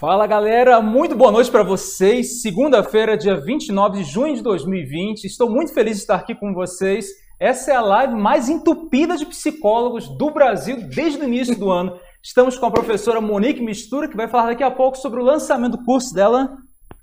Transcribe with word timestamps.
Fala 0.00 0.26
galera, 0.26 0.80
muito 0.80 1.14
boa 1.14 1.30
noite 1.30 1.50
para 1.50 1.62
vocês. 1.62 2.40
Segunda-feira, 2.40 3.18
dia 3.18 3.38
29 3.38 3.98
de 3.98 4.04
junho 4.04 4.34
de 4.34 4.42
2020. 4.42 5.26
Estou 5.26 5.50
muito 5.50 5.74
feliz 5.74 5.96
de 5.96 6.00
estar 6.00 6.14
aqui 6.14 6.34
com 6.34 6.54
vocês. 6.54 7.08
Essa 7.38 7.72
é 7.72 7.74
a 7.74 7.82
live 7.82 8.14
mais 8.14 8.48
entupida 8.48 9.14
de 9.14 9.26
psicólogos 9.26 10.08
do 10.16 10.30
Brasil 10.30 10.88
desde 10.88 11.20
o 11.20 11.24
início 11.24 11.54
do 11.54 11.70
ano. 11.70 12.00
Estamos 12.22 12.56
com 12.56 12.64
a 12.64 12.70
professora 12.70 13.20
Monique 13.20 13.62
Mistura, 13.62 14.08
que 14.08 14.16
vai 14.16 14.26
falar 14.26 14.46
daqui 14.46 14.62
a 14.62 14.70
pouco 14.70 14.96
sobre 14.96 15.20
o 15.20 15.22
lançamento 15.22 15.76
do 15.76 15.84
curso 15.84 16.14
dela. 16.14 16.56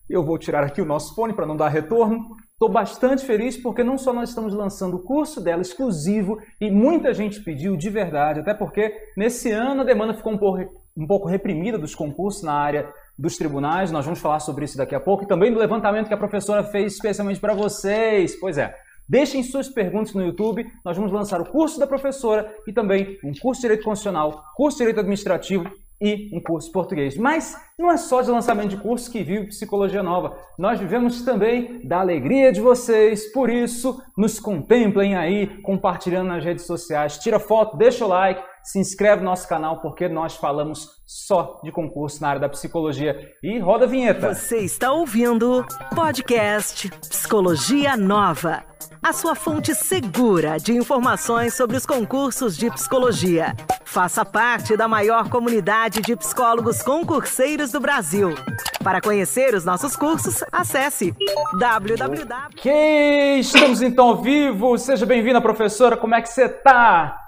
Eu 0.10 0.26
vou 0.26 0.40
tirar 0.40 0.64
aqui 0.64 0.82
o 0.82 0.86
nosso 0.86 1.14
fone 1.14 1.34
para 1.34 1.46
não 1.46 1.56
dar 1.56 1.70
retorno. 1.70 2.36
Estou 2.54 2.68
bastante 2.68 3.24
feliz 3.24 3.56
porque 3.56 3.84
não 3.84 4.00
só 4.00 4.12
nós 4.12 4.30
estamos 4.30 4.56
lançando 4.56 4.96
o 4.96 5.04
curso 5.04 5.40
dela 5.40 5.62
exclusivo 5.62 6.40
e 6.60 6.72
muita 6.72 7.14
gente 7.14 7.44
pediu 7.44 7.78
de 7.78 7.92
verdade, 7.92 8.40
até 8.40 8.56
porque 8.56 8.92
nesse 9.16 9.52
ano 9.52 9.82
a 9.82 9.86
demanda 9.86 10.16
ficou 10.16 10.34
um 10.34 10.38
pouco, 10.40 10.58
um 10.98 11.06
pouco 11.06 11.28
reprimida 11.28 11.78
dos 11.78 11.94
concursos 11.94 12.42
na 12.42 12.54
área 12.54 12.90
dos 13.18 13.38
tribunais. 13.38 13.92
Nós 13.92 14.06
vamos 14.06 14.20
falar 14.20 14.40
sobre 14.40 14.66
isso 14.66 14.78
daqui 14.78 14.96
a 14.96 15.00
pouco 15.00 15.24
e 15.24 15.28
também 15.28 15.54
do 15.54 15.60
levantamento 15.60 16.08
que 16.08 16.14
a 16.14 16.18
professora 16.18 16.64
fez 16.64 16.94
especialmente 16.94 17.40
para 17.40 17.54
vocês. 17.54 18.36
Pois 18.40 18.58
é. 18.58 18.76
Deixem 19.08 19.42
suas 19.42 19.70
perguntas 19.70 20.14
no 20.14 20.26
YouTube. 20.26 20.66
Nós 20.84 20.98
vamos 20.98 21.14
lançar 21.14 21.40
o 21.40 21.46
curso 21.46 21.80
da 21.80 21.88
professora 21.88 22.54
e 22.68 22.74
também 22.74 23.18
um 23.24 23.34
curso 23.34 23.62
de 23.62 23.68
Direito 23.68 23.86
Constitucional, 23.86 24.44
curso 24.56 24.78
de 24.78 24.84
Direito 24.84 25.00
Administrativo 25.00 25.72
e 26.00 26.30
um 26.34 26.42
curso 26.42 26.72
português. 26.72 27.18
Mas 27.18 27.56
não 27.80 27.90
é 27.90 27.98
só 27.98 28.22
de 28.22 28.30
lançamento 28.30 28.70
de 28.70 28.78
curso 28.78 29.10
que 29.10 29.24
vive 29.24 29.48
Psicologia 29.48 30.04
Nova. 30.04 30.38
Nós 30.58 30.80
vivemos 30.80 31.22
também 31.22 31.88
da 31.88 32.00
alegria 32.00 32.52
de 32.52 32.60
vocês. 32.60 33.32
Por 33.32 33.50
isso, 33.50 34.02
nos 34.18 34.40
contemplem 34.40 35.16
aí, 35.16 35.48
compartilhando 35.62 36.28
nas 36.28 36.44
redes 36.44 36.66
sociais. 36.66 37.18
Tira 37.18 37.40
foto, 37.40 37.78
deixa 37.78 38.06
o 38.06 38.10
like, 38.10 38.42
se 38.68 38.80
inscreve 38.80 39.22
no 39.22 39.30
nosso 39.30 39.48
canal, 39.48 39.80
porque 39.80 40.10
nós 40.10 40.36
falamos 40.36 40.90
só 41.06 41.62
de 41.64 41.72
concurso 41.72 42.22
na 42.22 42.28
área 42.28 42.42
da 42.42 42.50
psicologia. 42.50 43.34
E 43.42 43.58
roda 43.60 43.86
a 43.86 43.88
vinheta. 43.88 44.36
Você 44.36 44.58
está 44.58 44.92
ouvindo 44.92 45.66
podcast 45.96 46.90
Psicologia 47.10 47.96
Nova 47.96 48.66
a 49.02 49.14
sua 49.14 49.36
fonte 49.36 49.74
segura 49.74 50.58
de 50.58 50.74
informações 50.74 51.54
sobre 51.54 51.78
os 51.78 51.86
concursos 51.86 52.58
de 52.58 52.70
psicologia. 52.70 53.56
Faça 53.86 54.26
parte 54.26 54.76
da 54.76 54.86
maior 54.86 55.30
comunidade 55.30 56.02
de 56.02 56.14
psicólogos 56.16 56.84
concurseiros 56.84 57.72
do 57.72 57.80
Brasil. 57.80 58.36
Para 58.84 59.00
conhecer 59.00 59.54
os 59.54 59.64
nossos 59.64 59.96
cursos, 59.96 60.44
acesse 60.52 61.16
www. 61.58 62.28
Ok, 62.54 63.40
estamos 63.40 63.82
então 63.82 64.10
ao 64.10 64.22
vivo. 64.22 64.78
Seja 64.78 65.06
bem-vinda, 65.06 65.40
professora. 65.40 65.96
Como 65.96 66.14
é 66.14 66.22
que 66.22 66.28
você 66.28 66.46
está? 66.46 67.27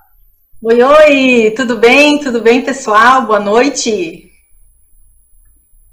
Oi, 0.61 0.83
oi, 0.83 1.51
tudo 1.55 1.77
bem? 1.77 2.19
Tudo 2.19 2.41
bem, 2.41 2.61
pessoal? 2.61 3.25
Boa 3.25 3.39
noite. 3.39 4.29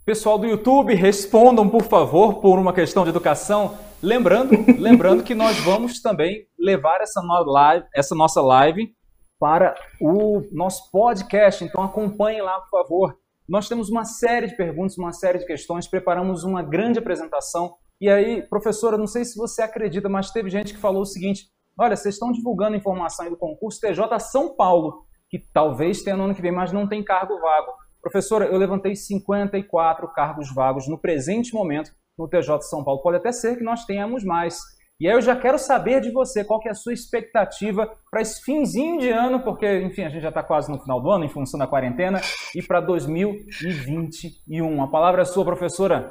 Pessoal 0.05 0.36
do 0.36 0.47
YouTube, 0.48 0.92
respondam, 0.92 1.69
por 1.69 1.84
favor, 1.84 2.41
por 2.41 2.59
uma 2.59 2.72
questão 2.72 3.05
de 3.05 3.11
educação. 3.11 3.78
Lembrando, 4.03 4.56
lembrando 4.77 5.22
que 5.22 5.37
nós 5.37 5.56
vamos 5.59 6.03
também 6.03 6.48
levar 6.59 7.00
essa, 7.00 7.20
live, 7.22 7.87
essa 7.94 8.17
nossa 8.17 8.42
live 8.42 8.92
para 9.39 9.72
o 10.00 10.42
nosso 10.50 10.91
podcast. 10.91 11.62
Então 11.62 11.84
acompanhem 11.84 12.42
lá, 12.42 12.59
por 12.62 12.70
favor. 12.70 13.17
Nós 13.48 13.69
temos 13.69 13.89
uma 13.89 14.05
série 14.05 14.48
de 14.48 14.56
perguntas, 14.56 14.98
uma 14.98 15.12
série 15.12 15.39
de 15.39 15.47
questões, 15.47 15.87
preparamos 15.87 16.42
uma 16.42 16.61
grande 16.61 16.98
apresentação. 16.98 17.77
E 18.00 18.11
aí, 18.11 18.42
professora, 18.42 18.98
não 18.98 19.06
sei 19.06 19.25
se 19.25 19.39
você 19.39 19.62
acredita, 19.62 20.09
mas 20.09 20.33
teve 20.33 20.50
gente 20.50 20.75
que 20.75 20.81
falou 20.81 21.03
o 21.03 21.06
seguinte: 21.06 21.44
olha, 21.78 21.96
vocês 21.96 22.14
estão 22.14 22.32
divulgando 22.32 22.77
informação 22.77 23.28
do 23.28 23.36
concurso 23.36 23.80
TJ 23.80 24.19
São 24.20 24.55
Paulo, 24.55 25.05
que 25.28 25.38
talvez 25.52 26.02
tenha 26.02 26.16
no 26.16 26.24
ano 26.24 26.34
que 26.34 26.42
vem, 26.42 26.52
mas 26.52 26.72
não 26.72 26.88
tem 26.88 27.05
cargo 27.05 27.38
vago. 27.41 27.72
Professora, 28.00 28.46
eu 28.46 28.56
levantei 28.56 28.94
54 28.94 30.08
cargos 30.08 30.54
vagos 30.54 30.88
no 30.88 30.98
presente 30.98 31.53
momento 31.53 31.91
no 32.16 32.28
TJ 32.28 32.62
São 32.62 32.84
Paulo. 32.84 33.03
Pode 33.03 33.16
até 33.16 33.32
ser 33.32 33.56
que 33.56 33.64
nós 33.64 33.84
tenhamos 33.84 34.25
mais. 34.25 34.59
E 34.98 35.06
aí 35.06 35.12
eu 35.12 35.20
já 35.20 35.37
quero 35.37 35.59
saber 35.59 36.00
de 36.00 36.10
você 36.10 36.42
qual 36.42 36.59
que 36.59 36.69
é 36.69 36.70
a 36.70 36.75
sua 36.75 36.94
expectativa 36.94 37.87
para 38.10 38.22
esse 38.22 38.43
finzinho 38.43 38.98
de 38.98 39.10
ano, 39.10 39.41
porque, 39.41 39.81
enfim, 39.81 40.04
a 40.04 40.08
gente 40.08 40.22
já 40.22 40.31
está 40.31 40.43
quase 40.43 40.72
no 40.72 40.81
final 40.81 41.03
do 41.03 41.10
ano, 41.10 41.25
em 41.25 41.28
função 41.28 41.60
da 41.60 41.66
quarentena, 41.66 42.19
e 42.54 42.62
para 42.62 42.81
2021. 42.81 44.82
A 44.82 44.88
palavra 44.88 45.20
é 45.20 45.25
sua, 45.26 45.44
professora. 45.44 46.10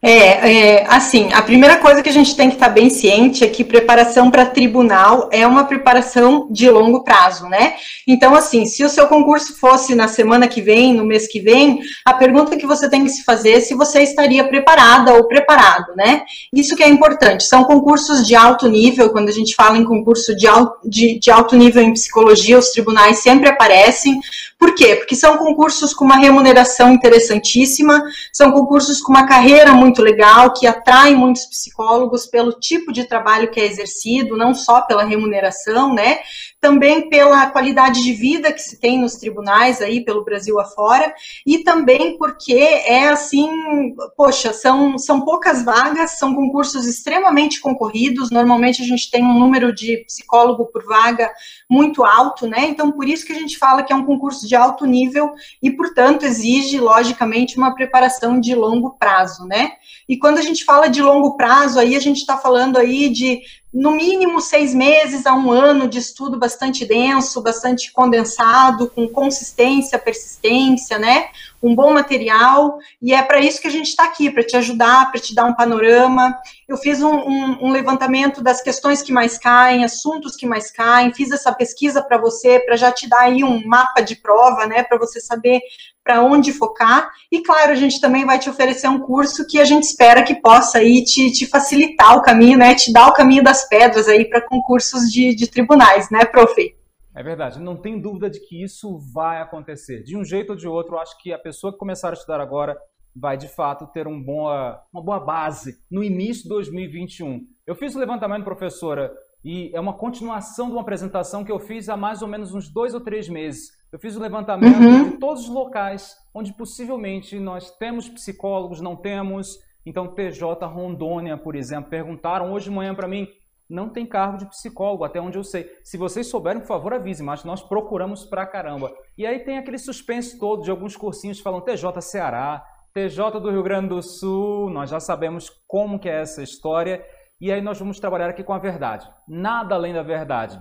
É, 0.00 0.76
é, 0.78 0.86
assim, 0.86 1.28
a 1.32 1.42
primeira 1.42 1.76
coisa 1.78 2.04
que 2.04 2.08
a 2.08 2.12
gente 2.12 2.36
tem 2.36 2.48
que 2.48 2.54
estar 2.54 2.68
bem 2.68 2.88
ciente 2.88 3.42
é 3.42 3.48
que 3.48 3.64
preparação 3.64 4.30
para 4.30 4.46
tribunal 4.46 5.28
é 5.32 5.44
uma 5.44 5.64
preparação 5.64 6.46
de 6.52 6.70
longo 6.70 7.02
prazo, 7.02 7.48
né? 7.48 7.74
Então, 8.06 8.32
assim, 8.32 8.64
se 8.64 8.84
o 8.84 8.88
seu 8.88 9.08
concurso 9.08 9.58
fosse 9.58 9.96
na 9.96 10.06
semana 10.06 10.46
que 10.46 10.62
vem, 10.62 10.94
no 10.94 11.04
mês 11.04 11.26
que 11.26 11.40
vem, 11.40 11.80
a 12.04 12.14
pergunta 12.14 12.56
que 12.56 12.64
você 12.64 12.88
tem 12.88 13.02
que 13.02 13.10
se 13.10 13.24
fazer 13.24 13.54
é 13.54 13.60
se 13.60 13.74
você 13.74 14.00
estaria 14.02 14.44
preparada 14.44 15.14
ou 15.14 15.26
preparado, 15.26 15.92
né? 15.96 16.22
Isso 16.54 16.76
que 16.76 16.82
é 16.84 16.88
importante. 16.88 17.42
São 17.42 17.64
concursos 17.64 18.24
de 18.24 18.36
alto 18.36 18.68
nível, 18.68 19.10
quando 19.10 19.30
a 19.30 19.32
gente 19.32 19.56
fala 19.56 19.76
em 19.76 19.84
concurso 19.84 20.36
de 20.36 20.46
alto, 20.46 20.88
de, 20.88 21.18
de 21.18 21.28
alto 21.28 21.56
nível 21.56 21.82
em 21.82 21.92
psicologia, 21.92 22.56
os 22.56 22.70
tribunais 22.70 23.18
sempre 23.18 23.48
aparecem. 23.48 24.20
Por 24.58 24.74
quê? 24.74 24.96
Porque 24.96 25.14
são 25.14 25.38
concursos 25.38 25.94
com 25.94 26.04
uma 26.04 26.16
remuneração 26.16 26.92
interessantíssima, 26.92 28.02
são 28.32 28.50
concursos 28.50 29.00
com 29.00 29.12
uma 29.12 29.24
carreira 29.24 29.72
muito 29.72 30.02
legal, 30.02 30.52
que 30.52 30.66
atrai 30.66 31.14
muitos 31.14 31.46
psicólogos 31.46 32.26
pelo 32.26 32.52
tipo 32.58 32.92
de 32.92 33.04
trabalho 33.04 33.50
que 33.50 33.60
é 33.60 33.66
exercido, 33.66 34.36
não 34.36 34.52
só 34.52 34.80
pela 34.82 35.04
remuneração, 35.04 35.94
né? 35.94 36.18
Também 36.60 37.08
pela 37.08 37.46
qualidade 37.50 38.02
de 38.02 38.12
vida 38.12 38.52
que 38.52 38.60
se 38.60 38.80
tem 38.80 38.98
nos 38.98 39.14
tribunais 39.14 39.80
aí 39.80 40.04
pelo 40.04 40.24
Brasil 40.24 40.58
afora, 40.58 41.14
e 41.46 41.58
também 41.58 42.18
porque 42.18 42.54
é 42.54 43.08
assim, 43.08 43.94
poxa, 44.16 44.52
são, 44.52 44.98
são 44.98 45.20
poucas 45.20 45.64
vagas, 45.64 46.18
são 46.18 46.34
concursos 46.34 46.86
extremamente 46.86 47.60
concorridos, 47.60 48.30
normalmente 48.30 48.82
a 48.82 48.86
gente 48.86 49.10
tem 49.10 49.24
um 49.24 49.38
número 49.38 49.72
de 49.72 49.98
psicólogo 49.98 50.66
por 50.66 50.84
vaga 50.84 51.30
muito 51.70 52.04
alto, 52.04 52.46
né? 52.46 52.66
Então, 52.66 52.90
por 52.90 53.08
isso 53.08 53.24
que 53.24 53.32
a 53.32 53.38
gente 53.38 53.56
fala 53.56 53.82
que 53.82 53.92
é 53.92 53.96
um 53.96 54.04
concurso 54.04 54.46
de 54.46 54.56
alto 54.56 54.84
nível 54.84 55.32
e, 55.62 55.70
portanto, 55.70 56.24
exige, 56.24 56.78
logicamente, 56.80 57.56
uma 57.56 57.74
preparação 57.74 58.40
de 58.40 58.54
longo 58.54 58.96
prazo, 58.98 59.46
né? 59.46 59.72
E 60.08 60.16
quando 60.16 60.38
a 60.38 60.42
gente 60.42 60.64
fala 60.64 60.88
de 60.88 61.02
longo 61.02 61.36
prazo, 61.36 61.78
aí 61.78 61.94
a 61.94 62.00
gente 62.00 62.18
está 62.18 62.36
falando 62.36 62.78
aí 62.78 63.08
de 63.08 63.42
no 63.72 63.90
mínimo 63.92 64.40
seis 64.40 64.74
meses 64.74 65.26
a 65.26 65.34
um 65.34 65.50
ano 65.52 65.86
de 65.86 65.98
estudo 65.98 66.38
bastante 66.38 66.86
denso, 66.86 67.42
bastante 67.42 67.92
condensado, 67.92 68.88
com 68.88 69.08
consistência, 69.08 69.98
persistência, 69.98 70.98
né? 70.98 71.28
Um 71.62 71.74
bom 71.74 71.92
material, 71.92 72.78
e 73.02 73.12
é 73.12 73.22
para 73.22 73.40
isso 73.40 73.60
que 73.60 73.66
a 73.66 73.70
gente 73.70 73.88
está 73.88 74.04
aqui, 74.04 74.30
para 74.30 74.44
te 74.44 74.56
ajudar, 74.56 75.10
para 75.10 75.20
te 75.20 75.34
dar 75.34 75.44
um 75.44 75.54
panorama. 75.54 76.38
Eu 76.68 76.76
fiz 76.76 77.02
um, 77.02 77.12
um, 77.12 77.66
um, 77.66 77.70
levantamento 77.70 78.42
das 78.42 78.62
questões 78.62 79.02
que 79.02 79.12
mais 79.12 79.38
caem, 79.38 79.84
assuntos 79.84 80.36
que 80.36 80.46
mais 80.46 80.70
caem, 80.70 81.12
fiz 81.12 81.32
essa 81.32 81.52
pesquisa 81.52 82.00
para 82.00 82.16
você, 82.16 82.60
para 82.60 82.76
já 82.76 82.92
te 82.92 83.08
dar 83.08 83.22
aí 83.22 83.42
um 83.42 83.66
mapa 83.66 84.00
de 84.00 84.16
prova, 84.16 84.66
né? 84.66 84.84
Para 84.84 84.98
você 84.98 85.20
saber 85.20 85.60
para 86.04 86.22
onde 86.22 86.52
focar. 86.52 87.10
E 87.30 87.42
claro, 87.42 87.72
a 87.72 87.74
gente 87.74 88.00
também 88.00 88.24
vai 88.24 88.38
te 88.38 88.48
oferecer 88.48 88.88
um 88.88 89.00
curso 89.00 89.46
que 89.46 89.60
a 89.60 89.64
gente 89.64 89.82
espera 89.82 90.22
que 90.22 90.36
possa 90.36 90.78
aí 90.78 91.04
te, 91.04 91.30
te 91.32 91.46
facilitar 91.46 92.16
o 92.16 92.22
caminho, 92.22 92.56
né? 92.56 92.74
Te 92.74 92.92
dar 92.92 93.08
o 93.08 93.12
caminho 93.12 93.42
das 93.42 93.68
pedras 93.68 94.08
aí 94.08 94.24
para 94.24 94.40
concursos 94.40 95.12
de, 95.12 95.34
de 95.34 95.46
tribunais, 95.46 96.08
né, 96.10 96.24
prof? 96.24 96.77
É 97.18 97.22
verdade, 97.24 97.60
não 97.60 97.76
tem 97.76 98.00
dúvida 98.00 98.30
de 98.30 98.38
que 98.38 98.62
isso 98.62 98.96
vai 99.12 99.42
acontecer. 99.42 100.04
De 100.04 100.16
um 100.16 100.24
jeito 100.24 100.50
ou 100.50 100.56
de 100.56 100.68
outro, 100.68 100.96
acho 100.98 101.20
que 101.20 101.32
a 101.32 101.38
pessoa 101.38 101.72
que 101.72 101.78
começar 101.78 102.10
a 102.10 102.12
estudar 102.12 102.40
agora 102.40 102.78
vai 103.12 103.36
de 103.36 103.48
fato 103.48 103.88
ter 103.88 104.06
um 104.06 104.22
boa, 104.22 104.80
uma 104.92 105.02
boa 105.02 105.18
base 105.18 105.76
no 105.90 106.04
início 106.04 106.44
de 106.44 106.50
2021. 106.50 107.40
Eu 107.66 107.74
fiz 107.74 107.96
o 107.96 107.98
levantamento, 107.98 108.44
professora, 108.44 109.12
e 109.44 109.68
é 109.74 109.80
uma 109.80 109.94
continuação 109.94 110.66
de 110.66 110.74
uma 110.74 110.82
apresentação 110.82 111.42
que 111.44 111.50
eu 111.50 111.58
fiz 111.58 111.88
há 111.88 111.96
mais 111.96 112.22
ou 112.22 112.28
menos 112.28 112.54
uns 112.54 112.72
dois 112.72 112.94
ou 112.94 113.00
três 113.00 113.28
meses. 113.28 113.70
Eu 113.90 113.98
fiz 113.98 114.14
o 114.14 114.20
levantamento 114.20 114.78
uhum. 114.78 115.10
de 115.10 115.16
todos 115.18 115.42
os 115.42 115.48
locais 115.48 116.14
onde 116.32 116.52
possivelmente 116.52 117.36
nós 117.40 117.68
temos 117.78 118.08
psicólogos, 118.08 118.80
não 118.80 118.94
temos. 118.94 119.58
Então, 119.84 120.14
TJ 120.14 120.64
Rondônia, 120.66 121.36
por 121.36 121.56
exemplo, 121.56 121.90
perguntaram 121.90 122.52
hoje 122.52 122.66
de 122.66 122.76
manhã 122.76 122.94
para 122.94 123.08
mim, 123.08 123.26
não 123.68 123.88
tem 123.88 124.06
cargo 124.06 124.38
de 124.38 124.46
psicólogo, 124.46 125.04
até 125.04 125.20
onde 125.20 125.36
eu 125.36 125.44
sei. 125.44 125.70
Se 125.84 125.96
vocês 125.96 126.26
souberem, 126.26 126.60
por 126.60 126.68
favor, 126.68 126.94
avise, 126.94 127.22
mas 127.22 127.44
nós 127.44 127.62
procuramos 127.62 128.24
pra 128.24 128.46
caramba. 128.46 128.90
E 129.16 129.26
aí 129.26 129.40
tem 129.40 129.58
aquele 129.58 129.78
suspense 129.78 130.38
todo 130.38 130.62
de 130.62 130.70
alguns 130.70 130.96
cursinhos 130.96 131.40
falando 131.40 131.64
TJ 131.64 132.00
Ceará, 132.00 132.64
TJ 132.94 133.40
do 133.40 133.50
Rio 133.50 133.62
Grande 133.62 133.88
do 133.88 134.02
Sul, 134.02 134.70
nós 134.70 134.90
já 134.90 134.98
sabemos 134.98 135.50
como 135.66 135.98
que 135.98 136.08
é 136.08 136.20
essa 136.20 136.42
história. 136.42 137.04
E 137.40 137.52
aí 137.52 137.60
nós 137.60 137.78
vamos 137.78 138.00
trabalhar 138.00 138.30
aqui 138.30 138.42
com 138.42 138.52
a 138.52 138.58
verdade. 138.58 139.08
Nada 139.28 139.74
além 139.74 139.92
da 139.92 140.02
verdade. 140.02 140.60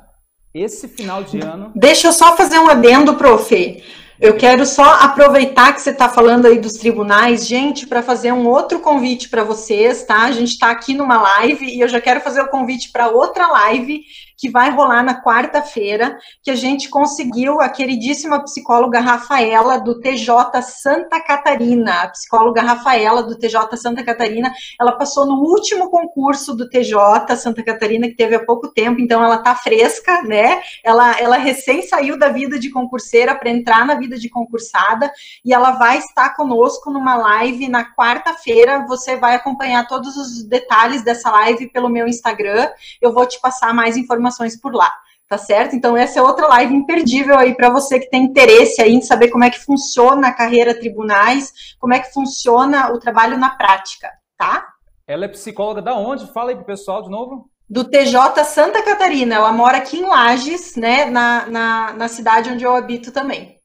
Esse 0.54 0.88
final 0.88 1.24
de 1.24 1.40
ano. 1.40 1.72
Deixa 1.76 2.08
eu 2.08 2.12
só 2.12 2.36
fazer 2.36 2.60
um 2.60 2.70
adendo, 2.70 3.16
prof. 3.16 3.84
Eu 4.20 4.36
quero 4.36 4.66
só 4.66 4.96
aproveitar 4.96 5.74
que 5.74 5.82
você 5.82 5.92
está 5.92 6.10
falando 6.10 6.48
aí 6.48 6.58
dos 6.58 6.74
tribunais, 6.74 7.46
gente, 7.46 7.86
para 7.86 8.02
fazer 8.02 8.32
um 8.32 8.48
outro 8.48 8.80
convite 8.80 9.30
para 9.30 9.44
vocês, 9.44 10.04
tá? 10.06 10.24
A 10.24 10.32
gente 10.32 10.54
está 10.54 10.72
aqui 10.72 10.96
numa 10.96 11.22
live 11.22 11.64
e 11.64 11.80
eu 11.80 11.88
já 11.88 12.02
quero 12.02 12.20
fazer 12.22 12.42
o 12.42 12.48
convite 12.48 12.92
para 12.92 13.10
outra 13.10 13.46
live 13.46 14.02
que 14.38 14.50
vai 14.50 14.70
rolar 14.70 15.02
na 15.04 15.22
quarta-feira, 15.22 16.18
que 16.44 16.52
a 16.52 16.56
gente 16.56 16.90
conseguiu 16.90 17.60
a 17.60 17.68
queridíssima 17.68 18.44
psicóloga 18.44 19.00
Rafaela 19.00 19.80
do 19.80 20.00
TJ 20.00 20.62
Santa 20.62 21.20
Catarina. 21.20 22.04
A 22.04 22.10
psicóloga 22.10 22.62
Rafaela 22.62 23.24
do 23.24 23.36
TJ 23.36 23.76
Santa 23.78 24.04
Catarina, 24.04 24.54
ela 24.80 24.92
passou 24.92 25.26
no 25.26 25.42
último 25.42 25.90
concurso 25.90 26.56
do 26.56 26.70
TJ 26.70 27.36
Santa 27.36 27.64
Catarina 27.64 28.08
que 28.08 28.16
teve 28.16 28.36
há 28.36 28.46
pouco 28.46 28.68
tempo, 28.68 29.02
então 29.02 29.24
ela 29.24 29.40
tá 29.40 29.56
fresca, 29.56 30.22
né? 30.22 30.62
Ela 30.84 31.20
ela 31.20 31.38
recém 31.38 31.82
saiu 31.82 32.18
da 32.18 32.30
vida 32.30 32.60
de 32.60 32.70
concurseira 32.70 33.34
para 33.34 33.50
entrar 33.50 33.86
na 33.86 33.96
vida 33.96 34.07
de 34.16 34.30
concursada 34.30 35.12
e 35.44 35.54
ela 35.54 35.72
vai 35.72 35.98
estar 35.98 36.36
conosco 36.36 36.92
numa 36.92 37.16
live 37.16 37.68
na 37.68 37.84
quarta-feira. 37.96 38.86
Você 38.88 39.16
vai 39.16 39.36
acompanhar 39.36 39.88
todos 39.88 40.16
os 40.16 40.44
detalhes 40.44 41.04
dessa 41.04 41.32
live 41.32 41.70
pelo 41.72 41.90
meu 41.90 42.08
Instagram. 42.08 42.70
Eu 43.02 43.12
vou 43.12 43.26
te 43.26 43.40
passar 43.42 43.74
mais 43.74 43.98
informações 43.98 44.28
informações 44.28 44.60
por 44.60 44.74
lá, 44.74 44.94
tá 45.28 45.38
certo? 45.38 45.76
Então, 45.76 45.98
essa 45.98 46.20
é 46.20 46.22
outra 46.22 46.48
live 46.48 46.74
imperdível 46.74 47.38
aí 47.38 47.56
para 47.56 47.70
você 47.70 48.00
que 48.00 48.10
tem 48.10 48.24
interesse 48.24 48.82
aí 48.82 48.94
em 48.94 49.02
saber 49.02 49.30
como 49.30 49.44
é 49.44 49.50
que 49.50 49.64
funciona 49.64 50.28
a 50.28 50.34
carreira 50.34 50.78
tribunais, 50.78 51.76
como 51.80 51.94
é 51.94 52.00
que 52.00 52.14
funciona 52.14 52.92
o 52.92 53.00
trabalho 53.00 53.38
na 53.38 53.50
prática, 53.50 54.10
tá? 54.38 54.68
Ela 55.08 55.26
é 55.26 55.30
psicóloga 55.30 55.82
da 55.82 55.96
onde? 55.96 56.32
Fala 56.34 56.52
aí 56.52 56.56
pro 56.56 56.66
pessoal 56.66 57.02
de 57.02 57.10
novo. 57.10 57.50
Do 57.70 57.84
TJ 57.84 58.44
Santa 58.46 58.82
Catarina. 58.82 59.36
Ela 59.36 59.52
mora 59.52 59.78
aqui 59.78 59.98
em 59.98 60.06
Lages, 60.06 60.76
né? 60.76 61.06
Na, 61.06 61.46
na, 61.48 61.94
na 61.94 62.08
cidade 62.08 62.50
onde 62.50 62.64
eu 62.64 62.76
habito 62.76 63.12
também. 63.12 63.57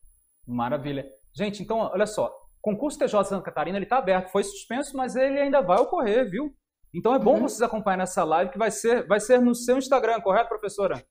Maravilha. 0.53 1.07
Gente, 1.35 1.63
então, 1.63 1.79
olha 1.79 2.07
só. 2.07 2.33
Concurso 2.61 2.99
TJ 2.99 3.25
Santa 3.25 3.43
Catarina, 3.43 3.79
ele 3.79 3.85
está 3.85 3.99
aberto. 3.99 4.31
Foi 4.31 4.45
suspenso, 4.45 4.97
mas 4.97 5.17
ele 5.17 5.41
ainda 5.41 5.61
vai 5.61 5.79
ocorrer, 5.79 6.31
viu? 6.31 6.55
Então 6.95 7.15
é 7.15 7.19
bom 7.19 7.35
uhum. 7.35 7.43
vocês 7.43 7.63
acompanharem 7.63 8.03
essa 8.03 8.23
live 8.23 8.51
que 8.51 8.59
vai 8.59 8.71
ser, 8.71 9.07
vai 9.07 9.19
ser 9.19 9.41
no 9.41 9.55
seu 9.55 9.79
Instagram, 9.79 10.21
correto, 10.21 10.49
professora? 10.49 11.03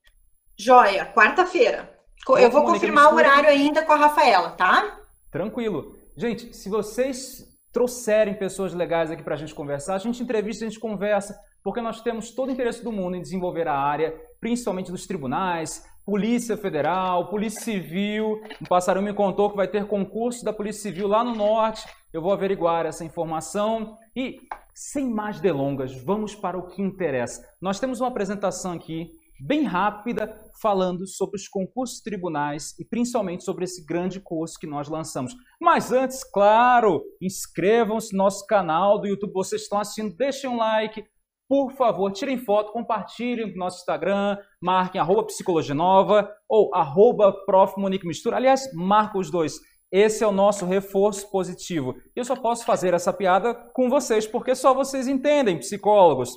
Joia, 0.56 1.06
quarta-feira. 1.06 1.98
Eu 2.38 2.50
vou 2.50 2.64
confirmar 2.64 3.12
o 3.12 3.16
horário 3.16 3.48
ainda 3.48 3.84
com 3.84 3.92
a 3.92 3.96
Rafaela, 3.96 4.50
tá? 4.52 5.00
Tranquilo. 5.30 5.96
Gente, 6.16 6.54
se 6.54 6.68
vocês 6.68 7.52
trouxerem 7.72 8.34
pessoas 8.34 8.72
legais 8.74 9.10
aqui 9.10 9.22
para 9.22 9.34
a 9.34 9.38
gente 9.38 9.54
conversar, 9.54 9.94
a 9.94 9.98
gente 9.98 10.22
entrevista, 10.22 10.64
a 10.64 10.68
gente 10.68 10.78
conversa, 10.78 11.36
porque 11.64 11.80
nós 11.80 12.00
temos 12.00 12.30
todo 12.30 12.50
o 12.50 12.52
interesse 12.52 12.84
do 12.84 12.92
mundo 12.92 13.16
em 13.16 13.22
desenvolver 13.22 13.66
a 13.66 13.74
área, 13.74 14.14
principalmente 14.40 14.92
dos 14.92 15.06
tribunais, 15.06 15.84
Polícia 16.04 16.56
Federal, 16.56 17.28
Polícia 17.28 17.60
Civil. 17.60 18.42
O 18.60 18.68
Passarinho 18.68 19.04
me 19.04 19.14
contou 19.14 19.50
que 19.50 19.56
vai 19.56 19.68
ter 19.68 19.86
concurso 19.86 20.44
da 20.44 20.52
Polícia 20.52 20.82
Civil 20.82 21.06
lá 21.06 21.22
no 21.22 21.34
norte. 21.34 21.86
Eu 22.12 22.20
vou 22.20 22.32
averiguar 22.32 22.86
essa 22.86 23.04
informação. 23.04 23.96
E, 24.14 24.36
sem 24.74 25.08
mais 25.08 25.40
delongas, 25.40 25.94
vamos 26.02 26.34
para 26.34 26.58
o 26.58 26.66
que 26.66 26.82
interessa. 26.82 27.46
Nós 27.60 27.78
temos 27.78 28.00
uma 28.00 28.08
apresentação 28.08 28.72
aqui, 28.72 29.10
bem 29.40 29.64
rápida, 29.64 30.40
falando 30.60 31.06
sobre 31.06 31.36
os 31.36 31.46
concursos 31.46 32.00
tribunais 32.00 32.78
e 32.78 32.84
principalmente 32.84 33.44
sobre 33.44 33.64
esse 33.64 33.84
grande 33.84 34.20
curso 34.20 34.58
que 34.58 34.66
nós 34.66 34.88
lançamos. 34.88 35.34
Mas 35.60 35.92
antes, 35.92 36.24
claro, 36.24 37.02
inscrevam-se 37.20 38.12
no 38.12 38.18
nosso 38.18 38.44
canal 38.46 39.00
do 39.00 39.06
YouTube. 39.06 39.32
Vocês 39.32 39.62
estão 39.62 39.78
assistindo, 39.78 40.16
deixem 40.16 40.50
um 40.50 40.56
like, 40.56 41.04
por 41.48 41.72
favor, 41.72 42.10
tirem 42.12 42.38
foto, 42.38 42.72
compartilhem 42.72 43.52
no 43.52 43.58
nosso 43.58 43.80
Instagram, 43.80 44.38
marquem 44.60 45.00
arroba 45.00 45.24
psicologia 45.24 45.74
nova 45.74 46.30
ou 46.48 46.74
arroba 46.74 47.32
prof. 47.44 47.78
Monique 47.78 48.06
Mistura. 48.06 48.36
Aliás, 48.36 48.72
marca 48.72 49.18
os 49.18 49.30
dois. 49.30 49.60
Esse 49.90 50.24
é 50.24 50.26
o 50.26 50.32
nosso 50.32 50.64
reforço 50.64 51.30
positivo. 51.30 51.94
Eu 52.16 52.24
só 52.24 52.34
posso 52.34 52.64
fazer 52.64 52.94
essa 52.94 53.12
piada 53.12 53.54
com 53.74 53.90
vocês, 53.90 54.26
porque 54.26 54.54
só 54.54 54.72
vocês 54.72 55.06
entendem, 55.06 55.58
psicólogos. 55.58 56.30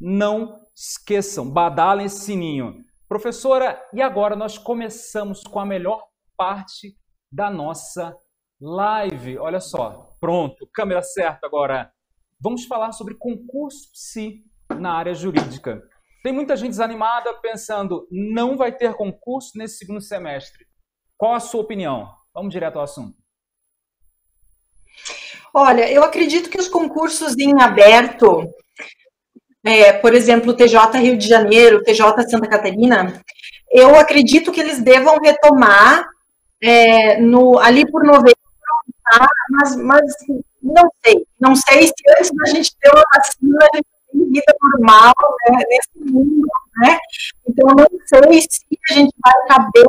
Não 0.00 0.60
esqueçam, 0.76 1.50
badalem 1.50 2.06
esse 2.06 2.20
sininho. 2.20 2.76
Professora, 3.08 3.82
e 3.92 4.00
agora 4.00 4.36
nós 4.36 4.56
começamos 4.56 5.42
com 5.42 5.58
a 5.58 5.66
melhor 5.66 6.06
parte 6.36 6.94
da 7.32 7.50
nossa 7.50 8.16
live. 8.60 9.36
Olha 9.38 9.58
só, 9.58 10.14
pronto, 10.20 10.68
câmera 10.72 11.02
certa 11.02 11.48
agora. 11.48 11.92
Vamos 12.40 12.66
falar 12.66 12.92
sobre 12.92 13.16
concurso 13.16 13.90
psi 13.92 14.44
na 14.78 14.92
área 14.92 15.14
jurídica. 15.14 15.82
Tem 16.22 16.32
muita 16.32 16.56
gente 16.56 16.70
desanimada 16.70 17.32
pensando, 17.34 18.06
não 18.10 18.56
vai 18.56 18.72
ter 18.72 18.94
concurso 18.94 19.56
nesse 19.56 19.78
segundo 19.78 20.00
semestre. 20.00 20.66
Qual 21.16 21.34
a 21.34 21.40
sua 21.40 21.62
opinião? 21.62 22.08
Vamos 22.34 22.52
direto 22.52 22.76
ao 22.76 22.84
assunto. 22.84 23.16
Olha, 25.52 25.90
eu 25.90 26.04
acredito 26.04 26.48
que 26.48 26.60
os 26.60 26.68
concursos 26.68 27.36
em 27.38 27.60
aberto, 27.60 28.48
é, 29.64 29.92
por 29.92 30.14
exemplo, 30.14 30.50
o 30.50 30.56
TJ 30.56 30.98
Rio 30.98 31.16
de 31.16 31.26
Janeiro, 31.26 31.78
o 31.78 31.82
TJ 31.82 32.28
Santa 32.28 32.48
Catarina, 32.48 33.20
eu 33.70 33.96
acredito 33.96 34.52
que 34.52 34.60
eles 34.60 34.80
devam 34.80 35.18
retomar 35.18 36.06
é, 36.62 37.20
no, 37.20 37.58
ali 37.58 37.90
por 37.90 38.04
novembro, 38.04 38.36
mas, 39.50 39.76
mas 39.76 40.02
não 40.62 40.90
sei. 41.04 41.26
Não 41.40 41.56
sei 41.56 41.86
se 41.86 41.94
antes 42.18 42.30
da 42.34 42.44
gente 42.46 42.76
ter 42.78 42.90
uma 42.90 43.04
vacina, 43.14 43.58
a 43.72 43.76
gente 43.76 43.89
vida 44.12 44.54
normal 44.60 45.14
né, 45.48 45.64
nesse 45.68 46.12
mundo, 46.12 46.48
né? 46.76 46.98
Então, 47.48 47.68
não 47.68 47.86
sei 48.06 48.40
se 48.42 48.60
a 48.90 48.94
gente 48.94 49.14
vai 49.22 49.46
caber 49.48 49.86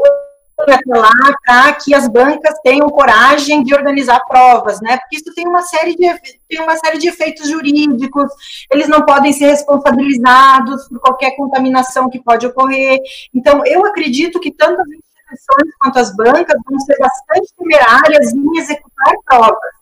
até 0.69 0.95
lá 0.95 1.11
para 1.43 1.73
que 1.73 1.93
as 1.93 2.07
bancas 2.07 2.53
tenham 2.63 2.89
coragem 2.89 3.63
de 3.63 3.73
organizar 3.73 4.19
provas, 4.27 4.79
né? 4.81 4.97
Porque 4.97 5.17
isso 5.17 5.33
tem 5.33 5.47
uma 5.47 5.63
série 5.63 5.95
de 5.95 6.07
tem 6.47 6.61
uma 6.61 6.75
série 6.77 6.97
de 6.97 7.07
efeitos 7.07 7.49
jurídicos, 7.49 8.31
eles 8.71 8.87
não 8.87 9.03
podem 9.03 9.33
ser 9.33 9.47
responsabilizados 9.47 10.87
por 10.87 10.99
qualquer 10.99 11.35
contaminação 11.35 12.09
que 12.09 12.21
pode 12.21 12.45
ocorrer. 12.45 12.99
Então, 13.33 13.65
eu 13.65 13.85
acredito 13.85 14.39
que 14.39 14.51
tanto 14.51 14.81
as 14.81 14.87
instituições 14.87 15.75
quanto 15.79 15.99
as 15.99 16.15
bancas 16.15 16.61
vão 16.69 16.79
ser 16.79 16.97
bastante 16.99 17.53
temerárias 17.57 18.33
em 18.33 18.59
executar 18.59 19.13
provas 19.25 19.80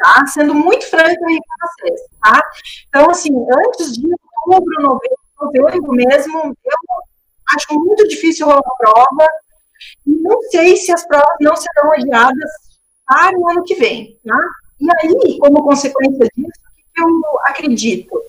tá? 0.00 0.26
Sendo 0.26 0.54
muito 0.54 0.88
franco 0.88 1.24
aí 1.26 1.38
com 1.38 1.68
vocês, 1.68 2.00
tá? 2.22 2.42
Então, 2.88 3.10
assim, 3.10 3.30
antes 3.66 3.92
de 3.92 4.08
outubro, 4.46 4.82
novembro, 4.82 5.18
novembro 5.40 5.92
mesmo, 5.92 6.38
eu 6.44 7.00
acho 7.54 7.78
muito 7.78 8.08
difícil 8.08 8.46
rolar 8.46 8.62
prova, 8.78 9.28
e 10.06 10.10
não 10.10 10.40
sei 10.50 10.76
se 10.76 10.92
as 10.92 11.06
provas 11.06 11.36
não 11.40 11.54
serão 11.56 11.92
adiadas 11.92 12.50
para 13.06 13.38
o 13.38 13.50
ano 13.50 13.64
que 13.64 13.74
vem, 13.74 14.18
tá? 14.26 14.38
E 14.80 14.88
aí, 15.02 15.38
como 15.38 15.62
consequência 15.62 16.28
disso, 16.34 16.60
eu 16.96 17.40
acredito? 17.44 18.22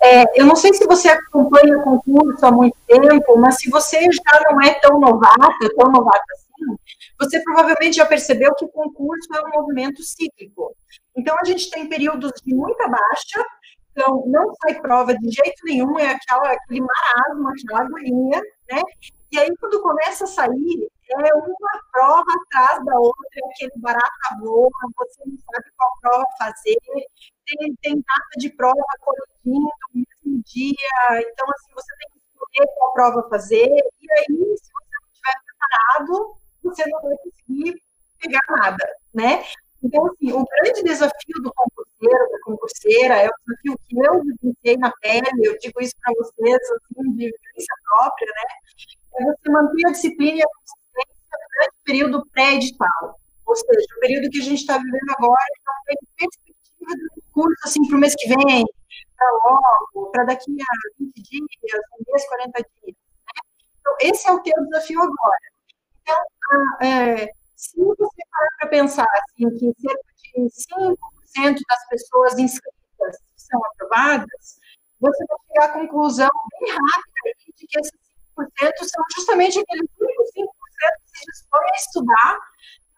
É, 0.00 0.40
eu 0.40 0.46
não 0.46 0.56
sei 0.56 0.74
se 0.74 0.86
você 0.86 1.08
acompanha 1.08 1.78
o 1.78 1.82
concurso 1.82 2.44
há 2.44 2.50
muito 2.50 2.76
tempo, 2.86 3.38
mas 3.38 3.56
se 3.58 3.70
você 3.70 4.00
já 4.00 4.40
não 4.50 4.60
é 4.60 4.74
tão 4.74 5.00
novata, 5.00 5.70
tão 5.76 5.90
novata 5.90 6.24
assim, 6.34 6.76
você 7.20 7.42
provavelmente 7.42 7.96
já 7.96 8.06
percebeu 8.06 8.54
que 8.54 8.64
o 8.64 8.68
concurso 8.68 9.28
é 9.34 9.40
um 9.40 9.60
movimento 9.60 10.02
cíclico. 10.02 10.74
Então, 11.16 11.36
a 11.40 11.44
gente 11.44 11.70
tem 11.70 11.88
períodos 11.88 12.32
de 12.44 12.54
muita 12.54 12.88
baixa, 12.88 13.44
então 13.92 14.24
não 14.26 14.52
sai 14.54 14.80
prova 14.80 15.16
de 15.16 15.30
jeito 15.30 15.64
nenhum, 15.64 15.98
é 15.98 16.10
aquela, 16.10 16.52
aquele 16.52 16.80
marasmo, 16.80 17.48
aquela 17.48 17.86
agonia, 17.86 18.40
né? 18.70 18.82
E 19.30 19.38
aí, 19.38 19.48
quando 19.58 19.82
começa 19.82 20.24
a 20.24 20.28
sair, 20.28 20.88
é 21.10 21.34
uma 21.34 21.80
prova 21.92 22.24
atrás 22.42 22.84
da 22.84 22.98
outra, 22.98 23.40
aquele 23.50 23.72
barata 23.76 24.38
voa, 24.40 24.70
você 24.96 25.22
não 25.26 25.36
sabe 25.38 25.70
qual 25.76 25.90
prova 26.00 26.24
fazer, 26.38 26.76
tem, 27.46 27.74
tem 27.82 27.94
data 27.96 28.38
de 28.38 28.50
prova 28.50 28.74
colidindo 29.00 29.68
no 29.94 30.04
mesmo 30.24 30.42
dia, 30.44 31.20
então, 31.20 31.46
assim, 31.50 31.72
você 31.74 31.94
tem 31.98 32.08
que 32.12 32.18
escolher 32.18 32.74
qual 32.76 32.92
prova 32.94 33.28
fazer, 33.28 33.68
e 33.68 34.12
aí, 34.12 34.56
se 34.56 34.70
você 34.72 34.94
não 35.00 35.08
estiver 35.12 35.34
preparado, 35.44 36.36
você 36.64 36.84
não 36.88 37.00
vai 37.02 37.16
conseguir 37.18 37.74
pegar 38.20 38.42
nada, 38.48 38.84
né? 39.14 39.44
Então, 39.82 40.06
assim, 40.06 40.32
o 40.32 40.44
grande 40.44 40.82
desafio 40.82 41.42
do 41.42 41.52
concurseiro, 41.54 42.30
da 42.32 42.40
concurseira, 42.42 43.14
é 43.16 43.28
o 43.28 43.32
desafio 43.46 43.78
que 43.86 43.98
eu 43.98 44.22
vivenciei 44.22 44.76
na 44.78 44.90
pele, 45.02 45.28
eu 45.42 45.58
digo 45.58 45.80
isso 45.82 45.94
para 46.00 46.14
vocês, 46.14 46.58
assim, 46.70 47.10
de 47.12 47.26
vivência 47.26 47.74
própria, 47.86 48.26
né? 48.26 48.44
É 49.16 49.24
você 49.24 49.50
manter 49.50 49.86
a 49.86 49.90
disciplina 49.92 50.38
e 50.38 50.42
a 50.42 50.46
consistência 50.46 51.38
durante 51.52 51.68
o 51.68 51.84
período 51.84 52.26
pré-edital. 52.32 53.20
Ou 53.46 53.56
seja, 53.56 53.86
o 53.96 54.00
período 54.00 54.30
que 54.30 54.40
a 54.40 54.42
gente 54.44 54.60
está 54.60 54.78
vivendo 54.78 55.10
agora, 55.18 55.44
então 55.60 55.74
tem 55.84 55.96
perspectiva 56.16 57.14
do 57.14 57.22
curso, 57.32 57.60
assim, 57.64 57.86
para 57.86 57.96
o 57.96 58.00
mês 58.00 58.14
que 58.16 58.28
vem, 58.28 58.64
para 59.16 59.30
logo, 59.44 60.10
para 60.12 60.24
daqui 60.24 60.50
a 60.50 60.74
20 60.98 61.12
dias, 61.14 61.80
um 62.00 62.10
mês, 62.10 62.26
40 62.26 62.52
dias. 62.62 62.72
Né? 62.86 63.42
Então, 63.80 63.96
esse 64.00 64.28
é 64.28 64.32
o 64.32 64.42
teu 64.42 64.64
desafio 64.64 65.02
agora. 65.02 65.53
Então, 66.04 66.86
é, 66.86 67.26
se 67.56 67.76
você 67.76 68.22
parar 68.30 68.50
para 68.60 68.68
pensar 68.68 69.06
assim, 69.22 69.50
que 69.50 69.72
cerca 69.80 70.04
de 70.34 70.50
5% 70.50 71.60
das 71.68 71.88
pessoas 71.88 72.38
inscritas 72.38 73.16
são 73.36 73.60
aprovadas, 73.66 74.60
você 75.00 75.24
vai 75.26 75.38
chegar 75.48 75.64
à 75.64 75.80
conclusão 75.80 76.30
bem 76.60 76.70
rápida 76.70 77.54
de 77.58 77.66
que 77.66 77.78
esses 77.78 77.92
5% 78.38 78.72
são 78.84 79.04
justamente 79.16 79.58
aqueles 79.58 79.88
únicos 80.00 80.30
5% 80.36 80.48
que 81.12 81.18
se 81.18 81.24
dispõem 81.26 81.70
a 81.70 81.76
estudar 81.76 82.38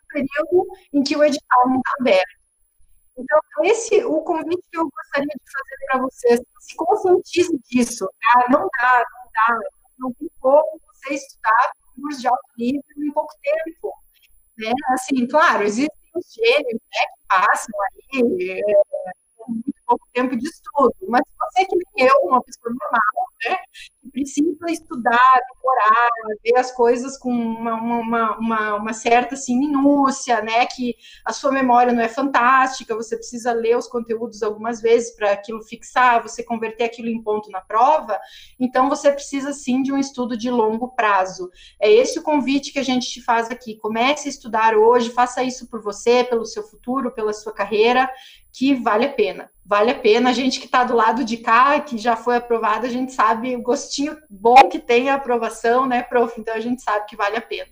período 0.08 0.66
em 0.92 1.02
que 1.02 1.16
o 1.16 1.24
edital 1.24 1.68
não 1.68 1.76
está 1.76 1.92
aberto. 2.00 2.36
Então, 3.18 3.40
esse 3.64 4.04
o 4.04 4.20
convite 4.22 4.62
que 4.70 4.78
eu 4.78 4.88
gostaria 4.88 5.26
de 5.26 5.52
fazer 5.52 5.76
para 5.86 6.00
vocês, 6.00 6.40
se 6.60 6.76
conscientize 6.76 7.58
disso, 7.70 8.06
tá? 8.20 8.46
Não 8.50 8.68
dá, 8.78 9.04
não 9.10 9.30
dá, 9.32 9.60
não 9.98 10.12
tem 10.14 10.30
como 10.38 10.80
você 10.92 11.14
estudar 11.14 11.72
curso 12.00 12.20
de 12.20 12.28
alto 12.28 12.48
nível 12.58 12.82
em 12.96 13.12
pouco 13.12 13.34
tempo. 13.42 13.92
Né? 14.58 14.72
Assim, 14.90 15.26
claro, 15.26 15.64
existem 15.64 16.10
os 16.14 16.32
gênios 16.32 16.72
né, 16.72 17.06
que 17.14 17.28
passam 17.28 17.74
aí 17.82 18.60
é, 18.60 18.60
pouco 19.86 20.06
tempo 20.12 20.36
de 20.36 20.46
estudo, 20.46 20.94
mas 21.08 21.22
você 21.38 21.64
que 21.64 21.76
nem 21.76 22.08
eu, 22.08 22.28
uma 22.28 22.42
pessoa 22.42 22.74
normal, 22.74 23.26
né, 23.48 23.56
que 24.02 24.10
precisa 24.10 24.70
estudar, 24.70 25.40
decorar, 25.54 26.08
ver 26.42 26.58
as 26.58 26.72
coisas 26.72 27.18
com 27.18 27.30
uma, 27.30 27.74
uma, 27.74 28.38
uma, 28.38 28.74
uma, 28.76 28.92
certa 28.92 29.34
assim, 29.34 29.58
minúcia, 29.58 30.42
né, 30.42 30.66
que 30.66 30.94
a 31.24 31.32
sua 31.32 31.52
memória 31.52 31.92
não 31.92 32.02
é 32.02 32.08
fantástica, 32.08 32.94
você 32.96 33.16
precisa 33.16 33.52
ler 33.52 33.76
os 33.76 33.86
conteúdos 33.86 34.42
algumas 34.42 34.80
vezes 34.80 35.14
para 35.14 35.32
aquilo 35.32 35.62
fixar, 35.62 36.22
você 36.22 36.42
converter 36.42 36.84
aquilo 36.84 37.08
em 37.08 37.22
ponto 37.22 37.50
na 37.50 37.60
prova, 37.60 38.18
então 38.58 38.88
você 38.88 39.12
precisa 39.12 39.52
sim 39.52 39.82
de 39.82 39.92
um 39.92 39.98
estudo 39.98 40.36
de 40.36 40.50
longo 40.50 40.88
prazo. 40.88 41.50
É 41.80 41.90
esse 41.90 42.18
o 42.18 42.22
convite 42.22 42.72
que 42.72 42.78
a 42.78 42.84
gente 42.84 43.08
te 43.08 43.22
faz 43.22 43.50
aqui. 43.50 43.76
Comece 43.76 44.28
a 44.28 44.30
estudar 44.30 44.74
hoje, 44.74 45.10
faça 45.10 45.42
isso 45.42 45.68
por 45.68 45.82
você, 45.82 46.24
pelo 46.24 46.44
seu 46.44 46.62
futuro, 46.62 47.12
pela 47.12 47.32
sua 47.32 47.52
carreira, 47.52 48.10
que 48.56 48.74
vale 48.74 49.04
a 49.04 49.12
pena. 49.12 49.50
Vale 49.66 49.90
a 49.90 49.94
pena. 49.94 50.30
A 50.30 50.32
gente 50.32 50.58
que 50.58 50.64
está 50.64 50.82
do 50.82 50.96
lado 50.96 51.22
de 51.24 51.36
cá, 51.36 51.78
que 51.78 51.98
já 51.98 52.16
foi 52.16 52.36
aprovado, 52.36 52.86
a 52.86 52.88
gente 52.88 53.12
sabe 53.12 53.54
o 53.54 53.60
gostinho 53.60 54.16
bom 54.30 54.70
que 54.70 54.78
tem 54.78 55.10
a 55.10 55.16
aprovação, 55.16 55.84
né, 55.84 56.02
prof? 56.02 56.40
Então 56.40 56.54
a 56.54 56.60
gente 56.60 56.82
sabe 56.82 57.04
que 57.06 57.14
vale 57.14 57.36
a 57.36 57.42
pena. 57.42 57.68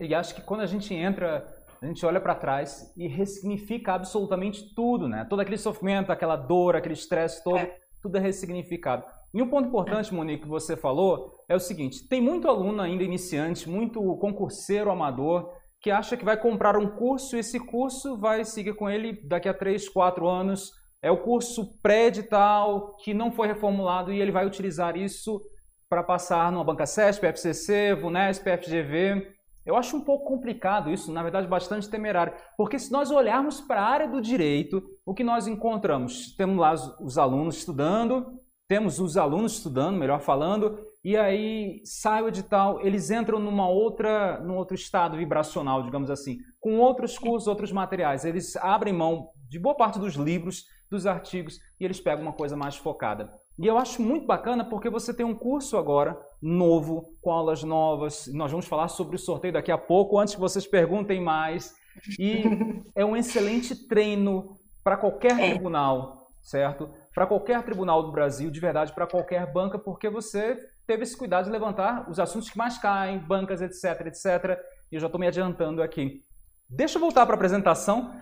E 0.00 0.14
acho 0.14 0.32
que 0.34 0.40
quando 0.40 0.60
a 0.60 0.66
gente 0.66 0.94
entra, 0.94 1.44
a 1.82 1.86
gente 1.86 2.06
olha 2.06 2.20
para 2.20 2.34
trás 2.36 2.92
e 2.96 3.08
ressignifica 3.08 3.92
absolutamente 3.92 4.72
tudo, 4.74 5.08
né? 5.08 5.26
Todo 5.28 5.40
aquele 5.40 5.58
sofrimento, 5.58 6.12
aquela 6.12 6.36
dor, 6.36 6.76
aquele 6.76 6.94
estresse 6.94 7.42
todo, 7.42 7.58
é. 7.58 7.76
tudo 8.00 8.16
é 8.16 8.20
ressignificado. 8.20 9.04
E 9.32 9.42
um 9.42 9.48
ponto 9.48 9.66
importante, 9.66 10.12
é. 10.12 10.16
Monique, 10.16 10.44
que 10.44 10.48
você 10.48 10.76
falou 10.76 11.44
é 11.48 11.56
o 11.56 11.60
seguinte: 11.60 12.06
tem 12.06 12.20
muito 12.20 12.46
aluno 12.46 12.80
ainda 12.80 13.02
iniciante, 13.02 13.68
muito 13.68 14.00
concurseiro 14.18 14.92
amador 14.92 15.50
que 15.84 15.90
acha 15.90 16.16
que 16.16 16.24
vai 16.24 16.38
comprar 16.38 16.78
um 16.78 16.88
curso 16.88 17.36
e 17.36 17.40
esse 17.40 17.60
curso 17.60 18.16
vai 18.16 18.42
seguir 18.42 18.72
com 18.72 18.88
ele 18.88 19.20
daqui 19.28 19.50
a 19.50 19.52
3, 19.52 19.86
4 19.90 20.26
anos. 20.26 20.72
É 21.02 21.10
o 21.10 21.18
curso 21.18 21.78
pré-edital 21.82 22.96
que 23.04 23.12
não 23.12 23.30
foi 23.30 23.48
reformulado 23.48 24.10
e 24.10 24.18
ele 24.18 24.32
vai 24.32 24.46
utilizar 24.46 24.96
isso 24.96 25.42
para 25.86 26.02
passar 26.02 26.50
numa 26.50 26.64
banca 26.64 26.86
CESP, 26.86 27.26
FCC, 27.26 27.94
VUNESP, 27.96 28.56
FGV. 28.56 29.28
Eu 29.66 29.76
acho 29.76 29.94
um 29.94 30.00
pouco 30.00 30.24
complicado 30.24 30.90
isso, 30.90 31.12
na 31.12 31.22
verdade 31.22 31.46
bastante 31.46 31.86
temerário, 31.90 32.32
porque 32.56 32.78
se 32.78 32.90
nós 32.90 33.10
olharmos 33.10 33.60
para 33.60 33.82
a 33.82 33.86
área 33.86 34.08
do 34.08 34.22
direito, 34.22 34.82
o 35.04 35.12
que 35.12 35.22
nós 35.22 35.46
encontramos? 35.46 36.34
Temos 36.34 36.56
lá 36.56 36.72
os, 36.72 36.98
os 36.98 37.18
alunos 37.18 37.58
estudando, 37.58 38.40
temos 38.66 38.98
os 38.98 39.18
alunos 39.18 39.58
estudando, 39.58 39.98
melhor 39.98 40.20
falando, 40.20 40.78
e 41.04 41.18
aí 41.18 41.82
sai 41.84 42.22
o 42.22 42.28
edital, 42.28 42.80
eles 42.80 43.10
entram 43.10 43.38
numa 43.38 43.68
outra, 43.68 44.40
num 44.40 44.56
outro 44.56 44.74
estado 44.74 45.18
vibracional, 45.18 45.82
digamos 45.82 46.10
assim, 46.10 46.38
com 46.58 46.78
outros 46.78 47.18
cursos, 47.18 47.46
outros 47.46 47.70
materiais. 47.70 48.24
Eles 48.24 48.56
abrem 48.56 48.94
mão 48.94 49.28
de 49.46 49.58
boa 49.58 49.74
parte 49.74 49.98
dos 49.98 50.14
livros, 50.14 50.64
dos 50.90 51.06
artigos, 51.06 51.58
e 51.78 51.84
eles 51.84 52.00
pegam 52.00 52.22
uma 52.22 52.32
coisa 52.32 52.56
mais 52.56 52.76
focada. 52.76 53.30
E 53.58 53.66
eu 53.66 53.76
acho 53.76 54.00
muito 54.00 54.26
bacana 54.26 54.64
porque 54.64 54.88
você 54.88 55.12
tem 55.12 55.26
um 55.26 55.34
curso 55.34 55.76
agora 55.76 56.18
novo, 56.40 57.14
com 57.20 57.30
aulas 57.30 57.62
novas. 57.62 58.26
Nós 58.32 58.50
vamos 58.50 58.66
falar 58.66 58.88
sobre 58.88 59.16
o 59.16 59.18
sorteio 59.18 59.52
daqui 59.52 59.70
a 59.70 59.78
pouco, 59.78 60.18
antes 60.18 60.34
que 60.34 60.40
vocês 60.40 60.66
perguntem 60.66 61.20
mais. 61.20 61.74
E 62.18 62.42
é 62.96 63.04
um 63.04 63.14
excelente 63.14 63.86
treino 63.86 64.56
para 64.82 64.96
qualquer 64.96 65.38
é. 65.38 65.50
tribunal, 65.50 66.30
certo? 66.40 66.90
Para 67.14 67.26
qualquer 67.26 67.62
tribunal 67.62 68.02
do 68.02 68.10
Brasil, 68.10 68.50
de 68.50 68.58
verdade, 68.58 68.92
para 68.92 69.06
qualquer 69.06 69.52
banca, 69.52 69.78
porque 69.78 70.08
você 70.08 70.58
teve 70.86 71.02
esse 71.02 71.16
cuidado 71.16 71.44
de 71.46 71.50
levantar 71.50 72.08
os 72.10 72.18
assuntos 72.18 72.50
que 72.50 72.58
mais 72.58 72.78
caem, 72.78 73.18
bancas, 73.18 73.60
etc, 73.60 74.06
etc. 74.06 74.58
E 74.90 74.96
eu 74.96 75.00
já 75.00 75.06
estou 75.06 75.20
me 75.20 75.26
adiantando 75.26 75.82
aqui. 75.82 76.22
Deixa 76.68 76.96
eu 76.96 77.00
voltar 77.00 77.26
para 77.26 77.34
a 77.34 77.36
apresentação. 77.36 78.18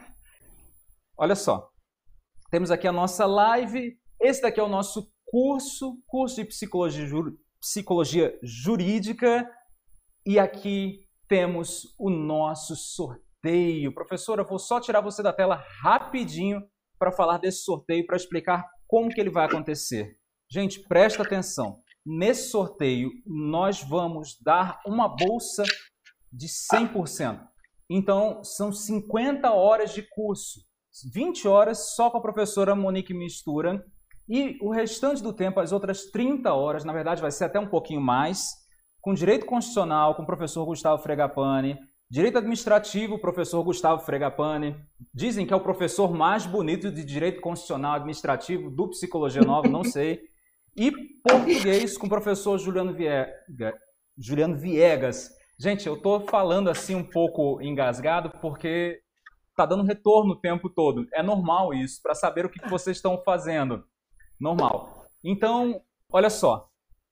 Olha 1.17 1.35
só. 1.35 1.69
Temos 2.51 2.71
aqui 2.71 2.87
a 2.87 2.93
nossa 2.93 3.27
live. 3.27 3.97
Esse 4.21 4.43
daqui 4.43 4.61
é 4.61 4.63
o 4.63 4.69
nosso 4.69 5.11
curso, 5.27 5.99
curso 6.07 6.37
de 6.37 6.45
psicologia, 6.45 7.07
psicologia 7.61 8.39
jurídica. 8.43 9.49
E 10.27 10.39
aqui 10.39 11.07
temos 11.29 11.95
o 11.99 12.11
nosso 12.11 12.77
sorteio. 12.77 13.95
Professora, 13.95 14.45
vou 14.45 14.59
só 14.59 14.81
tirar 14.81 15.01
você 15.01 15.23
da 15.23 15.33
tela 15.33 15.65
rapidinho 15.83 16.63
para 16.99 17.11
falar 17.11 17.39
desse 17.39 17.65
sorteio, 17.65 18.07
para 18.07 18.17
explicar 18.17 18.65
como 18.87 19.09
que 19.09 19.21
ele 19.21 19.31
vai 19.31 19.47
acontecer. 19.47 20.17
Gente, 20.51 20.81
presta 20.87 21.23
atenção. 21.23 21.82
Nesse 22.05 22.51
sorteio, 22.51 23.11
nós 23.25 23.83
vamos 23.83 24.37
dar 24.43 24.81
uma 24.87 25.09
bolsa 25.09 25.63
de 26.33 26.47
100%. 26.49 27.41
Então, 27.89 28.43
são 28.43 28.73
50 28.73 29.53
horas 29.53 29.93
de 29.93 30.03
curso. 30.03 30.61
20 31.13 31.47
horas 31.47 31.95
só 31.95 32.11
com 32.11 32.19
a 32.19 32.23
professora 32.23 32.75
Monique 32.75 33.15
Mistura. 33.15 33.85
E 34.29 34.57
o 34.61 34.71
restante 34.71 35.23
do 35.23 35.33
tempo, 35.33 35.61
as 35.61 35.73
outras 35.73 36.07
30 36.11 36.53
horas, 36.53 36.85
na 36.85 36.93
verdade 36.93 37.21
vai 37.21 37.31
ser 37.31 37.45
até 37.45 37.59
um 37.59 37.69
pouquinho 37.69 38.01
mais, 38.01 38.47
com 39.01 39.15
direito 39.15 39.47
constitucional, 39.47 40.15
com 40.15 40.23
o 40.23 40.27
professor 40.27 40.65
Gustavo 40.65 41.03
Fregapane, 41.03 41.79
direito 42.11 42.39
administrativo, 42.39 43.21
professor 43.21 43.63
Gustavo 43.63 44.03
Fregapane. 44.03 44.77
Dizem 45.15 45.47
que 45.47 45.53
é 45.53 45.57
o 45.57 45.63
professor 45.63 46.13
mais 46.13 46.47
bonito 46.47 46.91
de 46.91 47.05
direito 47.05 47.41
constitucional 47.41 47.95
administrativo 47.95 48.71
do 48.71 48.89
Psicologia 48.91 49.43
Nova, 49.43 49.69
não 49.69 49.85
sei. 49.85 50.21
E 50.77 50.91
português 51.23 51.99
com 51.99 52.07
o 52.07 52.11
professor 52.11 52.59
Juliano, 52.59 52.97
Juliano 54.19 54.57
Viegas. 54.57 55.31
Gente, 55.59 55.87
eu 55.87 55.95
estou 55.95 56.21
falando 56.27 56.71
assim 56.71 56.95
um 56.95 57.05
pouco 57.05 57.61
engasgado 57.61 58.31
porque 58.41 59.01
está 59.51 59.67
dando 59.67 59.85
retorno 59.85 60.33
o 60.33 60.41
tempo 60.41 60.71
todo. 60.71 61.07
É 61.13 61.23
normal 61.23 61.75
isso, 61.75 62.01
para 62.03 62.15
saber 62.15 62.47
o 62.47 62.51
que 62.51 62.67
vocês 62.69 62.97
estão 62.97 63.23
fazendo. 63.23 63.85
Normal. 64.41 65.07
Então, 65.23 65.81
olha 66.11 66.31
só, 66.31 66.69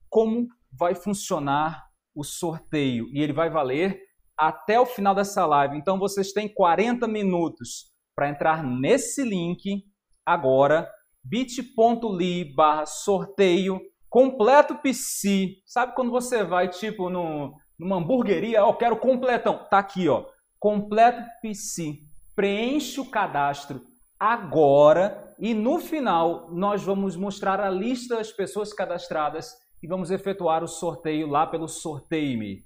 como 0.08 0.48
vai 0.72 0.94
funcionar 0.94 1.84
o 2.14 2.24
sorteio? 2.24 3.08
E 3.12 3.20
ele 3.22 3.32
vai 3.32 3.50
valer 3.50 4.00
até 4.36 4.80
o 4.80 4.86
final 4.86 5.14
dessa 5.14 5.44
live. 5.44 5.76
Então, 5.76 5.98
vocês 5.98 6.32
têm 6.32 6.52
40 6.52 7.06
minutos 7.06 7.92
para 8.16 8.30
entrar 8.30 8.64
nesse 8.64 9.22
link 9.22 9.84
agora 10.24 10.90
bit.ly 11.24 12.54
barra 12.54 12.86
sorteio 12.86 13.80
completo 14.08 14.74
PC. 14.76 15.56
Sabe 15.64 15.94
quando 15.94 16.10
você 16.10 16.42
vai, 16.42 16.68
tipo, 16.68 17.08
no, 17.08 17.54
numa 17.78 17.96
hamburgueria, 17.96 18.64
ó, 18.64 18.70
oh, 18.70 18.74
quero 18.74 18.96
completão. 18.96 19.66
Tá 19.70 19.78
aqui, 19.78 20.08
ó, 20.08 20.26
completo 20.58 21.22
PC. 21.40 21.98
Preenche 22.34 23.00
o 23.00 23.08
cadastro 23.08 23.82
agora 24.18 25.34
e 25.38 25.54
no 25.54 25.78
final 25.78 26.50
nós 26.52 26.82
vamos 26.82 27.16
mostrar 27.16 27.58
a 27.60 27.70
lista 27.70 28.16
das 28.16 28.30
pessoas 28.30 28.72
cadastradas 28.72 29.54
e 29.82 29.86
vamos 29.86 30.10
efetuar 30.10 30.62
o 30.62 30.68
sorteio 30.68 31.26
lá 31.26 31.46
pelo 31.46 31.66
Sorteio-me. 31.66 32.62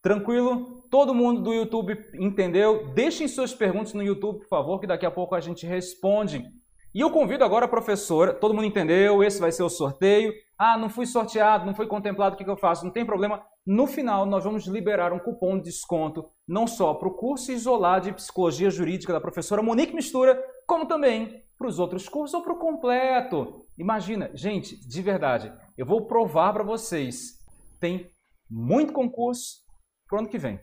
Tranquilo? 0.00 0.86
Todo 0.90 1.14
mundo 1.14 1.42
do 1.42 1.52
YouTube 1.52 1.98
entendeu? 2.14 2.92
Deixem 2.94 3.28
suas 3.28 3.52
perguntas 3.52 3.92
no 3.92 4.02
YouTube, 4.02 4.38
por 4.38 4.48
favor, 4.48 4.80
que 4.80 4.86
daqui 4.86 5.04
a 5.04 5.10
pouco 5.10 5.34
a 5.34 5.40
gente 5.40 5.66
responde. 5.66 6.42
E 6.94 7.00
eu 7.00 7.10
convido 7.10 7.44
agora 7.44 7.66
a 7.66 7.68
professora, 7.68 8.32
todo 8.32 8.54
mundo 8.54 8.66
entendeu, 8.66 9.22
esse 9.22 9.40
vai 9.40 9.52
ser 9.52 9.62
o 9.62 9.68
sorteio. 9.68 10.32
Ah, 10.58 10.76
não 10.76 10.88
fui 10.88 11.06
sorteado, 11.06 11.66
não 11.66 11.74
foi 11.74 11.86
contemplado, 11.86 12.34
o 12.34 12.38
que, 12.38 12.44
que 12.44 12.50
eu 12.50 12.56
faço? 12.56 12.84
Não 12.84 12.92
tem 12.92 13.04
problema. 13.04 13.42
No 13.66 13.86
final, 13.86 14.24
nós 14.24 14.42
vamos 14.42 14.66
liberar 14.66 15.12
um 15.12 15.18
cupom 15.18 15.58
de 15.58 15.64
desconto, 15.64 16.24
não 16.46 16.66
só 16.66 16.94
para 16.94 17.08
o 17.08 17.14
curso 17.14 17.52
isolado 17.52 18.06
de 18.06 18.14
Psicologia 18.14 18.70
Jurídica 18.70 19.12
da 19.12 19.20
professora 19.20 19.62
Monique 19.62 19.94
Mistura, 19.94 20.42
como 20.66 20.86
também 20.86 21.44
para 21.58 21.68
os 21.68 21.78
outros 21.78 22.08
cursos 22.08 22.34
ou 22.34 22.42
para 22.42 22.54
o 22.54 22.58
completo. 22.58 23.66
Imagina, 23.76 24.30
gente, 24.34 24.76
de 24.88 25.02
verdade, 25.02 25.52
eu 25.76 25.84
vou 25.84 26.06
provar 26.06 26.52
para 26.52 26.64
vocês. 26.64 27.38
Tem 27.78 28.10
muito 28.50 28.92
concurso 28.92 29.58
para 30.08 30.16
o 30.16 30.18
ano 30.20 30.28
que 30.28 30.38
vem. 30.38 30.58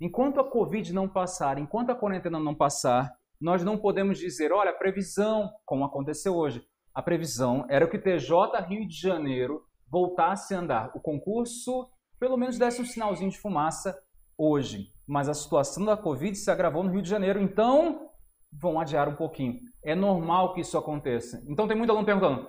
Enquanto 0.00 0.40
a 0.40 0.50
Covid 0.50 0.92
não 0.92 1.08
passar, 1.08 1.58
enquanto 1.58 1.90
a 1.90 1.94
quarentena 1.94 2.38
não 2.38 2.54
passar, 2.54 3.12
nós 3.40 3.62
não 3.62 3.76
podemos 3.76 4.18
dizer, 4.18 4.52
olha, 4.52 4.70
a 4.70 4.74
previsão, 4.74 5.50
como 5.64 5.84
aconteceu 5.84 6.34
hoje, 6.34 6.62
a 6.94 7.02
previsão 7.02 7.66
era 7.68 7.86
que 7.86 7.96
o 7.96 8.02
TJ 8.02 8.60
Rio 8.66 8.86
de 8.88 8.98
Janeiro 8.98 9.62
voltasse 9.90 10.54
a 10.54 10.58
andar. 10.58 10.90
O 10.94 11.00
concurso, 11.00 11.88
pelo 12.18 12.36
menos, 12.36 12.58
desse 12.58 12.80
um 12.80 12.84
sinalzinho 12.84 13.30
de 13.30 13.38
fumaça 13.38 13.96
hoje. 14.38 14.86
Mas 15.06 15.28
a 15.28 15.34
situação 15.34 15.84
da 15.84 15.96
Covid 15.96 16.36
se 16.36 16.50
agravou 16.50 16.82
no 16.82 16.90
Rio 16.90 17.02
de 17.02 17.08
Janeiro, 17.08 17.40
então 17.40 18.10
vão 18.52 18.80
adiar 18.80 19.08
um 19.08 19.14
pouquinho. 19.14 19.60
É 19.84 19.94
normal 19.94 20.54
que 20.54 20.62
isso 20.62 20.78
aconteça. 20.78 21.42
Então 21.48 21.68
tem 21.68 21.76
muito 21.76 21.90
aluno 21.90 22.06
perguntando, 22.06 22.48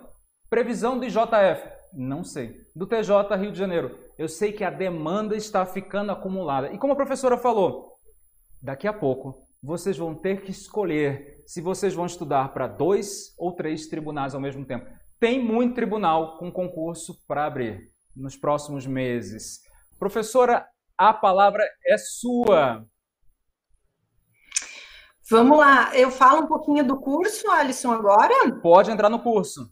previsão 0.49 0.97
do 0.97 1.05
IJF? 1.05 1.77
Não 1.93 2.23
sei. 2.23 2.55
Do 2.75 2.87
TJ 2.87 3.35
Rio 3.37 3.51
de 3.51 3.59
Janeiro? 3.59 3.97
Eu 4.17 4.27
sei 4.27 4.53
que 4.53 4.63
a 4.63 4.69
demanda 4.69 5.35
está 5.35 5.65
ficando 5.65 6.11
acumulada. 6.11 6.71
E 6.71 6.77
como 6.77 6.93
a 6.93 6.95
professora 6.95 7.37
falou, 7.37 7.97
Daqui 8.61 8.87
a 8.87 8.93
pouco, 8.93 9.46
vocês 9.67 9.97
vão 9.97 10.15
ter 10.15 10.43
que 10.43 10.51
escolher 10.51 11.43
se 11.45 11.59
vocês 11.59 11.93
vão 11.93 12.05
estudar 12.05 12.53
para 12.53 12.67
dois 12.67 13.33
ou 13.37 13.51
três 13.51 13.87
tribunais 13.87 14.33
ao 14.33 14.39
mesmo 14.39 14.63
tempo. 14.63 14.89
Tem 15.19 15.43
muito 15.43 15.75
tribunal 15.75 16.37
com 16.37 16.49
concurso 16.49 17.21
para 17.27 17.45
abrir 17.45 17.91
nos 18.15 18.37
próximos 18.37 18.87
meses. 18.87 19.59
Professora, 19.99 20.65
a 20.97 21.13
palavra 21.13 21.61
é 21.85 21.97
sua. 21.97 22.85
Vamos 25.29 25.57
lá, 25.57 25.93
eu 25.97 26.11
falo 26.11 26.43
um 26.43 26.47
pouquinho 26.47 26.87
do 26.87 26.97
curso, 27.01 27.51
Alisson, 27.51 27.91
agora? 27.91 28.33
Pode 28.61 28.89
entrar 28.89 29.09
no 29.09 29.19
curso. 29.19 29.69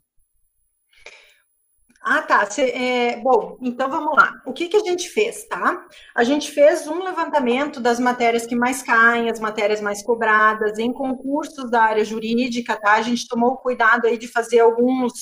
Ah, 2.08 2.22
tá. 2.22 2.46
Cê, 2.46 2.70
é, 2.70 3.18
bom, 3.18 3.58
então 3.60 3.90
vamos 3.90 4.16
lá. 4.16 4.32
O 4.46 4.54
que, 4.54 4.68
que 4.68 4.78
a 4.78 4.82
gente 4.82 5.10
fez, 5.10 5.48
tá? 5.48 5.84
A 6.14 6.24
gente 6.24 6.52
fez 6.52 6.88
um 6.88 7.04
levantamento 7.04 7.80
das 7.80 8.00
matérias 8.00 8.46
que 8.46 8.56
mais 8.56 8.84
caem, 8.84 9.28
as 9.28 9.40
matérias 9.40 9.82
mais 9.82 10.04
cobradas, 10.04 10.78
em 10.78 10.94
concursos 10.94 11.72
da 11.72 11.82
área 11.82 12.06
jurídica, 12.06 12.80
tá? 12.80 12.94
A 12.94 13.02
gente 13.02 13.28
tomou 13.28 13.58
cuidado 13.58 14.06
aí 14.06 14.20
de 14.20 14.28
fazer 14.28 14.60
alguns, 14.60 15.14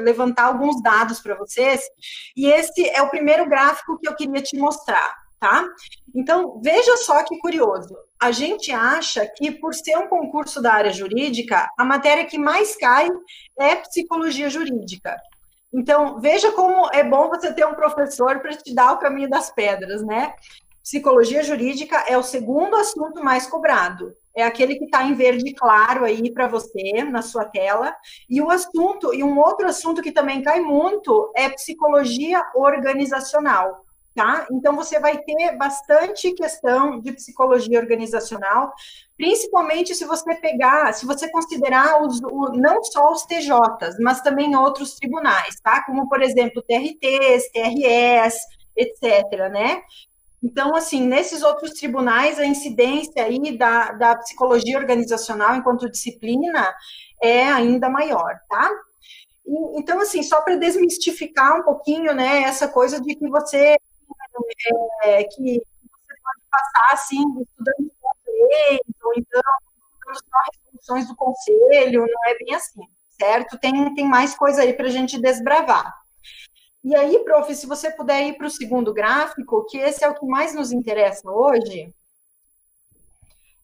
levantar 0.00 0.44
alguns 0.44 0.82
dados 0.82 1.18
para 1.18 1.34
vocês. 1.34 1.80
E 2.36 2.46
esse 2.46 2.86
é 2.90 3.00
o 3.00 3.08
primeiro 3.08 3.48
gráfico 3.48 3.98
que 3.98 4.06
eu 4.06 4.14
queria 4.14 4.42
te 4.42 4.54
mostrar, 4.58 5.14
tá? 5.40 5.66
Então, 6.14 6.60
veja 6.62 6.94
só 6.98 7.24
que 7.24 7.38
curioso. 7.38 7.96
A 8.20 8.32
gente 8.32 8.70
acha 8.70 9.26
que, 9.34 9.50
por 9.50 9.74
ser 9.74 9.96
um 9.96 10.08
concurso 10.08 10.60
da 10.60 10.74
área 10.74 10.92
jurídica, 10.92 11.70
a 11.78 11.84
matéria 11.86 12.26
que 12.26 12.36
mais 12.36 12.76
cai 12.76 13.08
é 13.58 13.76
psicologia 13.76 14.50
jurídica. 14.50 15.16
Então, 15.72 16.18
veja 16.20 16.52
como 16.52 16.88
é 16.92 17.04
bom 17.04 17.28
você 17.28 17.52
ter 17.52 17.66
um 17.66 17.74
professor 17.74 18.40
para 18.40 18.52
te 18.52 18.74
dar 18.74 18.92
o 18.92 18.98
caminho 18.98 19.28
das 19.28 19.50
pedras, 19.50 20.02
né? 20.02 20.34
Psicologia 20.82 21.42
jurídica 21.42 21.96
é 22.08 22.16
o 22.16 22.22
segundo 22.22 22.74
assunto 22.74 23.22
mais 23.22 23.46
cobrado. 23.46 24.14
É 24.34 24.42
aquele 24.42 24.76
que 24.76 24.84
está 24.84 25.04
em 25.04 25.12
verde 25.12 25.52
claro 25.52 26.04
aí 26.04 26.32
para 26.32 26.46
você 26.46 27.04
na 27.04 27.20
sua 27.20 27.44
tela. 27.44 27.94
E 28.30 28.40
o 28.40 28.50
assunto, 28.50 29.12
e 29.12 29.22
um 29.22 29.38
outro 29.38 29.66
assunto 29.66 30.00
que 30.00 30.12
também 30.12 30.42
cai 30.42 30.60
muito 30.60 31.30
é 31.36 31.50
psicologia 31.50 32.42
organizacional. 32.54 33.84
Tá? 34.18 34.48
Então 34.50 34.74
você 34.74 34.98
vai 34.98 35.16
ter 35.18 35.56
bastante 35.56 36.32
questão 36.32 36.98
de 36.98 37.12
psicologia 37.12 37.78
organizacional, 37.78 38.72
principalmente 39.16 39.94
se 39.94 40.04
você 40.04 40.34
pegar, 40.34 40.92
se 40.92 41.06
você 41.06 41.30
considerar 41.30 42.02
os, 42.02 42.20
o, 42.24 42.50
não 42.56 42.82
só 42.82 43.12
os 43.12 43.22
TJs, 43.22 43.96
mas 44.00 44.20
também 44.20 44.56
outros 44.56 44.96
tribunais, 44.96 45.60
tá? 45.62 45.84
Como, 45.86 46.08
por 46.08 46.20
exemplo, 46.20 46.60
TRTs, 46.62 47.48
TRS, 47.52 48.34
etc., 48.76 49.52
né? 49.52 49.82
Então, 50.42 50.74
assim, 50.74 51.06
nesses 51.06 51.44
outros 51.44 51.74
tribunais, 51.74 52.40
a 52.40 52.44
incidência 52.44 53.22
aí 53.22 53.56
da, 53.56 53.92
da 53.92 54.16
psicologia 54.16 54.78
organizacional 54.78 55.54
enquanto 55.54 55.88
disciplina 55.88 56.74
é 57.22 57.44
ainda 57.44 57.88
maior, 57.88 58.34
tá? 58.48 58.68
Então, 59.76 60.00
assim, 60.00 60.24
só 60.24 60.42
para 60.42 60.56
desmistificar 60.56 61.60
um 61.60 61.62
pouquinho, 61.62 62.12
né, 62.14 62.42
essa 62.42 62.66
coisa 62.66 63.00
de 63.00 63.14
que 63.14 63.28
você, 63.28 63.78
é, 65.04 65.24
que 65.24 65.62
você 65.62 66.14
pode 66.22 66.42
passar, 66.50 66.92
assim, 66.92 67.22
estudando 67.40 67.92
leis, 68.26 68.80
ou 69.02 69.12
então 69.16 69.42
só 70.14 70.38
resoluções 70.52 71.08
do 71.08 71.16
conselho, 71.16 72.06
não 72.06 72.30
é 72.30 72.38
bem 72.38 72.54
assim, 72.54 72.82
certo? 73.20 73.58
Tem, 73.58 73.94
tem 73.94 74.06
mais 74.06 74.34
coisa 74.34 74.62
aí 74.62 74.72
para 74.72 74.86
a 74.86 74.90
gente 74.90 75.20
desbravar. 75.20 75.92
E 76.82 76.94
aí, 76.94 77.18
prof, 77.24 77.54
se 77.54 77.66
você 77.66 77.90
puder 77.90 78.26
ir 78.26 78.38
para 78.38 78.46
o 78.46 78.50
segundo 78.50 78.94
gráfico, 78.94 79.66
que 79.66 79.78
esse 79.78 80.04
é 80.04 80.08
o 80.08 80.14
que 80.14 80.24
mais 80.24 80.54
nos 80.54 80.72
interessa 80.72 81.28
hoje, 81.30 81.92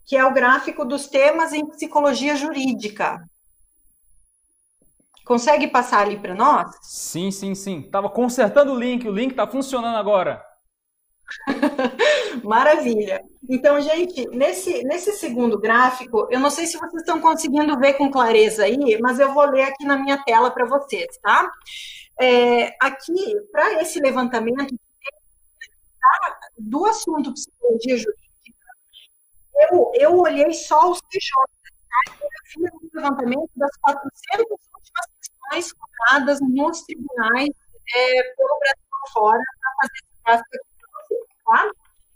que 0.05 0.17
é 0.17 0.25
o 0.25 0.35
gráfico 0.35 0.85
dos 0.85 1.07
temas 1.07 1.53
em 1.53 1.67
psicologia 1.67 2.37
jurídica. 2.37 3.19
Consegue 5.25 5.69
passar 5.69 6.01
ali 6.01 6.19
para 6.19 6.35
nós? 6.35 6.71
Sim, 6.83 7.31
sim, 7.31 7.55
sim. 7.55 7.81
Estava 7.81 8.11
consertando 8.11 8.73
o 8.73 8.79
link, 8.79 9.09
o 9.09 9.13
link 9.13 9.31
está 9.31 9.47
funcionando 9.47 9.97
agora. 9.97 10.45
Maravilha. 12.45 13.23
Então, 13.49 13.81
gente, 13.81 14.27
nesse, 14.29 14.83
nesse 14.85 15.13
segundo 15.13 15.59
gráfico, 15.59 16.29
eu 16.31 16.41
não 16.41 16.51
sei 16.51 16.67
se 16.67 16.79
vocês 16.79 17.03
estão 17.03 17.21
conseguindo 17.21 17.79
ver 17.79 17.95
com 17.95 18.11
clareza 18.11 18.65
aí, 18.65 18.99
mas 19.01 19.19
eu 19.19 19.33
vou 19.33 19.45
ler 19.47 19.63
aqui 19.63 19.85
na 19.85 19.97
minha 19.97 20.23
tela 20.25 20.51
para 20.51 20.67
vocês, 20.67 21.17
tá? 21.23 21.51
É, 22.21 22.75
aqui, 22.81 23.35
para 23.51 23.83
esse 23.83 23.99
levantamento 24.01 24.75
do 26.59 26.85
assunto 26.87 27.33
psicologia 27.33 27.97
jurídica, 27.97 28.25
eu, 29.71 29.93
eu 29.95 30.19
olhei 30.19 30.53
só 30.53 30.91
os 30.91 31.01
TJ, 31.01 31.31
tá? 31.89 32.17
Eu 32.21 32.29
fiz 32.47 32.71
um 32.73 33.01
levantamento 33.01 33.51
das 33.57 33.71
400 33.79 34.51
últimas 34.51 35.07
questões 35.19 35.73
cobradas 35.73 36.41
nos 36.41 36.83
tribunais 36.83 37.51
é, 37.95 38.23
pelo 38.37 38.59
Brasil 38.59 38.85
fora 39.13 39.43
para 39.61 39.73
fazer 39.83 39.93
esse 39.95 40.25
gráfico 40.25 40.57
aqui 40.57 40.74